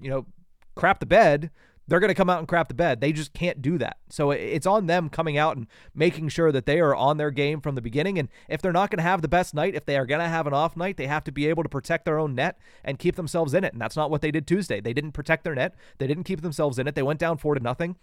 you 0.00 0.10
know 0.10 0.26
crap 0.74 0.98
the 0.98 1.06
bed, 1.06 1.50
they're 1.86 2.00
going 2.00 2.08
to 2.08 2.14
come 2.14 2.30
out 2.30 2.38
and 2.38 2.48
crap 2.48 2.68
the 2.68 2.74
bed. 2.74 3.00
They 3.00 3.12
just 3.12 3.32
can't 3.32 3.60
do 3.60 3.78
that. 3.78 3.98
So 4.08 4.30
it's 4.30 4.66
on 4.66 4.86
them 4.86 5.08
coming 5.08 5.36
out 5.36 5.56
and 5.56 5.66
making 5.94 6.28
sure 6.30 6.50
that 6.50 6.66
they 6.66 6.80
are 6.80 6.94
on 6.94 7.16
their 7.16 7.30
game 7.30 7.60
from 7.60 7.74
the 7.74 7.82
beginning. 7.82 8.18
And 8.18 8.28
if 8.48 8.62
they're 8.62 8.72
not 8.72 8.90
going 8.90 8.98
to 8.98 9.02
have 9.02 9.22
the 9.22 9.28
best 9.28 9.54
night, 9.54 9.74
if 9.74 9.84
they 9.84 9.96
are 9.96 10.06
going 10.06 10.20
to 10.20 10.28
have 10.28 10.46
an 10.46 10.54
off 10.54 10.76
night, 10.76 10.96
they 10.96 11.06
have 11.06 11.24
to 11.24 11.32
be 11.32 11.46
able 11.46 11.62
to 11.62 11.68
protect 11.68 12.04
their 12.04 12.18
own 12.18 12.34
net 12.34 12.58
and 12.84 12.98
keep 12.98 13.16
themselves 13.16 13.54
in 13.54 13.64
it. 13.64 13.72
And 13.72 13.82
that's 13.82 13.96
not 13.96 14.10
what 14.10 14.22
they 14.22 14.30
did 14.30 14.46
Tuesday. 14.46 14.80
They 14.80 14.94
didn't 14.94 15.12
protect 15.12 15.44
their 15.44 15.54
net. 15.54 15.74
They 15.98 16.06
didn't 16.06 16.24
keep 16.24 16.40
themselves 16.40 16.78
in 16.78 16.86
it. 16.86 16.94
They 16.94 17.02
went 17.02 17.20
down 17.20 17.36
four 17.36 17.54
to 17.54 17.60
nothing, 17.60 17.96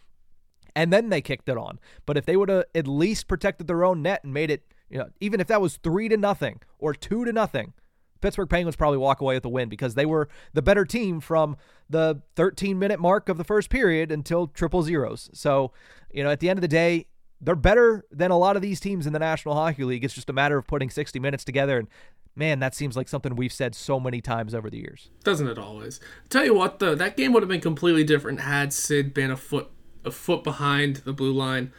and 0.76 0.94
then 0.94 1.10
they 1.10 1.22
kicked 1.22 1.50
it 1.50 1.58
on. 1.58 1.80
But 2.06 2.18
if 2.18 2.26
they 2.26 2.38
would 2.38 2.50
have 2.50 2.66
at 2.76 2.88
least 2.88 3.28
protected 3.28 3.68
their 3.68 3.84
own 3.84 4.02
net 4.02 4.24
and 4.24 4.34
made 4.34 4.52
it, 4.52 4.64
you 4.90 5.00
know, 5.00 5.10
even 5.20 5.40
if 5.40 5.48
that 5.48 5.62
was 5.62 5.78
three 5.78 6.08
to 6.10 6.18
nothing 6.18 6.62
or 6.78 6.94
two 6.94 7.26
to 7.26 7.34
nothing, 7.34 7.74
Pittsburgh 8.22 8.50
Penguins 8.50 8.76
probably 8.76 8.98
walk 8.98 9.22
away 9.22 9.36
with 9.36 9.44
the 9.44 9.50
win 9.50 9.70
because 9.70 9.96
they 9.96 10.06
were 10.06 10.30
the 10.54 10.62
better 10.62 10.86
team 10.86 11.20
from 11.20 11.58
the 11.90 12.22
13 12.36 12.80
minute 12.80 13.00
mark 13.00 13.30
of 13.30 13.38
the 13.38 13.44
first 13.44 13.70
period 13.70 14.12
until 14.12 14.48
triple 14.48 14.84
zeros. 14.84 15.30
So, 15.34 15.72
you 16.12 16.24
know, 16.24 16.30
at 16.30 16.40
the 16.40 16.50
end 16.50 16.58
of 16.58 16.62
the 16.62 16.68
day, 16.68 17.08
they're 17.42 17.56
better 17.56 18.06
than 18.12 18.32
a 18.32 18.38
lot 18.38 18.56
of 18.56 18.62
these 18.62 18.80
teams 18.80 19.08
in 19.08 19.14
the 19.14 19.20
National 19.20 19.56
Hockey 19.56 19.84
League. 19.84 20.04
It's 20.04 20.14
just 20.14 20.30
a 20.30 20.34
matter 20.34 20.58
of 20.58 20.68
putting 20.68 20.90
60 20.90 21.20
minutes 21.20 21.44
together. 21.44 21.80
And 21.80 21.88
man, 22.36 22.60
that 22.60 22.76
seems 22.76 22.96
like 22.96 23.08
something 23.08 23.36
we've 23.36 23.52
said 23.52 23.74
so 23.74 24.00
many 24.00 24.22
times 24.22 24.54
over 24.54 24.70
the 24.70 24.78
years. 24.78 25.10
Doesn't 25.24 25.48
it 25.48 25.58
always? 25.58 26.00
Tell 26.30 26.46
you 26.46 26.54
what, 26.54 26.80
though, 26.80 26.96
that 26.96 27.18
game 27.18 27.34
would 27.34 27.42
have 27.42 27.50
been 27.50 27.62
completely 27.62 28.04
different 28.04 28.42
had 28.42 28.72
Sid 28.72 29.14
been 29.14 29.32
a 29.32 29.38
foot 29.38 29.72
a 30.04 30.12
foot 30.12 30.44
behind 30.44 30.98
the 30.98 31.14
blue 31.14 31.32
line. 31.32 31.72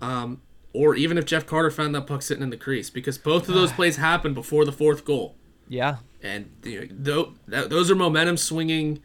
Um, 0.00 0.42
or 0.72 0.94
even 0.94 1.16
if 1.16 1.24
Jeff 1.24 1.46
Carter 1.46 1.70
found 1.70 1.94
that 1.94 2.06
puck 2.06 2.22
sitting 2.22 2.42
in 2.42 2.50
the 2.50 2.56
crease, 2.56 2.90
because 2.90 3.16
both 3.16 3.48
of 3.48 3.54
those 3.54 3.72
plays 3.72 3.96
happened 3.96 4.34
before 4.34 4.64
the 4.64 4.72
fourth 4.72 5.04
goal. 5.04 5.36
Yeah. 5.68 5.98
And 6.22 6.50
you 6.62 6.88
know, 6.90 7.34
those 7.46 7.90
are 7.90 7.94
momentum 7.94 8.36
swinging 8.36 9.00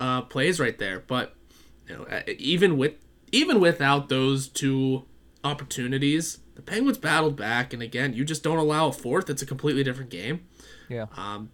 uh, 0.00 0.22
plays 0.22 0.60
right 0.60 0.78
there. 0.78 1.00
But 1.00 1.34
you 1.88 1.96
know, 1.96 2.22
even 2.38 2.76
with 2.76 2.94
even 3.30 3.60
without 3.60 4.08
those 4.08 4.48
two 4.48 5.04
opportunities, 5.44 6.38
the 6.54 6.62
Penguins 6.62 6.98
battled 6.98 7.36
back. 7.36 7.72
And 7.72 7.82
again, 7.82 8.12
you 8.12 8.24
just 8.24 8.42
don't 8.42 8.58
allow 8.58 8.88
a 8.88 8.92
fourth. 8.92 9.30
It's 9.30 9.42
a 9.42 9.46
completely 9.46 9.82
different 9.82 10.10
game. 10.10 10.46
Yeah. 10.88 11.06
Um, 11.16 11.50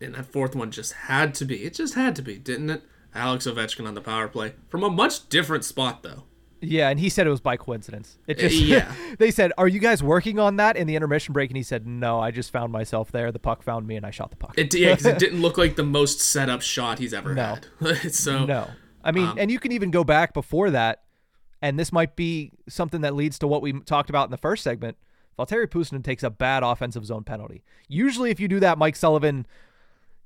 and 0.00 0.14
that 0.14 0.26
fourth 0.26 0.54
one 0.54 0.70
just 0.70 0.92
had 0.92 1.34
to 1.36 1.44
be. 1.44 1.64
It 1.64 1.74
just 1.74 1.94
had 1.94 2.16
to 2.16 2.22
be, 2.22 2.38
didn't 2.38 2.70
it? 2.70 2.82
Alex 3.14 3.46
Ovechkin 3.46 3.86
on 3.86 3.94
the 3.94 4.00
power 4.00 4.28
play 4.28 4.54
from 4.68 4.82
a 4.82 4.90
much 4.90 5.28
different 5.28 5.64
spot, 5.64 6.02
though. 6.02 6.24
Yeah, 6.60 6.88
and 6.88 6.98
he 6.98 7.08
said 7.08 7.26
it 7.26 7.30
was 7.30 7.40
by 7.40 7.56
coincidence. 7.56 8.18
It 8.26 8.38
just 8.38 8.56
yeah. 8.56 8.92
they 9.18 9.30
said, 9.30 9.52
"Are 9.58 9.68
you 9.68 9.78
guys 9.78 10.02
working 10.02 10.38
on 10.38 10.56
that?" 10.56 10.76
in 10.76 10.86
the 10.86 10.96
intermission 10.96 11.32
break, 11.32 11.50
and 11.50 11.56
he 11.56 11.62
said, 11.62 11.86
"No, 11.86 12.18
I 12.20 12.30
just 12.30 12.50
found 12.50 12.72
myself 12.72 13.12
there. 13.12 13.30
The 13.30 13.38
puck 13.38 13.62
found 13.62 13.86
me, 13.86 13.96
and 13.96 14.06
I 14.06 14.10
shot 14.10 14.30
the 14.30 14.36
puck." 14.36 14.54
It, 14.56 14.74
yeah, 14.74 14.94
because 14.94 15.06
it 15.06 15.18
didn't 15.20 15.42
look 15.42 15.58
like 15.58 15.76
the 15.76 15.84
most 15.84 16.20
set 16.20 16.48
up 16.48 16.62
shot 16.62 16.98
he's 16.98 17.12
ever 17.12 17.34
no. 17.34 17.58
had. 17.80 18.12
so 18.14 18.46
no, 18.46 18.70
I 19.04 19.12
mean, 19.12 19.26
um, 19.26 19.38
and 19.38 19.50
you 19.50 19.58
can 19.58 19.72
even 19.72 19.90
go 19.90 20.02
back 20.02 20.32
before 20.32 20.70
that. 20.70 21.02
and 21.60 21.78
this 21.78 21.92
might 21.92 22.16
be 22.16 22.52
something 22.68 23.02
that 23.02 23.14
leads 23.14 23.38
to 23.40 23.46
what 23.46 23.62
we 23.62 23.72
talked 23.80 24.10
about 24.10 24.26
in 24.26 24.30
the 24.30 24.38
first 24.38 24.62
segment. 24.62 24.96
Valtteri 25.38 25.66
Puustinen 25.66 26.02
takes 26.02 26.22
a 26.22 26.30
bad 26.30 26.62
offensive 26.62 27.04
zone 27.04 27.22
penalty. 27.22 27.62
Usually, 27.88 28.30
if 28.30 28.40
you 28.40 28.48
do 28.48 28.60
that, 28.60 28.78
Mike 28.78 28.96
Sullivan 28.96 29.46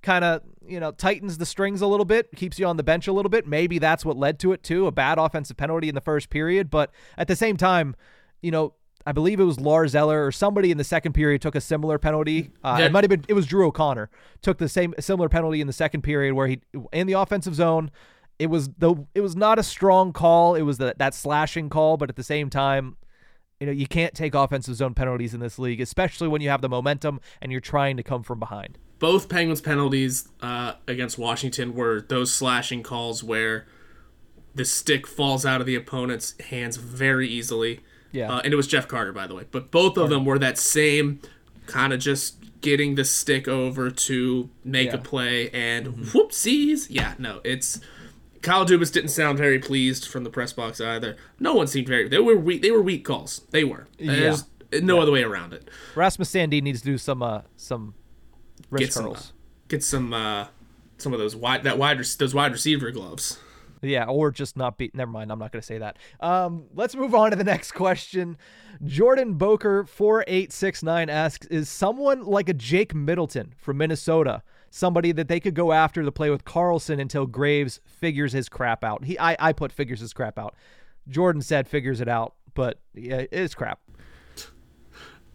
kind 0.02 0.24
of 0.24 0.42
you 0.66 0.80
know 0.80 0.92
tightens 0.92 1.38
the 1.38 1.46
strings 1.46 1.80
a 1.80 1.86
little 1.86 2.04
bit, 2.04 2.30
keeps 2.36 2.58
you 2.58 2.66
on 2.66 2.76
the 2.76 2.82
bench 2.82 3.06
a 3.06 3.12
little 3.12 3.30
bit. 3.30 3.46
Maybe 3.46 3.78
that's 3.78 4.04
what 4.04 4.16
led 4.16 4.38
to 4.40 4.52
it 4.52 4.62
too, 4.62 4.86
a 4.86 4.92
bad 4.92 5.18
offensive 5.18 5.56
penalty 5.56 5.88
in 5.88 5.94
the 5.94 6.00
first 6.00 6.30
period. 6.30 6.70
But 6.70 6.90
at 7.18 7.28
the 7.28 7.36
same 7.36 7.56
time, 7.56 7.96
you 8.42 8.50
know, 8.50 8.74
I 9.06 9.12
believe 9.12 9.40
it 9.40 9.44
was 9.44 9.58
Lars 9.58 9.94
Eller 9.94 10.26
or 10.26 10.32
somebody 10.32 10.70
in 10.70 10.78
the 10.78 10.84
second 10.84 11.12
period 11.14 11.40
took 11.40 11.54
a 11.54 11.60
similar 11.60 11.98
penalty. 11.98 12.50
Uh, 12.62 12.76
yeah. 12.78 12.86
It 12.86 12.92
might 12.92 13.04
have 13.04 13.08
been 13.08 13.24
it 13.28 13.34
was 13.34 13.46
Drew 13.46 13.66
O'Connor 13.66 14.10
took 14.42 14.58
the 14.58 14.68
same 14.68 14.94
similar 15.00 15.28
penalty 15.28 15.60
in 15.60 15.66
the 15.66 15.72
second 15.72 16.02
period 16.02 16.34
where 16.34 16.48
he 16.48 16.60
in 16.92 17.06
the 17.06 17.14
offensive 17.14 17.54
zone. 17.54 17.90
It 18.38 18.46
was 18.46 18.68
the 18.78 18.94
it 19.14 19.20
was 19.20 19.36
not 19.36 19.58
a 19.58 19.62
strong 19.62 20.12
call. 20.12 20.54
It 20.54 20.62
was 20.62 20.78
the, 20.78 20.94
that 20.98 21.14
slashing 21.14 21.68
call, 21.68 21.96
but 21.96 22.08
at 22.08 22.16
the 22.16 22.22
same 22.22 22.48
time, 22.50 22.96
you 23.58 23.66
know 23.66 23.72
you 23.72 23.86
can't 23.86 24.14
take 24.14 24.34
offensive 24.34 24.76
zone 24.76 24.94
penalties 24.94 25.34
in 25.34 25.40
this 25.40 25.58
league, 25.58 25.80
especially 25.80 26.28
when 26.28 26.40
you 26.40 26.48
have 26.48 26.62
the 26.62 26.68
momentum 26.68 27.20
and 27.42 27.52
you're 27.52 27.60
trying 27.60 27.96
to 27.96 28.02
come 28.02 28.22
from 28.22 28.38
behind. 28.38 28.78
Both 29.00 29.28
Penguins 29.28 29.60
penalties 29.60 30.28
uh, 30.40 30.74
against 30.86 31.18
Washington 31.18 31.74
were 31.74 32.00
those 32.00 32.32
slashing 32.32 32.84
calls 32.84 33.24
where 33.24 33.66
the 34.54 34.64
stick 34.64 35.08
falls 35.08 35.44
out 35.44 35.60
of 35.60 35.66
the 35.66 35.74
opponent's 35.74 36.40
hands 36.40 36.76
very 36.76 37.26
easily 37.26 37.80
yeah. 38.12 38.32
Uh, 38.32 38.40
and 38.40 38.52
it 38.52 38.56
was 38.56 38.66
Jeff 38.66 38.88
Carter, 38.88 39.12
by 39.12 39.26
the 39.26 39.34
way. 39.34 39.44
But 39.50 39.70
both 39.70 39.96
of 39.96 40.10
them 40.10 40.24
were 40.24 40.38
that 40.38 40.58
same 40.58 41.20
kind 41.66 41.92
of 41.92 42.00
just 42.00 42.36
getting 42.60 42.94
the 42.94 43.04
stick 43.04 43.48
over 43.48 43.90
to 43.90 44.50
make 44.64 44.88
yeah. 44.88 44.94
a 44.94 44.98
play 44.98 45.50
and 45.50 45.86
mm-hmm. 45.86 46.02
whoopsies. 46.04 46.86
Yeah, 46.90 47.14
no, 47.18 47.40
it's 47.44 47.80
Kyle 48.42 48.66
Dubas 48.66 48.92
didn't 48.92 49.10
sound 49.10 49.38
very 49.38 49.58
pleased 49.58 50.08
from 50.08 50.24
the 50.24 50.30
press 50.30 50.52
box 50.52 50.80
either. 50.80 51.16
No 51.38 51.54
one 51.54 51.66
seemed 51.66 51.88
very. 51.88 52.08
They 52.08 52.18
were 52.18 52.36
weak. 52.36 52.62
They 52.62 52.70
were 52.70 52.82
weak 52.82 53.04
calls. 53.04 53.42
They 53.50 53.64
were. 53.64 53.86
There's 53.98 54.44
yeah. 54.72 54.80
no 54.80 54.96
yeah. 54.96 55.02
other 55.02 55.12
way 55.12 55.22
around 55.22 55.52
it. 55.52 55.68
Rasmus 55.94 56.30
Sandin 56.30 56.62
needs 56.62 56.80
to 56.80 56.86
do 56.86 56.98
some 56.98 57.22
uh 57.22 57.42
some 57.56 57.94
wrist 58.70 58.94
get 58.94 59.02
curls. 59.02 59.18
Some, 59.18 59.26
uh, 59.26 59.68
get 59.68 59.84
some 59.84 60.12
uh 60.12 60.46
some 60.98 61.12
of 61.12 61.18
those 61.18 61.34
wide 61.34 61.64
that 61.64 61.78
wide 61.78 61.98
those 61.98 62.34
wide 62.34 62.52
receiver 62.52 62.90
gloves. 62.90 63.38
Yeah, 63.82 64.04
or 64.04 64.30
just 64.30 64.56
not 64.56 64.76
be. 64.76 64.90
Never 64.92 65.10
mind. 65.10 65.32
I'm 65.32 65.38
not 65.38 65.52
going 65.52 65.60
to 65.60 65.66
say 65.66 65.78
that. 65.78 65.96
Um, 66.20 66.66
let's 66.74 66.94
move 66.94 67.14
on 67.14 67.30
to 67.30 67.36
the 67.36 67.44
next 67.54 67.72
question. 67.72 68.36
Jordan 68.84 69.34
Boker 69.34 69.84
four 69.84 70.24
eight 70.26 70.52
six 70.52 70.82
nine 70.82 71.08
asks: 71.08 71.46
Is 71.46 71.68
someone 71.68 72.24
like 72.24 72.48
a 72.48 72.54
Jake 72.54 72.94
Middleton 72.94 73.54
from 73.56 73.78
Minnesota 73.78 74.42
somebody 74.72 75.10
that 75.10 75.26
they 75.26 75.40
could 75.40 75.54
go 75.54 75.72
after 75.72 76.02
to 76.02 76.12
play 76.12 76.30
with 76.30 76.44
Karlsson 76.44 77.00
until 77.00 77.26
Graves 77.26 77.80
figures 77.84 78.32
his 78.32 78.48
crap 78.48 78.84
out? 78.84 79.04
He, 79.04 79.18
I, 79.18 79.36
I 79.38 79.52
put 79.52 79.72
figures 79.72 80.00
his 80.00 80.12
crap 80.12 80.38
out. 80.38 80.54
Jordan 81.08 81.42
said 81.42 81.66
figures 81.66 82.00
it 82.00 82.08
out, 82.08 82.34
but 82.54 82.78
yeah, 82.94 83.24
it's 83.32 83.54
crap. 83.54 83.80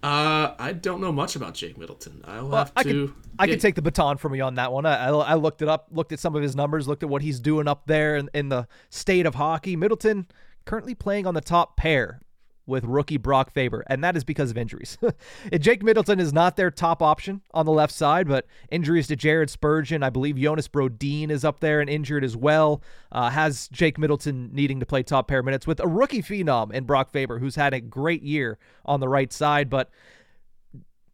Uh, 0.05 0.53
I 0.59 0.73
don't 0.73 1.01
know 1.01 1.11
much 1.11 1.35
about 1.35 1.55
Jake 1.55 1.79
Middleton. 1.79 2.21
I'll 2.25 2.47
well, 2.47 2.57
have 2.57 2.75
to. 2.75 2.79
I 2.79 2.83
could, 2.83 3.13
I 3.39 3.47
could 3.47 3.59
take 3.59 3.73
the 3.73 3.81
baton 3.81 4.17
from 4.17 4.35
you 4.35 4.43
on 4.43 4.53
that 4.53 4.71
one. 4.71 4.85
I, 4.85 5.07
I, 5.07 5.33
looked 5.33 5.63
it 5.63 5.67
up, 5.67 5.87
looked 5.89 6.11
at 6.11 6.19
some 6.19 6.35
of 6.35 6.43
his 6.43 6.55
numbers, 6.55 6.87
looked 6.87 7.01
at 7.01 7.09
what 7.09 7.23
he's 7.23 7.39
doing 7.39 7.67
up 7.67 7.87
there 7.87 8.15
in, 8.15 8.29
in 8.35 8.49
the 8.49 8.67
state 8.91 9.25
of 9.25 9.33
hockey. 9.33 9.75
Middleton 9.75 10.27
currently 10.65 10.93
playing 10.93 11.25
on 11.25 11.33
the 11.33 11.41
top 11.41 11.75
pair 11.75 12.21
with 12.65 12.83
rookie 12.83 13.17
Brock 13.17 13.51
Faber, 13.51 13.83
and 13.87 14.03
that 14.03 14.17
is 14.17 14.23
because 14.23 14.51
of 14.51 14.57
injuries. 14.57 14.97
Jake 15.59 15.83
Middleton 15.83 16.19
is 16.19 16.33
not 16.33 16.55
their 16.55 16.71
top 16.71 17.01
option 17.01 17.41
on 17.53 17.65
the 17.65 17.71
left 17.71 17.93
side, 17.93 18.27
but 18.27 18.45
injuries 18.69 19.07
to 19.07 19.15
Jared 19.15 19.49
Spurgeon, 19.49 20.03
I 20.03 20.09
believe 20.09 20.37
Jonas 20.37 20.67
Brodin 20.67 21.29
is 21.29 21.45
up 21.45 21.59
there 21.59 21.81
and 21.81 21.89
injured 21.89 22.23
as 22.23 22.35
well, 22.35 22.81
uh, 23.11 23.29
has 23.29 23.67
Jake 23.69 23.97
Middleton 23.97 24.49
needing 24.53 24.79
to 24.79 24.85
play 24.85 25.03
top 25.03 25.27
pair 25.27 25.43
minutes 25.43 25.67
with 25.67 25.79
a 25.79 25.87
rookie 25.87 26.21
phenom 26.21 26.71
in 26.71 26.85
Brock 26.85 27.11
Faber, 27.11 27.39
who's 27.39 27.55
had 27.55 27.73
a 27.73 27.79
great 27.79 28.23
year 28.23 28.57
on 28.85 28.99
the 28.99 29.09
right 29.09 29.31
side, 29.31 29.69
but 29.69 29.89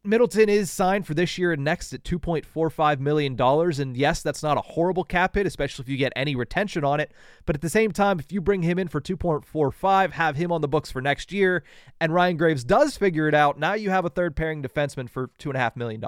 Middleton 0.04 0.50
is 0.50 0.72
signed 0.72 1.06
for 1.06 1.14
this 1.14 1.38
year 1.38 1.52
and 1.52 1.64
next 1.64 1.94
at 1.94 2.04
$2.45 2.04 3.00
million. 3.00 3.40
And 3.40 3.96
yes, 3.96 4.24
that's 4.24 4.42
not 4.42 4.58
a 4.58 4.62
horrible 4.62 5.04
cap 5.04 5.36
hit, 5.36 5.46
especially 5.46 5.84
if 5.84 5.90
you 5.90 5.96
get 5.96 6.12
any 6.16 6.36
retention 6.36 6.84
on 6.84 7.00
it. 7.00 7.12
But 7.46 7.56
at 7.56 7.62
the 7.62 7.70
same 7.70 7.92
time, 7.92 8.20
if 8.20 8.32
you 8.32 8.42
bring 8.42 8.64
him 8.64 8.80
in 8.80 8.88
for 8.88 9.00
2.45, 9.00 10.12
have 10.14 10.36
him 10.36 10.52
on 10.52 10.62
the 10.62 10.68
books 10.68 10.90
for 10.90 11.02
next 11.02 11.32
year, 11.32 11.64
and 12.00 12.12
Ryan 12.12 12.38
Graves 12.38 12.64
does 12.64 12.98
figure 12.98 13.28
it 13.28 13.36
out, 13.36 13.60
now 13.60 13.74
you 13.74 13.92
have 13.92 14.06
a 14.06 14.10
third 14.10 14.36
pairing 14.36 14.64
defenseman 14.64 15.08
for 15.08 15.28
$2.5 15.38 15.76
million. 15.76 16.04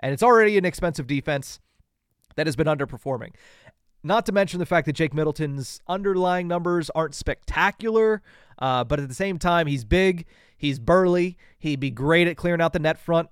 And 0.00 0.12
it's 0.12 0.22
already 0.24 0.58
an 0.58 0.64
expensive 0.64 1.06
defense 1.06 1.60
that 2.34 2.48
has 2.48 2.56
been 2.56 2.66
underperforming. 2.66 3.34
Not 4.04 4.26
to 4.26 4.32
mention 4.32 4.58
the 4.58 4.66
fact 4.66 4.86
that 4.86 4.94
Jake 4.94 5.14
Middleton's 5.14 5.80
underlying 5.86 6.48
numbers 6.48 6.90
aren't 6.90 7.14
spectacular, 7.14 8.22
uh, 8.58 8.82
but 8.84 8.98
at 8.98 9.08
the 9.08 9.14
same 9.14 9.38
time, 9.38 9.66
he's 9.66 9.84
big. 9.84 10.26
He's 10.56 10.78
burly. 10.78 11.36
He'd 11.58 11.80
be 11.80 11.90
great 11.90 12.26
at 12.26 12.36
clearing 12.36 12.60
out 12.60 12.72
the 12.72 12.78
net 12.78 12.98
front. 12.98 13.28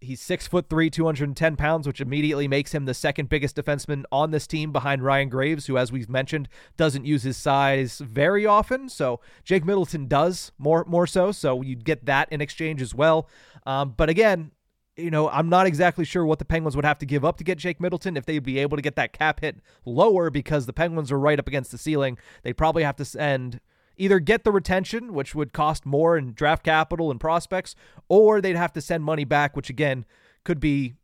He's 0.00 0.20
six 0.20 0.48
foot 0.48 0.68
three, 0.68 0.90
210 0.90 1.56
pounds, 1.56 1.86
which 1.86 2.00
immediately 2.00 2.48
makes 2.48 2.74
him 2.74 2.86
the 2.86 2.94
second 2.94 3.28
biggest 3.28 3.54
defenseman 3.54 4.02
on 4.10 4.32
this 4.32 4.48
team 4.48 4.72
behind 4.72 5.04
Ryan 5.04 5.28
Graves, 5.28 5.66
who, 5.66 5.78
as 5.78 5.92
we've 5.92 6.08
mentioned, 6.08 6.48
doesn't 6.76 7.04
use 7.04 7.22
his 7.22 7.36
size 7.36 7.98
very 7.98 8.44
often. 8.44 8.88
So 8.88 9.20
Jake 9.44 9.64
Middleton 9.64 10.08
does 10.08 10.50
more 10.58 10.84
more 10.88 11.06
so. 11.06 11.30
So 11.30 11.62
you'd 11.62 11.84
get 11.84 12.04
that 12.06 12.32
in 12.32 12.40
exchange 12.40 12.82
as 12.82 12.94
well. 12.94 13.28
Um, 13.64 13.94
but 13.96 14.08
again, 14.08 14.50
you 14.96 15.10
know, 15.10 15.28
I'm 15.28 15.48
not 15.48 15.66
exactly 15.66 16.04
sure 16.04 16.24
what 16.24 16.38
the 16.38 16.44
Penguins 16.44 16.76
would 16.76 16.84
have 16.84 16.98
to 16.98 17.06
give 17.06 17.24
up 17.24 17.38
to 17.38 17.44
get 17.44 17.58
Jake 17.58 17.80
Middleton 17.80 18.16
if 18.16 18.26
they'd 18.26 18.40
be 18.40 18.58
able 18.58 18.76
to 18.76 18.82
get 18.82 18.96
that 18.96 19.12
cap 19.12 19.40
hit 19.40 19.56
lower 19.84 20.30
because 20.30 20.66
the 20.66 20.72
Penguins 20.72 21.10
are 21.10 21.18
right 21.18 21.38
up 21.38 21.48
against 21.48 21.70
the 21.70 21.78
ceiling. 21.78 22.18
They'd 22.42 22.56
probably 22.56 22.82
have 22.82 22.96
to 22.96 23.04
send 23.04 23.60
either 23.96 24.18
get 24.18 24.44
the 24.44 24.52
retention, 24.52 25.14
which 25.14 25.34
would 25.34 25.52
cost 25.52 25.86
more 25.86 26.16
in 26.16 26.34
draft 26.34 26.64
capital 26.64 27.10
and 27.10 27.20
prospects, 27.20 27.74
or 28.08 28.40
they'd 28.40 28.56
have 28.56 28.72
to 28.74 28.80
send 28.80 29.04
money 29.04 29.24
back, 29.24 29.56
which 29.56 29.70
again 29.70 30.04
could 30.44 30.60
be 30.60 30.94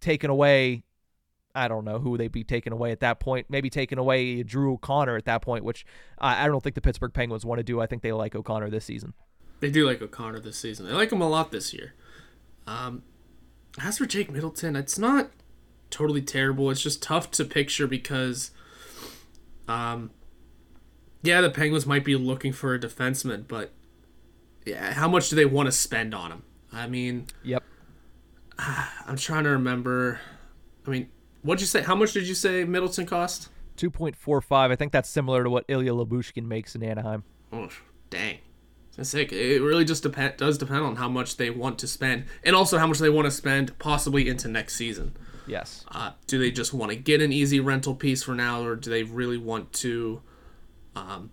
taken 0.00 0.30
away. 0.30 0.84
I 1.54 1.68
don't 1.68 1.84
know 1.84 1.98
who 1.98 2.16
they'd 2.16 2.32
be 2.32 2.44
taken 2.44 2.72
away 2.72 2.92
at 2.92 3.00
that 3.00 3.20
point. 3.20 3.46
Maybe 3.50 3.68
taking 3.68 3.98
away 3.98 4.42
Drew 4.42 4.74
O'Connor 4.74 5.16
at 5.16 5.24
that 5.26 5.42
point, 5.42 5.64
which 5.64 5.84
I 6.18 6.46
don't 6.46 6.62
think 6.62 6.74
the 6.74 6.80
Pittsburgh 6.80 7.12
Penguins 7.12 7.44
want 7.44 7.58
to 7.58 7.64
do. 7.64 7.80
I 7.80 7.86
think 7.86 8.02
they 8.02 8.12
like 8.12 8.34
O'Connor 8.34 8.70
this 8.70 8.84
season. 8.84 9.14
They 9.60 9.70
do 9.70 9.86
like 9.86 10.00
O'Connor 10.00 10.40
this 10.40 10.58
season. 10.58 10.86
They 10.86 10.92
like 10.92 11.12
him 11.12 11.20
a 11.20 11.28
lot 11.28 11.52
this 11.52 11.74
year. 11.74 11.94
Um, 12.66 13.02
as 13.80 13.98
for 13.98 14.06
Jake 14.06 14.30
Middleton, 14.30 14.76
it's 14.76 14.98
not 14.98 15.30
totally 15.90 16.22
terrible. 16.22 16.70
It's 16.70 16.82
just 16.82 17.02
tough 17.02 17.30
to 17.32 17.44
picture 17.44 17.86
because 17.86 18.50
um, 19.68 20.10
yeah, 21.22 21.40
the 21.40 21.50
Penguins 21.50 21.86
might 21.86 22.04
be 22.04 22.16
looking 22.16 22.52
for 22.52 22.74
a 22.74 22.78
defenseman, 22.78 23.46
but 23.46 23.72
yeah, 24.64 24.92
how 24.92 25.08
much 25.08 25.28
do 25.28 25.36
they 25.36 25.44
want 25.44 25.66
to 25.66 25.72
spend 25.72 26.14
on 26.14 26.32
him? 26.32 26.42
I 26.72 26.86
mean, 26.86 27.26
yep. 27.42 27.62
I'm 28.58 29.16
trying 29.16 29.44
to 29.44 29.50
remember. 29.50 30.20
I 30.86 30.90
mean, 30.90 31.08
what'd 31.42 31.60
you 31.60 31.66
say? 31.66 31.82
How 31.82 31.94
much 31.94 32.12
did 32.12 32.26
you 32.26 32.34
say 32.34 32.64
Middleton 32.64 33.06
cost? 33.06 33.48
Two 33.76 33.90
point 33.90 34.16
four 34.16 34.40
five. 34.40 34.70
I 34.70 34.76
think 34.76 34.92
that's 34.92 35.08
similar 35.08 35.44
to 35.44 35.50
what 35.50 35.64
Ilya 35.68 35.92
Lyubushkin 35.92 36.44
makes 36.44 36.74
in 36.74 36.82
Anaheim. 36.82 37.24
Oh, 37.52 37.68
dang. 38.10 38.38
It's 38.98 39.10
sick. 39.10 39.32
It 39.32 39.60
really 39.62 39.84
just 39.84 40.02
depend 40.02 40.36
does 40.36 40.58
depend 40.58 40.80
on 40.80 40.96
how 40.96 41.08
much 41.08 41.36
they 41.36 41.50
want 41.50 41.78
to 41.78 41.86
spend, 41.86 42.24
and 42.44 42.54
also 42.54 42.78
how 42.78 42.86
much 42.86 42.98
they 42.98 43.10
want 43.10 43.26
to 43.26 43.30
spend 43.30 43.78
possibly 43.78 44.28
into 44.28 44.48
next 44.48 44.74
season. 44.74 45.16
Yes. 45.46 45.84
Uh, 45.90 46.12
do 46.26 46.38
they 46.38 46.50
just 46.50 46.72
want 46.72 46.90
to 46.90 46.96
get 46.96 47.20
an 47.20 47.32
easy 47.32 47.58
rental 47.58 47.94
piece 47.94 48.22
for 48.22 48.34
now, 48.34 48.62
or 48.62 48.76
do 48.76 48.90
they 48.90 49.02
really 49.02 49.38
want 49.38 49.72
to? 49.74 50.22
um, 50.94 51.30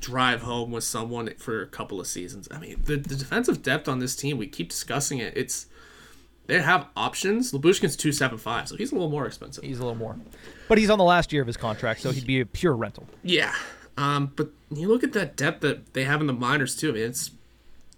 drive 0.00 0.42
home 0.42 0.70
with 0.70 0.84
someone 0.84 1.32
for 1.38 1.62
a 1.62 1.66
couple 1.66 2.00
of 2.00 2.06
seasons. 2.06 2.48
I 2.50 2.58
mean, 2.58 2.82
the, 2.84 2.96
the 2.96 3.16
defensive 3.16 3.62
depth 3.62 3.88
on 3.88 3.98
this 3.98 4.14
team, 4.14 4.38
we 4.38 4.46
keep 4.46 4.70
discussing 4.70 5.18
it. 5.18 5.36
It's 5.36 5.66
they 6.46 6.60
have 6.60 6.88
options. 6.96 7.52
Lyubushkin's 7.52 7.96
two 7.96 8.12
seven 8.12 8.38
five, 8.38 8.68
so 8.68 8.76
he's 8.76 8.92
a 8.92 8.94
little 8.94 9.10
more 9.10 9.26
expensive. 9.26 9.64
He's 9.64 9.78
a 9.78 9.82
little 9.82 9.98
more, 9.98 10.16
but 10.68 10.78
he's 10.78 10.90
on 10.90 10.98
the 10.98 11.04
last 11.04 11.32
year 11.32 11.42
of 11.42 11.46
his 11.46 11.56
contract, 11.56 12.00
so 12.00 12.10
he'd 12.10 12.26
be 12.26 12.40
a 12.40 12.46
pure 12.46 12.76
rental. 12.76 13.06
Yeah, 13.22 13.54
um, 13.96 14.32
but 14.36 14.50
you 14.70 14.88
look 14.88 15.04
at 15.04 15.12
that 15.12 15.36
depth 15.36 15.60
that 15.60 15.94
they 15.94 16.04
have 16.04 16.20
in 16.20 16.26
the 16.26 16.32
minors 16.32 16.76
too. 16.76 16.90
I 16.90 16.92
mean, 16.92 17.02
it's 17.04 17.30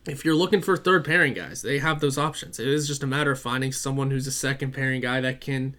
if 0.06 0.24
you're 0.24 0.34
looking 0.34 0.60
for 0.60 0.76
third 0.76 1.04
pairing 1.04 1.34
guys, 1.34 1.62
they 1.62 1.78
have 1.78 2.00
those 2.00 2.18
options. 2.18 2.58
It 2.58 2.68
is 2.68 2.86
just 2.86 3.02
a 3.02 3.06
matter 3.06 3.32
of 3.32 3.40
finding 3.40 3.72
someone 3.72 4.10
who's 4.10 4.26
a 4.26 4.32
second 4.32 4.72
pairing 4.72 5.00
guy 5.00 5.20
that 5.20 5.40
can 5.40 5.76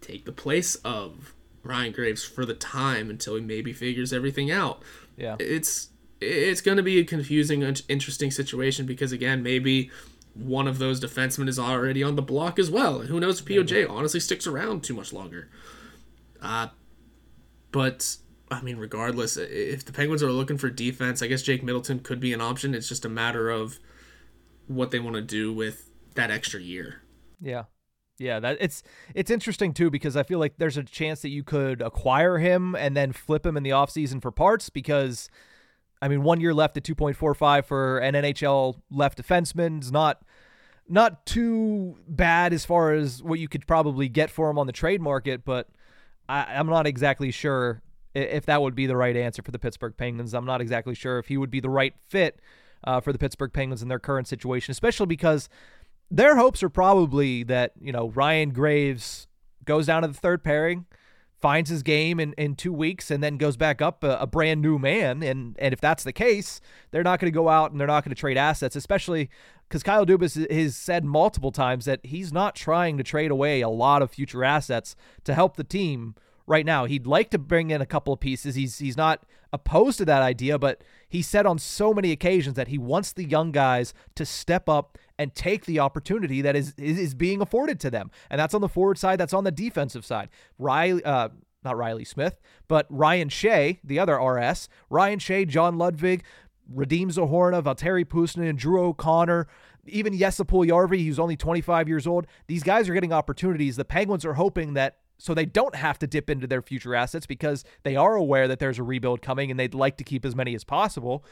take 0.00 0.24
the 0.24 0.32
place 0.32 0.76
of 0.76 1.34
Ryan 1.62 1.92
Graves 1.92 2.24
for 2.24 2.44
the 2.44 2.54
time 2.54 3.10
until 3.10 3.34
he 3.36 3.40
maybe 3.40 3.72
figures 3.72 4.12
everything 4.12 4.50
out. 4.50 4.82
Yeah. 5.16 5.36
It's 5.38 5.88
it's 6.20 6.60
going 6.60 6.76
to 6.76 6.82
be 6.82 6.98
a 6.98 7.04
confusing 7.04 7.62
interesting 7.88 8.30
situation 8.30 8.86
because 8.86 9.12
again, 9.12 9.42
maybe 9.42 9.90
one 10.34 10.66
of 10.66 10.78
those 10.78 11.00
defensemen 11.00 11.48
is 11.48 11.58
already 11.58 12.02
on 12.02 12.16
the 12.16 12.22
block 12.22 12.58
as 12.58 12.70
well. 12.70 13.00
Who 13.00 13.20
knows 13.20 13.40
if 13.40 13.46
POJ 13.46 13.88
honestly 13.88 14.20
sticks 14.20 14.46
around 14.46 14.84
too 14.84 14.94
much 14.94 15.12
longer. 15.12 15.48
Uh 16.40 16.68
but 17.72 18.16
I 18.60 18.64
mean, 18.64 18.76
regardless, 18.76 19.36
if 19.36 19.84
the 19.84 19.92
Penguins 19.92 20.22
are 20.22 20.32
looking 20.32 20.58
for 20.58 20.70
defense, 20.70 21.22
I 21.22 21.26
guess 21.26 21.42
Jake 21.42 21.62
Middleton 21.62 22.00
could 22.00 22.20
be 22.20 22.32
an 22.32 22.40
option. 22.40 22.74
It's 22.74 22.88
just 22.88 23.04
a 23.04 23.08
matter 23.08 23.50
of 23.50 23.78
what 24.66 24.90
they 24.90 24.98
want 24.98 25.16
to 25.16 25.22
do 25.22 25.52
with 25.52 25.90
that 26.14 26.30
extra 26.30 26.60
year. 26.60 27.02
Yeah. 27.40 27.64
Yeah, 28.16 28.38
that 28.40 28.58
it's 28.60 28.84
it's 29.12 29.30
interesting 29.30 29.72
too 29.72 29.90
because 29.90 30.16
I 30.16 30.22
feel 30.22 30.38
like 30.38 30.54
there's 30.58 30.76
a 30.76 30.84
chance 30.84 31.22
that 31.22 31.30
you 31.30 31.42
could 31.42 31.82
acquire 31.82 32.38
him 32.38 32.76
and 32.76 32.96
then 32.96 33.10
flip 33.10 33.44
him 33.44 33.56
in 33.56 33.64
the 33.64 33.70
offseason 33.70 34.22
for 34.22 34.30
parts 34.30 34.70
because 34.70 35.28
I 36.00 36.08
mean, 36.08 36.22
one 36.22 36.40
year 36.40 36.54
left 36.54 36.76
at 36.76 36.84
2.45 36.84 37.64
for 37.64 37.98
an 37.98 38.14
NHL 38.14 38.80
left 38.90 39.20
defenseman 39.20 39.82
is 39.82 39.90
not 39.90 40.22
not 40.88 41.26
too 41.26 41.96
bad 42.06 42.52
as 42.52 42.64
far 42.64 42.92
as 42.92 43.22
what 43.22 43.40
you 43.40 43.48
could 43.48 43.66
probably 43.66 44.08
get 44.08 44.30
for 44.30 44.50
him 44.50 44.58
on 44.58 44.66
the 44.66 44.72
trade 44.72 45.00
market, 45.00 45.44
but 45.44 45.68
I, 46.28 46.44
I'm 46.54 46.66
not 46.66 46.86
exactly 46.86 47.30
sure 47.30 47.82
if 48.14 48.46
that 48.46 48.62
would 48.62 48.74
be 48.74 48.86
the 48.86 48.96
right 48.96 49.16
answer 49.16 49.42
for 49.42 49.50
the 49.50 49.58
Pittsburgh 49.58 49.94
Penguins. 49.96 50.34
I'm 50.34 50.44
not 50.44 50.60
exactly 50.60 50.94
sure 50.94 51.18
if 51.18 51.28
he 51.28 51.36
would 51.36 51.50
be 51.50 51.60
the 51.60 51.70
right 51.70 51.94
fit 52.08 52.40
uh, 52.84 53.00
for 53.00 53.12
the 53.12 53.18
Pittsburgh 53.18 53.52
Penguins 53.52 53.82
in 53.82 53.88
their 53.88 53.98
current 53.98 54.28
situation, 54.28 54.70
especially 54.70 55.06
because 55.06 55.48
their 56.10 56.36
hopes 56.36 56.62
are 56.62 56.68
probably 56.68 57.42
that 57.44 57.72
you 57.80 57.92
know 57.92 58.10
Ryan 58.10 58.50
Graves 58.50 59.26
goes 59.64 59.86
down 59.86 60.02
to 60.02 60.08
the 60.08 60.14
third 60.14 60.44
pairing, 60.44 60.86
finds 61.40 61.70
his 61.70 61.82
game 61.82 62.20
in, 62.20 62.34
in 62.34 62.54
two 62.54 62.72
weeks, 62.72 63.10
and 63.10 63.22
then 63.22 63.36
goes 63.36 63.56
back 63.56 63.82
up 63.82 64.04
a, 64.04 64.18
a 64.18 64.26
brand 64.26 64.62
new 64.62 64.78
man. 64.78 65.22
And 65.22 65.56
and 65.58 65.72
if 65.72 65.80
that's 65.80 66.04
the 66.04 66.12
case, 66.12 66.60
they're 66.90 67.02
not 67.02 67.20
going 67.20 67.32
to 67.32 67.34
go 67.34 67.48
out 67.48 67.72
and 67.72 67.80
they're 67.80 67.86
not 67.86 68.04
going 68.04 68.14
to 68.14 68.20
trade 68.20 68.36
assets, 68.36 68.76
especially 68.76 69.30
because 69.68 69.82
Kyle 69.82 70.06
Dubas 70.06 70.50
has 70.50 70.76
said 70.76 71.04
multiple 71.04 71.50
times 71.50 71.86
that 71.86 72.00
he's 72.04 72.32
not 72.32 72.54
trying 72.54 72.96
to 72.98 73.02
trade 73.02 73.30
away 73.30 73.60
a 73.60 73.68
lot 73.68 74.02
of 74.02 74.10
future 74.10 74.44
assets 74.44 74.94
to 75.24 75.34
help 75.34 75.56
the 75.56 75.64
team 75.64 76.14
right 76.46 76.66
now. 76.66 76.84
He'd 76.84 77.06
like 77.06 77.30
to 77.30 77.38
bring 77.38 77.70
in 77.70 77.80
a 77.80 77.86
couple 77.86 78.12
of 78.12 78.20
pieces. 78.20 78.54
He's 78.54 78.78
he's 78.78 78.96
not 78.96 79.24
opposed 79.52 79.98
to 79.98 80.04
that 80.04 80.22
idea, 80.22 80.58
but 80.58 80.82
he 81.08 81.22
said 81.22 81.46
on 81.46 81.58
so 81.58 81.94
many 81.94 82.10
occasions 82.10 82.56
that 82.56 82.68
he 82.68 82.78
wants 82.78 83.12
the 83.12 83.24
young 83.24 83.52
guys 83.52 83.94
to 84.16 84.26
step 84.26 84.68
up 84.68 84.98
and 85.18 85.34
take 85.34 85.64
the 85.64 85.78
opportunity 85.78 86.42
that 86.42 86.56
is 86.56 86.74
is 86.76 87.14
being 87.14 87.40
afforded 87.40 87.80
to 87.80 87.90
them. 87.90 88.10
And 88.30 88.38
that's 88.38 88.54
on 88.54 88.60
the 88.60 88.68
forward 88.68 88.98
side, 88.98 89.18
that's 89.18 89.34
on 89.34 89.44
the 89.44 89.52
defensive 89.52 90.04
side. 90.04 90.28
Riley 90.58 91.04
uh 91.04 91.28
not 91.64 91.78
Reilly 91.78 92.04
Smith, 92.04 92.42
but 92.68 92.86
Ryan 92.90 93.30
Shea, 93.30 93.80
the 93.82 93.98
other 93.98 94.16
RS, 94.16 94.68
Ryan 94.90 95.18
Shea, 95.18 95.46
John 95.46 95.78
Ludvig, 95.78 96.22
Radim 96.70 97.06
Zohorna, 97.06 97.62
Valtteri 97.62 98.04
Puustinen, 98.04 98.56
Drew 98.56 98.82
O'Connor, 98.82 99.46
even 99.86 100.16
Jesse 100.16 100.44
Yarvi, 100.44 101.06
who's 101.06 101.18
only 101.18 101.36
25 101.36 101.88
years 101.88 102.06
old. 102.06 102.26
These 102.46 102.62
guys 102.62 102.88
are 102.88 102.94
getting 102.94 103.12
opportunities. 103.12 103.76
The 103.76 103.84
Penguins 103.84 104.24
are 104.24 104.34
hoping 104.34 104.74
that 104.74 104.98
so 105.24 105.32
they 105.32 105.46
don't 105.46 105.74
have 105.74 105.98
to 105.98 106.06
dip 106.06 106.28
into 106.28 106.46
their 106.46 106.60
future 106.60 106.94
assets 106.94 107.24
because 107.24 107.64
they 107.82 107.96
are 107.96 108.14
aware 108.14 108.46
that 108.46 108.58
there's 108.58 108.78
a 108.78 108.82
rebuild 108.82 109.22
coming 109.22 109.50
and 109.50 109.58
they'd 109.58 109.72
like 109.72 109.96
to 109.96 110.04
keep 110.04 110.22
as 110.22 110.36
many 110.36 110.54
as 110.54 110.64
possible. 110.64 111.24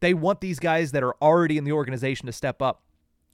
They 0.00 0.14
want 0.14 0.40
these 0.40 0.58
guys 0.58 0.90
that 0.90 1.04
are 1.04 1.14
already 1.22 1.56
in 1.56 1.62
the 1.62 1.70
organization 1.70 2.26
to 2.26 2.32
step 2.32 2.60
up. 2.60 2.82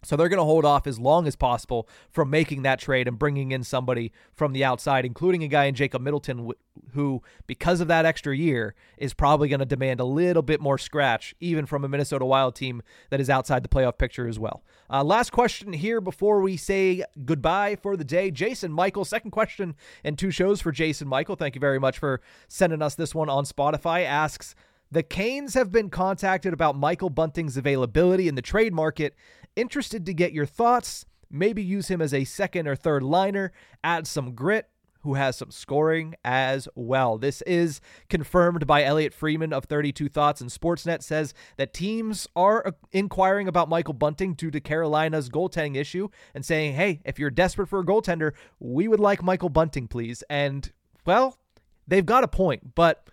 So 0.05 0.17
they're 0.17 0.29
going 0.29 0.39
to 0.39 0.45
hold 0.45 0.65
off 0.65 0.87
as 0.87 0.99
long 0.99 1.27
as 1.27 1.37
possible 1.37 1.89
from 2.11 2.29
making 2.31 2.63
that 2.63 2.81
trade 2.81 3.07
and 3.07 3.19
bringing 3.19 3.53
in 3.53 3.63
somebody 3.63 4.13
from 4.33 4.53
the 4.53 4.65
outside, 4.65 5.05
including 5.05 5.45
a 5.45 5.49
guy 5.49 5.67
in 5.67 5.75
Jacob 5.75 6.03
Middleton, 6.03 6.51
who, 6.93 7.23
because 7.47 7.81
of 7.81 7.89
that 7.89 8.05
extra 8.05 8.37
year, 8.37 8.75
is 8.99 9.15
probably 9.15 9.49
going 9.49 9.61
to 9.61 9.67
demand 9.67 10.01
a 10.01 10.05
little 10.05 10.43
bit 10.43 10.61
more 10.61 10.79
scratch, 10.79 11.35
even 11.41 11.67
from 11.67 11.85
a 11.85 11.89
Minnesota 11.89 12.25
Wild 12.25 12.57
team 12.57 12.83
that 13.11 13.21
is 13.21 13.31
outside 13.31 13.63
the 13.63 13.69
playoff 13.69 13.97
picture 13.97 14.27
as 14.27 14.39
well. 14.39 14.65
Uh, 14.91 15.05
last 15.05 15.31
question 15.31 15.73
here 15.73 16.01
before 16.01 16.41
we 16.41 16.57
say 16.57 17.05
goodbye 17.25 17.77
for 17.77 17.97
the 17.97 18.05
day. 18.05 18.31
Jason 18.31 18.73
Michael, 18.73 19.05
second 19.05 19.31
question 19.31 19.75
and 20.03 20.19
two 20.19 20.31
shows 20.31 20.61
for 20.61 20.73
Jason 20.73 21.07
Michael. 21.07 21.37
Thank 21.37 21.55
you 21.55 21.61
very 21.61 21.79
much 21.79 21.99
for 21.99 22.21
sending 22.49 22.83
us 22.83 22.95
this 22.97 23.15
one 23.15 23.29
on 23.29 23.45
Spotify. 23.45 24.05
Asks, 24.05 24.55
the 24.93 25.03
Canes 25.03 25.55
have 25.55 25.73
been 25.73 25.89
contacted 25.89 26.53
about 26.53 26.77
Michael 26.77 27.09
Bunting's 27.09 27.57
availability 27.57 28.29
in 28.29 28.35
the 28.35 28.43
trade 28.43 28.75
market 28.75 29.15
Interested 29.57 30.07
to 30.07 30.15
get 30.15 30.33
your 30.33 30.47
thoughts. 30.47 31.07
Maybe 31.31 31.63
use 31.63 31.89
him 31.89 32.03
as 32.03 32.13
a 32.13 32.25
second 32.25 32.69
or 32.69 32.77
third 32.77 33.03
liner, 33.03 33.53
add 33.83 34.07
some 34.07 34.35
grit, 34.35 34.69
who 35.03 35.15
has 35.15 35.37
some 35.37 35.51
scoring 35.51 36.15
as 36.25 36.69
well. 36.75 37.19
This 37.19 37.43
is 37.43 37.81
confirmed 38.09 38.67
by 38.67 38.85
Elliotte 38.85 39.15
Friedman 39.15 39.53
of 39.53 39.65
32 39.65 40.09
Thoughts 40.09 40.41
and 40.41 40.51
Sportsnet 40.51 41.03
says 41.03 41.35
that 41.57 41.75
teams 41.75 42.29
are 42.37 42.75
inquiring 42.93 43.49
about 43.49 43.69
Michael 43.69 43.95
Bunting 43.95 44.35
due 44.35 44.51
to 44.51 44.61
Carolina's 44.61 45.29
goaltending 45.29 45.77
issue 45.77 46.09
and 46.35 46.45
saying, 46.45 46.75
"Hey, 46.75 47.01
if 47.05 47.19
you're 47.19 47.31
desperate 47.31 47.69
for 47.69 47.81
a 47.81 47.85
goaltender, 47.85 48.33
we 48.61 48.87
would 48.87 49.01
like 49.01 49.23
Michael 49.23 49.49
Bunting, 49.49 49.89
please." 49.89 50.23
And 50.31 50.71
well, 51.05 51.39
they've 51.87 52.07
got 52.07 52.25
a 52.25 52.29
point, 52.29 52.75
but 52.77 53.09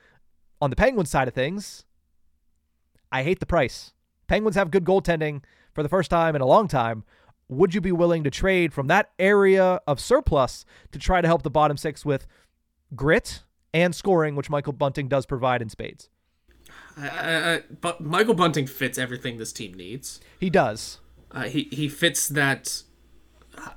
on 0.61 0.69
the 0.69 0.75
Penguins 0.75 1.09
side 1.09 1.27
of 1.27 1.33
things, 1.33 1.85
I 3.11 3.23
hate 3.23 3.39
the 3.39 3.45
price. 3.47 3.93
Penguins 4.27 4.55
have 4.55 4.69
good 4.69 4.85
goaltending 4.85 5.43
for 5.79 5.83
the 5.83 5.87
first 5.87 6.11
time 6.11 6.35
in 6.35 6.41
a 6.41 6.45
long 6.45 6.67
time, 6.67 7.05
would 7.47 7.73
you 7.73 7.79
be 7.79 7.93
willing 7.93 8.25
to 8.25 8.29
trade 8.29 8.73
from 8.73 8.87
that 8.87 9.11
area 9.17 9.79
of 9.87 9.97
surplus 9.97 10.65
to 10.91 10.99
try 10.99 11.21
to 11.21 11.27
help 11.27 11.43
the 11.43 11.49
bottom 11.49 11.77
six 11.77 12.03
with 12.03 12.27
grit 12.97 13.43
and 13.73 13.95
scoring, 13.95 14.35
which 14.35 14.49
Michael 14.49 14.73
Bunting 14.73 15.07
does 15.07 15.25
provide 15.25 15.61
in 15.61 15.69
spades? 15.69 16.09
but 17.79 18.01
Michael 18.01 18.33
Bunting 18.33 18.67
fits 18.67 18.97
everything 18.97 19.37
this 19.37 19.53
team 19.53 19.73
needs. 19.73 20.19
He 20.37 20.49
does. 20.49 20.99
Uh, 21.31 21.43
he 21.43 21.69
he 21.71 21.87
fits 21.87 22.27
that. 22.27 22.83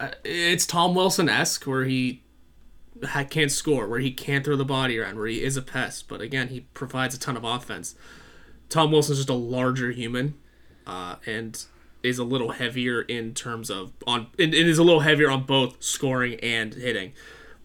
Uh, 0.01 0.11
it's 0.25 0.67
Tom 0.67 0.97
Wilson 0.97 1.29
esque, 1.29 1.65
where 1.69 1.85
he 1.85 2.25
can't 3.31 3.53
score, 3.53 3.87
where 3.87 4.01
he 4.01 4.11
can't 4.11 4.45
throw 4.45 4.57
the 4.57 4.65
body 4.65 4.99
around, 4.99 5.19
where 5.19 5.29
he 5.29 5.41
is 5.41 5.57
a 5.57 5.63
pest. 5.63 6.09
But 6.09 6.21
again, 6.21 6.49
he 6.49 6.63
provides 6.75 7.15
a 7.15 7.19
ton 7.21 7.37
of 7.37 7.45
offense. 7.45 7.95
Tom 8.69 8.91
Wilson's 8.91 9.19
just 9.19 9.29
a 9.29 9.35
larger 9.35 9.93
human, 9.93 10.35
uh, 10.85 11.17
and 11.27 11.65
is 12.03 12.19
a 12.19 12.25
little 12.25 12.51
heavier 12.51 13.03
in 13.03 13.35
terms 13.35 13.71
of 13.71 13.93
on 14.07 14.29
it 14.39 14.55
is 14.55 14.79
a 14.79 14.83
little 14.83 15.01
heavier 15.01 15.31
on 15.31 15.45
both 15.45 15.83
scoring 15.83 16.39
and 16.41 16.75
hitting. 16.75 17.13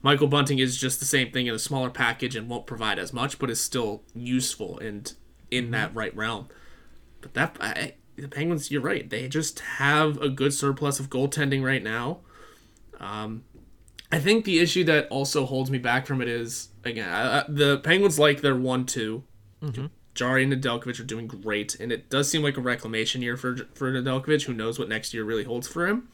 Michael 0.01 0.27
Bunting 0.27 0.59
is 0.59 0.77
just 0.77 0.99
the 0.99 1.05
same 1.05 1.31
thing 1.31 1.47
in 1.47 1.55
a 1.55 1.59
smaller 1.59 1.89
package 1.89 2.35
and 2.35 2.47
won't 2.47 2.67
provide 2.67 2.99
as 2.99 3.11
much, 3.11 3.39
but 3.39 3.49
is 3.49 3.59
still 3.59 4.03
useful 4.13 4.77
and 4.79 5.13
in 5.49 5.65
mm-hmm. 5.65 5.73
that 5.73 5.95
right 5.95 6.15
realm. 6.15 6.47
But 7.21 7.33
that 7.33 7.57
I, 7.59 7.93
the 8.15 8.27
Penguins, 8.27 8.71
you're 8.71 8.81
right. 8.81 9.09
They 9.09 9.27
just 9.27 9.59
have 9.59 10.21
a 10.21 10.29
good 10.29 10.53
surplus 10.53 10.99
of 10.99 11.09
goaltending 11.09 11.63
right 11.63 11.83
now. 11.83 12.19
Um, 12.99 13.43
I 14.11 14.19
think 14.19 14.45
the 14.45 14.59
issue 14.59 14.83
that 14.85 15.07
also 15.09 15.45
holds 15.45 15.69
me 15.69 15.77
back 15.77 16.05
from 16.05 16.21
it 16.21 16.27
is 16.27 16.69
again 16.83 17.09
I, 17.09 17.39
I, 17.39 17.43
the 17.47 17.79
Penguins 17.79 18.19
like 18.19 18.41
their 18.41 18.55
one-two. 18.55 19.23
Mm-hmm. 19.61 19.85
Jarry 20.17 20.43
and 20.43 20.51
Nedeljkovic 20.51 20.99
are 20.99 21.03
doing 21.03 21.27
great, 21.27 21.79
and 21.79 21.91
it 21.91 22.09
does 22.09 22.27
seem 22.27 22.41
like 22.41 22.57
a 22.57 22.61
reclamation 22.61 23.21
year 23.21 23.37
for 23.37 23.55
for 23.75 23.91
Nedeljkovic. 23.91 24.45
Who 24.45 24.53
knows 24.53 24.79
what 24.79 24.89
next 24.89 25.13
year 25.13 25.23
really 25.23 25.43
holds 25.43 25.67
for 25.67 25.87
him? 25.87 26.09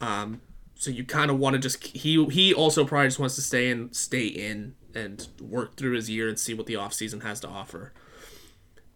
Um, 0.00 0.40
so 0.74 0.90
you 0.90 1.04
kind 1.04 1.30
of 1.30 1.38
want 1.38 1.52
to 1.52 1.58
just 1.58 1.84
he 1.84 2.24
he 2.26 2.54
also 2.54 2.86
probably 2.86 3.08
just 3.08 3.18
wants 3.18 3.34
to 3.34 3.42
stay 3.42 3.70
and 3.70 3.94
stay 3.94 4.26
in 4.26 4.74
and 4.94 5.28
work 5.38 5.76
through 5.76 5.92
his 5.92 6.08
year 6.08 6.28
and 6.28 6.38
see 6.38 6.54
what 6.54 6.64
the 6.64 6.74
offseason 6.74 7.22
has 7.22 7.38
to 7.40 7.48
offer. 7.48 7.92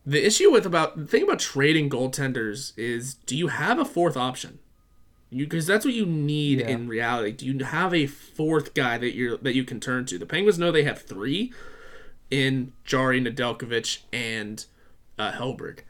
The 0.07 0.25
issue 0.25 0.51
with 0.51 0.65
about 0.65 0.97
the 0.97 1.07
thing 1.07 1.23
about 1.23 1.39
trading 1.39 1.91
goaltenders 1.91 2.73
is 2.79 3.15
do 3.27 3.37
you 3.37 3.49
have 3.49 3.79
a 3.79 3.85
fourth 3.85 4.17
option? 4.17 4.59
You 5.29 5.45
because 5.45 5.67
that's 5.67 5.85
what 5.85 5.93
you 5.93 6.07
need 6.07 6.61
yeah. 6.61 6.69
in 6.69 6.89
reality. 6.89 7.33
Do 7.33 7.45
you 7.45 7.63
have 7.63 7.93
a 7.93 8.07
fourth 8.07 8.73
guy 8.73 8.97
that 8.97 9.15
you're 9.15 9.37
that 9.37 9.55
you 9.55 9.65
can 9.65 9.81
turn 9.81 10.07
to? 10.07 10.19
The 10.19 10.25
Penguins 10.25 10.59
know 10.59 10.73
they 10.73 10.85
have 10.85 11.03
three, 11.03 11.53
in 12.35 12.73
Jarry 12.85 13.21
Nedeljkovic 13.21 14.01
and 14.13 14.65
uh, 15.17 15.31
Hellberg. 15.31 15.81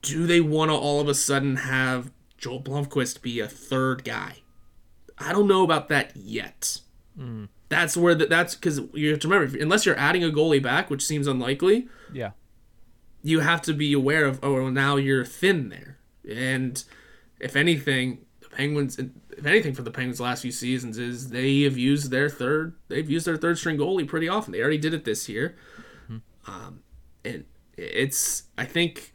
Do 0.00 0.26
they 0.26 0.40
want 0.40 0.70
to 0.70 0.74
all 0.74 1.00
of 1.00 1.08
a 1.08 1.14
sudden 1.14 1.56
have 1.56 2.10
Joel 2.38 2.62
Blomqvist 2.62 3.20
be 3.20 3.40
a 3.40 3.46
third 3.46 4.02
guy? 4.02 4.36
I 5.18 5.32
don't 5.32 5.46
know 5.46 5.62
about 5.62 5.88
that 5.90 6.16
yet. 6.16 6.80
Mm. 7.18 7.48
That's 7.68 7.94
where 7.94 8.14
the, 8.14 8.24
that's 8.26 8.54
because 8.54 8.80
you 8.94 9.10
have 9.10 9.20
to 9.20 9.28
remember 9.28 9.58
unless 9.58 9.84
you're 9.84 9.98
adding 9.98 10.24
a 10.24 10.28
goalie 10.28 10.62
back, 10.62 10.88
which 10.88 11.04
seems 11.04 11.26
unlikely. 11.26 11.88
Yeah, 12.12 12.30
you 13.22 13.40
have 13.40 13.60
to 13.62 13.74
be 13.74 13.92
aware 13.92 14.24
of 14.24 14.40
oh 14.42 14.70
now 14.70 14.96
you're 14.96 15.24
thin 15.24 15.68
there, 15.68 15.98
and 16.28 16.82
if 17.38 17.54
anything, 17.54 18.24
the 18.40 18.48
Penguins 18.48 18.98
if 18.98 19.46
anything 19.46 19.72
for 19.74 19.82
the 19.82 19.90
Penguins 19.90 20.20
last 20.20 20.42
few 20.42 20.52
seasons 20.52 20.98
is 20.98 21.30
they 21.30 21.62
have 21.62 21.78
used 21.78 22.10
their 22.10 22.28
third 22.28 22.74
they've 22.88 23.08
used 23.08 23.26
their 23.26 23.38
third 23.38 23.58
string 23.58 23.78
goalie 23.78 24.06
pretty 24.06 24.28
often. 24.28 24.52
They 24.52 24.60
already 24.60 24.78
did 24.78 24.92
it 24.92 25.04
this 25.04 25.28
year. 25.28 25.54
Um, 26.46 26.80
and 27.24 27.44
it's 27.76 28.44
I 28.58 28.64
think 28.64 29.12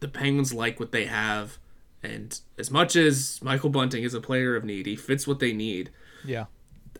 the 0.00 0.08
Penguins 0.08 0.52
like 0.52 0.78
what 0.78 0.92
they 0.92 1.06
have, 1.06 1.58
and 2.02 2.38
as 2.58 2.70
much 2.70 2.96
as 2.96 3.40
Michael 3.42 3.70
Bunting 3.70 4.02
is 4.02 4.14
a 4.14 4.20
player 4.20 4.56
of 4.56 4.64
need, 4.64 4.86
he 4.86 4.96
fits 4.96 5.26
what 5.26 5.40
they 5.40 5.52
need. 5.52 5.90
Yeah. 6.24 6.46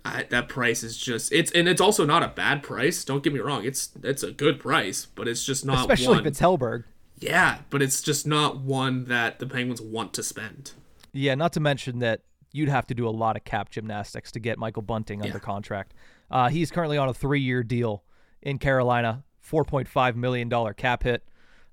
I, 0.07 0.25
that 0.25 0.49
price 0.49 0.83
is 0.83 0.99
just 0.99 1.33
it's 1.33 1.51
and 1.53 1.66
it's 1.66 1.81
also 1.81 2.05
not 2.05 2.22
a 2.22 2.29
bad 2.29 2.62
price. 2.62 3.05
Don't 3.05 3.22
get 3.22 3.33
me 3.33 3.41
wrong; 3.41 3.64
it's 3.64 3.91
it's 4.03 4.22
a 4.22 4.33
good 4.33 4.61
price, 4.61 5.07
but 5.07 5.27
it's 5.27 5.45
just 5.45 5.64
not 5.64 5.81
especially 5.81 6.09
one, 6.09 6.20
if 6.20 6.27
it's 6.27 6.41
Hellberg. 6.41 6.85
Yeah, 7.18 7.59
but 7.70 7.81
it's 7.81 8.03
just 8.03 8.27
not 8.27 8.59
one 8.59 9.07
that 9.07 9.39
the 9.39 9.47
Penguins 9.47 9.81
want 9.81 10.12
to 10.14 10.22
spend. 10.22 10.72
Yeah, 11.12 11.35
not 11.35 11.53
to 11.55 11.61
mention 11.61 12.01
that 12.01 12.20
you'd 12.53 12.68
have 12.68 12.87
to 12.89 12.95
do 12.95 13.09
a 13.09 13.11
lot 13.11 13.37
of 13.37 13.45
cap 13.45 13.70
gymnastics 13.70 14.31
to 14.33 14.41
get 14.41 14.59
Michael 14.59 14.83
Bunting 14.83 15.20
yeah. 15.20 15.27
under 15.27 15.39
contract. 15.39 15.95
Uh, 16.31 16.49
he's 16.49 16.70
currently 16.70 16.99
on 16.99 17.09
a 17.09 17.14
three-year 17.14 17.62
deal 17.62 18.03
in 18.43 18.59
Carolina 18.59 19.25
$4.5 19.49 20.16
million 20.16 20.74
cap 20.74 21.03
hit. 21.03 21.22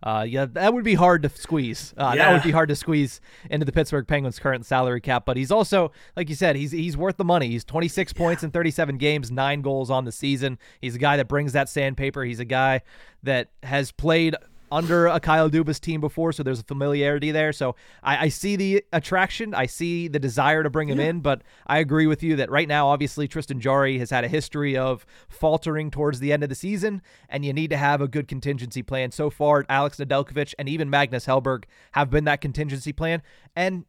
Uh, 0.04 0.26
yeah, 0.28 0.46
that 0.46 0.74
would 0.74 0.84
be 0.84 0.96
hard 0.96 1.22
to 1.22 1.30
squeeze. 1.30 1.94
Uh, 1.96 2.14
yeah. 2.16 2.26
That 2.26 2.34
would 2.34 2.44
be 2.44 2.52
hard 2.52 2.70
to 2.70 2.76
squeeze 2.76 3.22
into 3.52 3.66
the 3.66 3.72
Pittsburgh 3.72 4.08
Penguins' 4.08 4.40
current 4.40 4.66
salary 4.66 5.00
cap. 5.00 5.26
But 5.26 5.38
he's 5.38 5.52
also, 5.52 5.92
like 6.16 6.28
you 6.28 6.36
said, 6.36 6.56
he's 6.56 6.72
he's 6.72 6.98
worth 6.98 7.18
the 7.18 7.24
money. 7.24 7.50
He's 7.50 7.64
26 7.64 8.12
yeah. 8.12 8.18
points 8.18 8.44
in 8.44 8.50
37 8.50 8.98
games, 8.98 9.30
nine 9.30 9.62
goals 9.62 9.92
on 9.92 10.06
the 10.06 10.12
season. 10.12 10.58
He's 10.80 10.96
a 10.96 11.00
guy 11.00 11.18
that 11.18 11.28
brings 11.28 11.54
that 11.54 11.70
sandpaper. 11.70 12.24
He's 12.24 12.40
a 12.40 12.46
guy 12.46 12.82
that 13.22 13.52
has 13.62 13.92
played 13.92 14.36
under 14.72 15.08
a 15.08 15.20
Kyle 15.20 15.50
Dubas 15.50 15.80
team 15.80 16.00
before, 16.02 16.32
so 16.32 16.44
there's 16.44 16.60
a 16.60 16.64
familiarity 16.64 17.32
there. 17.32 17.52
So 17.52 17.76
I, 18.02 18.26
I 18.26 18.30
see 18.30 18.56
the 18.56 18.84
attraction, 18.94 19.54
I 19.54 19.66
see 19.66 20.08
the 20.08 20.20
desire 20.20 20.64
to 20.64 20.70
bring 20.70 20.90
him 20.90 21.00
yeah. 21.00 21.08
in, 21.08 21.20
but 21.20 21.42
I 21.68 21.80
agree 21.80 22.08
with 22.08 22.24
you 22.24 22.36
that 22.38 22.50
right 22.50 22.68
now, 22.68 22.88
obviously, 22.88 23.28
Tristan 23.28 23.60
Jarry 23.60 24.00
has 24.00 24.10
had 24.10 24.24
a 24.24 24.28
history 24.28 24.78
of 24.78 25.06
faltering 25.28 25.92
towards 25.92 26.20
the 26.20 26.32
end 26.32 26.44
of 26.44 26.50
the 26.50 26.56
season, 26.56 27.02
and 27.30 27.44
you 27.44 27.54
need 27.54 27.70
to 27.72 27.78
have 27.78 28.02
a 28.02 28.08
good 28.08 28.28
contingency 28.28 28.82
plan. 28.82 29.12
So 29.12 29.30
far, 29.30 29.66
Alex 29.68 29.98
Nedeljkovic 29.98 30.54
and 30.58 30.70
even 30.70 30.90
Magnus 30.90 31.26
Hellberg 31.26 31.66
have 31.92 32.10
been 32.10 32.24
that 32.24 32.42
contingency 32.42 32.94
plan, 32.94 33.22
and 33.56 33.86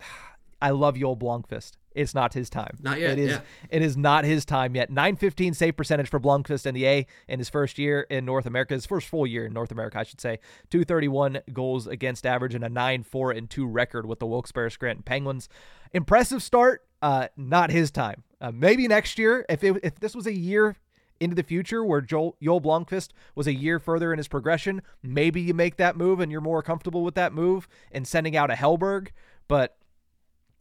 I 0.62 0.70
love 0.70 0.96
Joel 0.96 1.16
Blomqvist. 1.16 1.72
It's 1.94 2.14
not 2.14 2.34
his 2.34 2.50
time. 2.50 2.78
Not 2.80 3.00
yet. 3.00 3.12
It 3.12 3.18
is. 3.18 3.30
Yeah. 3.30 3.40
It 3.70 3.82
is 3.82 3.96
not 3.96 4.24
his 4.24 4.44
time 4.44 4.74
yet. 4.74 4.90
Nine 4.90 5.16
fifteen 5.16 5.54
save 5.54 5.76
percentage 5.76 6.08
for 6.08 6.18
Blomqvist 6.18 6.66
in 6.66 6.74
the 6.74 6.86
A 6.86 7.06
in 7.28 7.38
his 7.38 7.48
first 7.48 7.78
year 7.78 8.06
in 8.10 8.24
North 8.24 8.46
America. 8.46 8.74
His 8.74 8.86
first 8.86 9.08
full 9.08 9.26
year 9.26 9.46
in 9.46 9.52
North 9.52 9.70
America, 9.70 9.98
I 9.98 10.02
should 10.04 10.20
say. 10.20 10.38
Two 10.70 10.84
thirty 10.84 11.08
one 11.08 11.40
goals 11.52 11.86
against 11.86 12.26
average 12.26 12.54
and 12.54 12.64
a 12.64 12.68
nine 12.68 13.02
four 13.02 13.30
and 13.30 13.48
two 13.48 13.66
record 13.66 14.06
with 14.06 14.18
the 14.18 14.26
Wilkes-Barre 14.26 14.70
Scranton 14.70 15.02
Penguins. 15.02 15.48
Impressive 15.92 16.42
start. 16.42 16.82
Uh, 17.00 17.28
not 17.36 17.70
his 17.70 17.90
time. 17.90 18.22
Uh, 18.40 18.52
maybe 18.52 18.86
next 18.86 19.18
year. 19.18 19.44
If 19.48 19.64
it, 19.64 19.76
if 19.82 19.98
this 19.98 20.14
was 20.14 20.26
a 20.26 20.32
year 20.32 20.76
into 21.20 21.36
the 21.36 21.42
future 21.42 21.84
where 21.84 22.00
Joel, 22.00 22.36
Joel 22.42 22.60
Blomqvist 22.60 23.10
was 23.34 23.46
a 23.46 23.54
year 23.54 23.78
further 23.78 24.12
in 24.12 24.18
his 24.18 24.28
progression, 24.28 24.82
maybe 25.02 25.40
you 25.40 25.54
make 25.54 25.76
that 25.76 25.96
move 25.96 26.20
and 26.20 26.32
you're 26.32 26.40
more 26.40 26.62
comfortable 26.62 27.02
with 27.02 27.14
that 27.16 27.32
move 27.32 27.68
and 27.90 28.06
sending 28.06 28.36
out 28.36 28.50
a 28.50 28.54
Hellberg. 28.54 29.08
But 29.48 29.76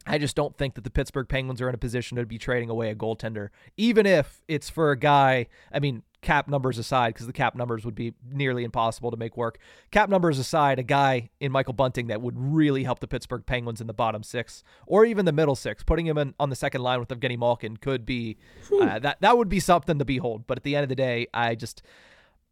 I 0.08 0.18
just 0.18 0.36
don't 0.36 0.58
think 0.58 0.76
that 0.76 0.84
the 0.84 0.90
Pittsburgh 0.90 1.28
Penguins 1.28 1.62
are 1.62 1.70
in 1.70 1.76
a 1.76 1.78
position 1.78 2.18
to 2.18 2.26
be 2.26 2.38
trading 2.38 2.70
away 2.70 2.90
a 2.90 2.96
goaltender, 2.96 3.50
even 3.78 4.06
if 4.06 4.42
it's 4.48 4.70
for 4.70 4.92
a 4.92 4.98
guy. 4.98 5.48
I 5.72 5.80
mean, 5.80 6.04
cap 6.22 6.48
numbers 6.48 6.78
aside, 6.78 7.14
because 7.14 7.28
the 7.28 7.34
cap 7.34 7.56
numbers 7.56 7.86
would 7.86 7.96
be 7.96 8.14
nearly 8.32 8.64
impossible 8.64 9.12
to 9.12 9.18
make 9.18 9.36
work. 9.36 9.60
Cap 9.92 10.10
numbers 10.10 10.40
aside, 10.40 10.80
a 10.80 10.84
guy 10.84 11.30
in 11.40 11.52
Michael 11.52 11.74
Bunting 11.74 12.08
that 12.08 12.22
would 12.22 12.36
really 12.38 12.84
help 12.84 13.00
the 13.00 13.08
Pittsburgh 13.08 13.46
Penguins 13.46 13.82
in 13.82 13.88
the 13.88 13.94
bottom 13.94 14.24
six 14.24 14.64
or 14.86 15.06
even 15.06 15.26
the 15.26 15.32
middle 15.32 15.56
six, 15.56 15.84
putting 15.84 16.06
him 16.08 16.18
in, 16.18 16.34
on 16.40 16.50
the 16.50 16.56
second 16.56 16.82
line 16.82 17.00
with 17.00 17.10
Evgeny 17.10 17.38
Malkin 17.38 17.78
could 17.78 18.06
be 18.06 18.38
uh, 18.82 19.00
that 19.00 19.22
that 19.22 19.38
would 19.38 19.50
be 19.50 19.60
something 19.60 20.00
to 20.00 20.06
behold. 20.06 20.46
But 20.48 20.58
at 20.58 20.64
the 20.64 20.76
end 20.76 20.84
of 20.84 20.90
the 20.90 20.96
day, 20.96 21.28
I 21.34 21.56
just 21.56 21.82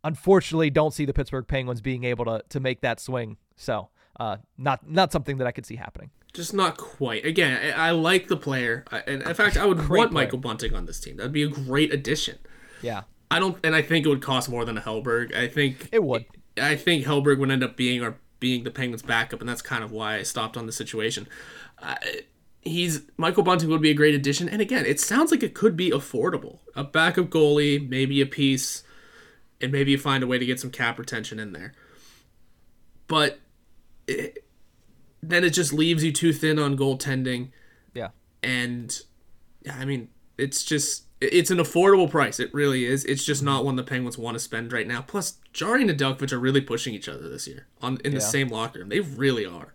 unfortunately 0.03 0.69
don't 0.69 0.93
see 0.93 1.05
the 1.05 1.13
Pittsburgh 1.13 1.47
Penguins 1.47 1.81
being 1.81 2.03
able 2.03 2.25
to 2.25 2.43
to 2.49 2.59
make 2.59 2.81
that 2.81 2.99
swing. 2.99 3.37
So, 3.55 3.89
uh, 4.19 4.37
not 4.57 4.87
not 4.89 5.11
something 5.11 5.37
that 5.37 5.47
I 5.47 5.51
could 5.51 5.65
see 5.65 5.75
happening 5.75 6.11
just 6.33 6.53
not 6.53 6.77
quite. 6.77 7.25
Again, 7.25 7.73
I, 7.75 7.89
I 7.89 7.91
like 7.91 8.27
the 8.27 8.37
player, 8.37 8.85
I, 8.91 8.99
and 8.99 9.23
in 9.23 9.33
fact, 9.33 9.57
I 9.57 9.65
would 9.65 9.77
great 9.77 9.99
want 9.99 10.11
player. 10.11 10.25
Michael 10.25 10.39
Bunting 10.39 10.75
on 10.75 10.85
this 10.85 10.99
team. 10.99 11.17
That'd 11.17 11.31
be 11.31 11.43
a 11.43 11.47
great 11.47 11.93
addition. 11.93 12.37
Yeah, 12.81 13.03
I 13.31 13.39
don't, 13.39 13.57
and 13.63 13.75
I 13.75 13.81
think 13.81 14.05
it 14.05 14.09
would 14.09 14.21
cost 14.21 14.49
more 14.49 14.65
than 14.65 14.77
a 14.77 14.81
Hellberg. 14.81 15.35
I 15.35 15.47
think 15.47 15.89
it 15.91 16.03
would. 16.03 16.25
I 16.61 16.75
think 16.75 17.05
Hellberg 17.05 17.39
would 17.39 17.51
end 17.51 17.63
up 17.63 17.75
being 17.75 18.03
or 18.03 18.17
being 18.39 18.63
the 18.63 18.71
Penguins' 18.71 19.01
backup, 19.01 19.39
and 19.39 19.49
that's 19.49 19.61
kind 19.61 19.83
of 19.83 19.91
why 19.91 20.17
I 20.17 20.23
stopped 20.23 20.55
on 20.55 20.65
the 20.65 20.71
situation. 20.71 21.27
Uh, 21.81 21.95
he's 22.61 23.01
Michael 23.17 23.43
Bunting 23.43 23.69
would 23.69 23.81
be 23.81 23.91
a 23.91 23.95
great 23.95 24.15
addition, 24.15 24.47
and 24.47 24.61
again, 24.61 24.85
it 24.85 24.99
sounds 24.99 25.31
like 25.31 25.43
it 25.43 25.53
could 25.53 25.75
be 25.75 25.89
affordable. 25.89 26.59
A 26.75 26.83
backup 26.83 27.27
goalie, 27.27 27.87
maybe 27.87 28.21
a 28.21 28.25
piece, 28.25 28.83
and 29.59 29.71
maybe 29.71 29.91
you 29.91 29.97
find 29.97 30.23
a 30.23 30.27
way 30.27 30.37
to 30.37 30.45
get 30.45 30.59
some 30.59 30.71
cap 30.71 30.99
retention 30.99 31.39
in 31.39 31.53
there. 31.53 31.73
But. 33.07 33.39
It, 34.09 34.45
then 35.21 35.43
it 35.43 35.51
just 35.51 35.73
leaves 35.73 36.03
you 36.03 36.11
too 36.11 36.33
thin 36.33 36.59
on 36.59 36.77
goaltending. 36.77 37.49
Yeah. 37.93 38.09
And 38.41 38.97
yeah, 39.61 39.77
I 39.77 39.85
mean, 39.85 40.09
it's 40.37 40.63
just 40.63 41.03
it's 41.21 41.51
an 41.51 41.57
affordable 41.57 42.09
price. 42.09 42.39
It 42.39 42.53
really 42.53 42.85
is. 42.85 43.03
It's 43.05 43.25
just 43.25 43.43
not 43.43 43.65
one 43.65 43.75
the 43.75 43.83
Penguins 43.83 44.17
want 44.17 44.35
to 44.35 44.39
spend 44.39 44.71
right 44.71 44.87
now. 44.87 45.01
Plus, 45.01 45.37
Jarry 45.51 45.81
and 45.81 45.91
Nedeljkovic 45.91 46.31
are 46.31 46.39
really 46.39 46.61
pushing 46.61 46.93
each 46.93 47.09
other 47.09 47.27
this 47.27 47.47
year 47.47 47.67
on 47.81 47.97
in 48.05 48.13
the 48.13 48.21
same 48.21 48.47
locker 48.47 48.79
room. 48.79 48.89
They 48.89 49.01
really 49.01 49.45
are. 49.45 49.73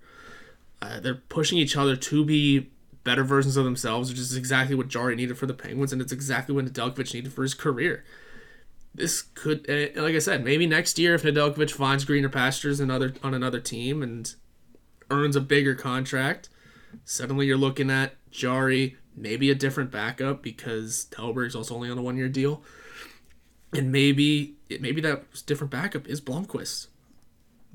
Uh, 0.80 1.00
they're 1.00 1.14
pushing 1.14 1.58
each 1.58 1.76
other 1.76 1.96
to 1.96 2.24
be 2.24 2.70
better 3.04 3.24
versions 3.24 3.56
of 3.56 3.64
themselves, 3.64 4.10
which 4.10 4.18
is 4.18 4.36
exactly 4.36 4.74
what 4.74 4.88
Jarry 4.88 5.14
needed 5.14 5.36
for 5.36 5.46
the 5.46 5.54
Penguins, 5.54 5.92
and 5.92 6.00
it's 6.00 6.12
exactly 6.12 6.54
what 6.54 6.64
Nedeljkovic 6.64 7.12
needed 7.12 7.32
for 7.32 7.42
his 7.42 7.54
career. 7.54 8.04
This 8.94 9.22
could, 9.22 9.68
uh, 9.68 10.00
like 10.00 10.14
I 10.14 10.20
said, 10.20 10.44
maybe 10.44 10.66
next 10.66 10.98
year 10.98 11.14
if 11.14 11.24
Nedeljkovic 11.24 11.72
finds 11.72 12.04
greener 12.04 12.28
pastures 12.28 12.78
another 12.78 13.14
on 13.22 13.34
another 13.34 13.58
team 13.58 14.02
and 14.02 14.32
earns 15.10 15.34
a 15.34 15.40
bigger 15.40 15.74
contract, 15.74 16.48
suddenly 17.04 17.46
you're 17.46 17.56
looking 17.56 17.90
at 17.90 18.14
Jarry, 18.30 18.96
maybe 19.16 19.50
a 19.50 19.54
different 19.54 19.90
backup 19.90 20.42
because 20.42 21.08
Hellberg's 21.10 21.56
also 21.56 21.74
only 21.74 21.90
on 21.90 21.98
a 21.98 22.02
one 22.02 22.16
year 22.16 22.28
deal. 22.28 22.62
And 23.72 23.90
maybe 23.90 24.54
maybe 24.80 25.00
that 25.00 25.24
different 25.46 25.72
backup 25.72 26.06
is 26.06 26.20
Blomqvist. 26.20 26.86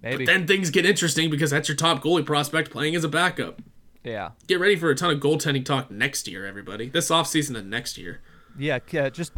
Maybe. 0.02 0.26
But 0.26 0.32
then 0.32 0.48
things 0.48 0.70
get 0.70 0.86
interesting 0.86 1.30
because 1.30 1.52
that's 1.52 1.68
your 1.68 1.76
top 1.76 2.02
goalie 2.02 2.26
prospect 2.26 2.72
playing 2.72 2.96
as 2.96 3.04
a 3.04 3.10
backup. 3.10 3.62
Yeah. 4.04 4.32
Get 4.48 4.60
ready 4.60 4.78
for 4.78 4.90
a 4.90 4.96
ton 4.96 5.12
of 5.12 5.20
goaltending 5.20 5.66
talk 5.66 5.92
next 5.92 6.28
year, 6.28 6.46
everybody. 6.46 6.88
This 6.88 7.10
offseason 7.10 7.58
and 7.58 7.70
next 7.70 7.98
year. 7.98 8.22
Yeah, 8.58 8.80
just 9.10 9.34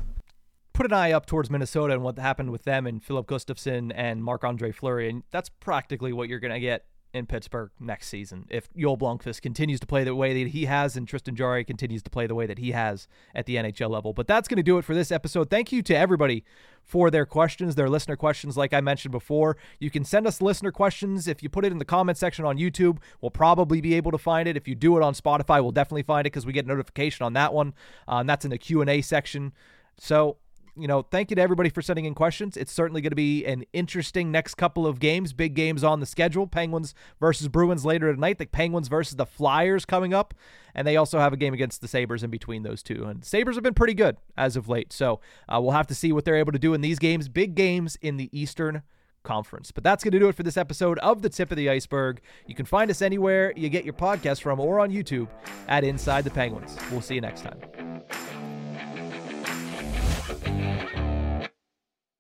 put 0.82 0.91
an 0.91 0.97
eye 0.97 1.11
up 1.11 1.27
towards 1.27 1.51
Minnesota 1.51 1.93
and 1.93 2.01
what 2.01 2.17
happened 2.17 2.49
with 2.49 2.63
them 2.63 2.88
and 2.88 3.03
Filip 3.03 3.27
Gustavsson 3.27 3.91
and 3.93 4.23
Marc 4.23 4.43
Andre 4.43 4.71
Fleury. 4.71 5.11
And 5.11 5.21
that's 5.29 5.47
practically 5.47 6.11
what 6.11 6.27
you're 6.27 6.39
going 6.39 6.53
to 6.53 6.59
get 6.59 6.86
in 7.13 7.27
Pittsburgh 7.27 7.69
next 7.79 8.07
season 8.07 8.47
if 8.49 8.67
Joel 8.75 8.97
Blomqvist 8.97 9.43
continues 9.43 9.79
to 9.82 9.86
play 9.86 10.03
the 10.03 10.15
way 10.15 10.43
that 10.43 10.49
he 10.51 10.65
has 10.65 10.97
and 10.97 11.07
Tristan 11.07 11.36
Jarry 11.36 11.63
continues 11.63 12.01
to 12.01 12.09
play 12.09 12.25
the 12.25 12.34
way 12.34 12.47
that 12.47 12.57
he 12.57 12.71
has 12.71 13.07
at 13.36 13.45
the 13.45 13.57
NHL 13.57 13.91
level. 13.91 14.11
But 14.11 14.25
that's 14.25 14.47
going 14.47 14.57
to 14.57 14.63
do 14.63 14.79
it 14.79 14.86
for 14.86 14.95
this 14.95 15.11
episode. 15.11 15.51
Thank 15.51 15.71
you 15.71 15.84
to 15.84 15.95
everybody 15.95 16.43
for 16.84 17.11
their 17.11 17.27
questions, 17.27 17.75
their 17.75 17.89
listener 17.89 18.15
questions, 18.15 18.57
like 18.57 18.73
I 18.73 18.82
mentioned 18.82 19.11
before. 19.11 19.57
You 19.77 19.91
can 19.91 20.03
send 20.03 20.25
us 20.25 20.41
listener 20.41 20.71
questions. 20.71 21.27
If 21.27 21.43
you 21.43 21.49
put 21.49 21.63
it 21.63 21.71
in 21.71 21.77
the 21.77 21.86
comment 21.86 22.17
section 22.17 22.43
on 22.43 22.57
YouTube, 22.57 22.97
we'll 23.21 23.29
probably 23.29 23.82
be 23.82 23.93
able 23.93 24.09
to 24.13 24.17
find 24.17 24.47
it. 24.47 24.57
If 24.57 24.67
you 24.67 24.73
do 24.73 24.97
it 24.97 25.03
on 25.03 25.13
Spotify, 25.13 25.61
we'll 25.61 25.73
definitely 25.73 26.01
find 26.01 26.25
it 26.25 26.32
because 26.32 26.47
we 26.47 26.53
get 26.53 26.65
notification 26.65 27.23
on 27.23 27.34
that 27.34 27.53
one. 27.53 27.75
Uh, 28.07 28.15
and 28.15 28.27
that's 28.27 28.45
in 28.45 28.49
the 28.49 28.57
Q&A 28.57 29.03
section. 29.03 29.53
So 29.99 30.38
you 30.76 30.88
know, 30.88 31.01
thank 31.01 31.30
you 31.30 31.36
to 31.36 31.41
everybody 31.41 31.69
for 31.69 31.82
sending 31.82 32.05
in 32.05 32.13
questions. 32.13 32.57
It's 32.57 32.72
certainly 32.72 33.01
going 33.01 33.11
to 33.11 33.15
be 33.15 33.45
an 33.45 33.65
interesting 33.74 34.32
next 34.32 34.55
couple 34.55 34.88
of 34.88 34.99
games, 34.99 35.34
big 35.34 35.53
games 35.53 35.84
on 35.84 35.99
the 35.99 36.05
schedule. 36.05 36.47
Penguins 36.47 36.93
versus 37.19 37.47
Bruins 37.47 37.86
later 37.86 38.13
tonight. 38.13 38.38
The 38.38 38.45
Penguins 38.45 38.88
versus 38.88 39.15
the 39.15 39.26
Flyers 39.26 39.86
coming 39.86 40.13
up, 40.13 40.34
and 40.74 40.88
they 40.88 40.97
also 40.97 41.19
have 41.19 41.34
a 41.34 41.38
game 41.38 41.53
against 41.53 41.82
the 41.82 41.88
Sabres 41.88 42.24
in 42.24 42.30
between 42.30 42.63
those 42.63 42.82
two. 42.82 43.05
And 43.05 43.24
Sabres 43.26 43.55
have 43.55 43.63
been 43.63 43.74
pretty 43.74 43.93
good 43.93 44.17
as 44.38 44.55
of 44.55 44.69
late, 44.69 44.93
so 44.93 45.19
uh, 45.49 45.59
we'll 45.61 45.72
have 45.72 45.88
to 45.88 45.95
see 45.95 46.11
what 46.11 46.26
they're 46.26 46.36
able 46.38 46.53
to 46.53 46.59
do 46.59 46.74
in 46.74 46.82
these 46.82 46.99
games. 46.99 47.28
Big 47.30 47.55
games 47.55 47.97
in 48.01 48.17
the 48.17 48.30
Eastern 48.32 48.84
Conference. 49.24 49.72
But 49.72 49.84
that's 49.84 50.03
going 50.03 50.13
to 50.13 50.19
do 50.19 50.30
it 50.30 50.36
for 50.36 50.41
this 50.43 50.57
episode 50.57 50.97
of 50.99 51.22
The 51.22 51.30
Tip 51.30 51.51
of 51.51 51.57
the 51.57 51.69
Ice-Burgh. 51.69 52.22
You 52.47 52.55
can 52.55 52.65
find 52.65 52.89
us 52.89 53.03
anywhere 53.03 53.53
you 53.55 53.69
get 53.69 53.86
your 53.86 53.93
podcast 53.93 54.41
from 54.41 54.59
or 54.59 54.80
on 54.80 54.89
YouTube 54.89 55.28
at 55.67 55.84
Inside 55.84 56.24
the 56.24 56.32
Penguins. 56.32 56.76
We'll 56.91 57.01
see 57.01 57.15
you 57.15 57.22
next 57.22 57.41
time. 57.41 57.59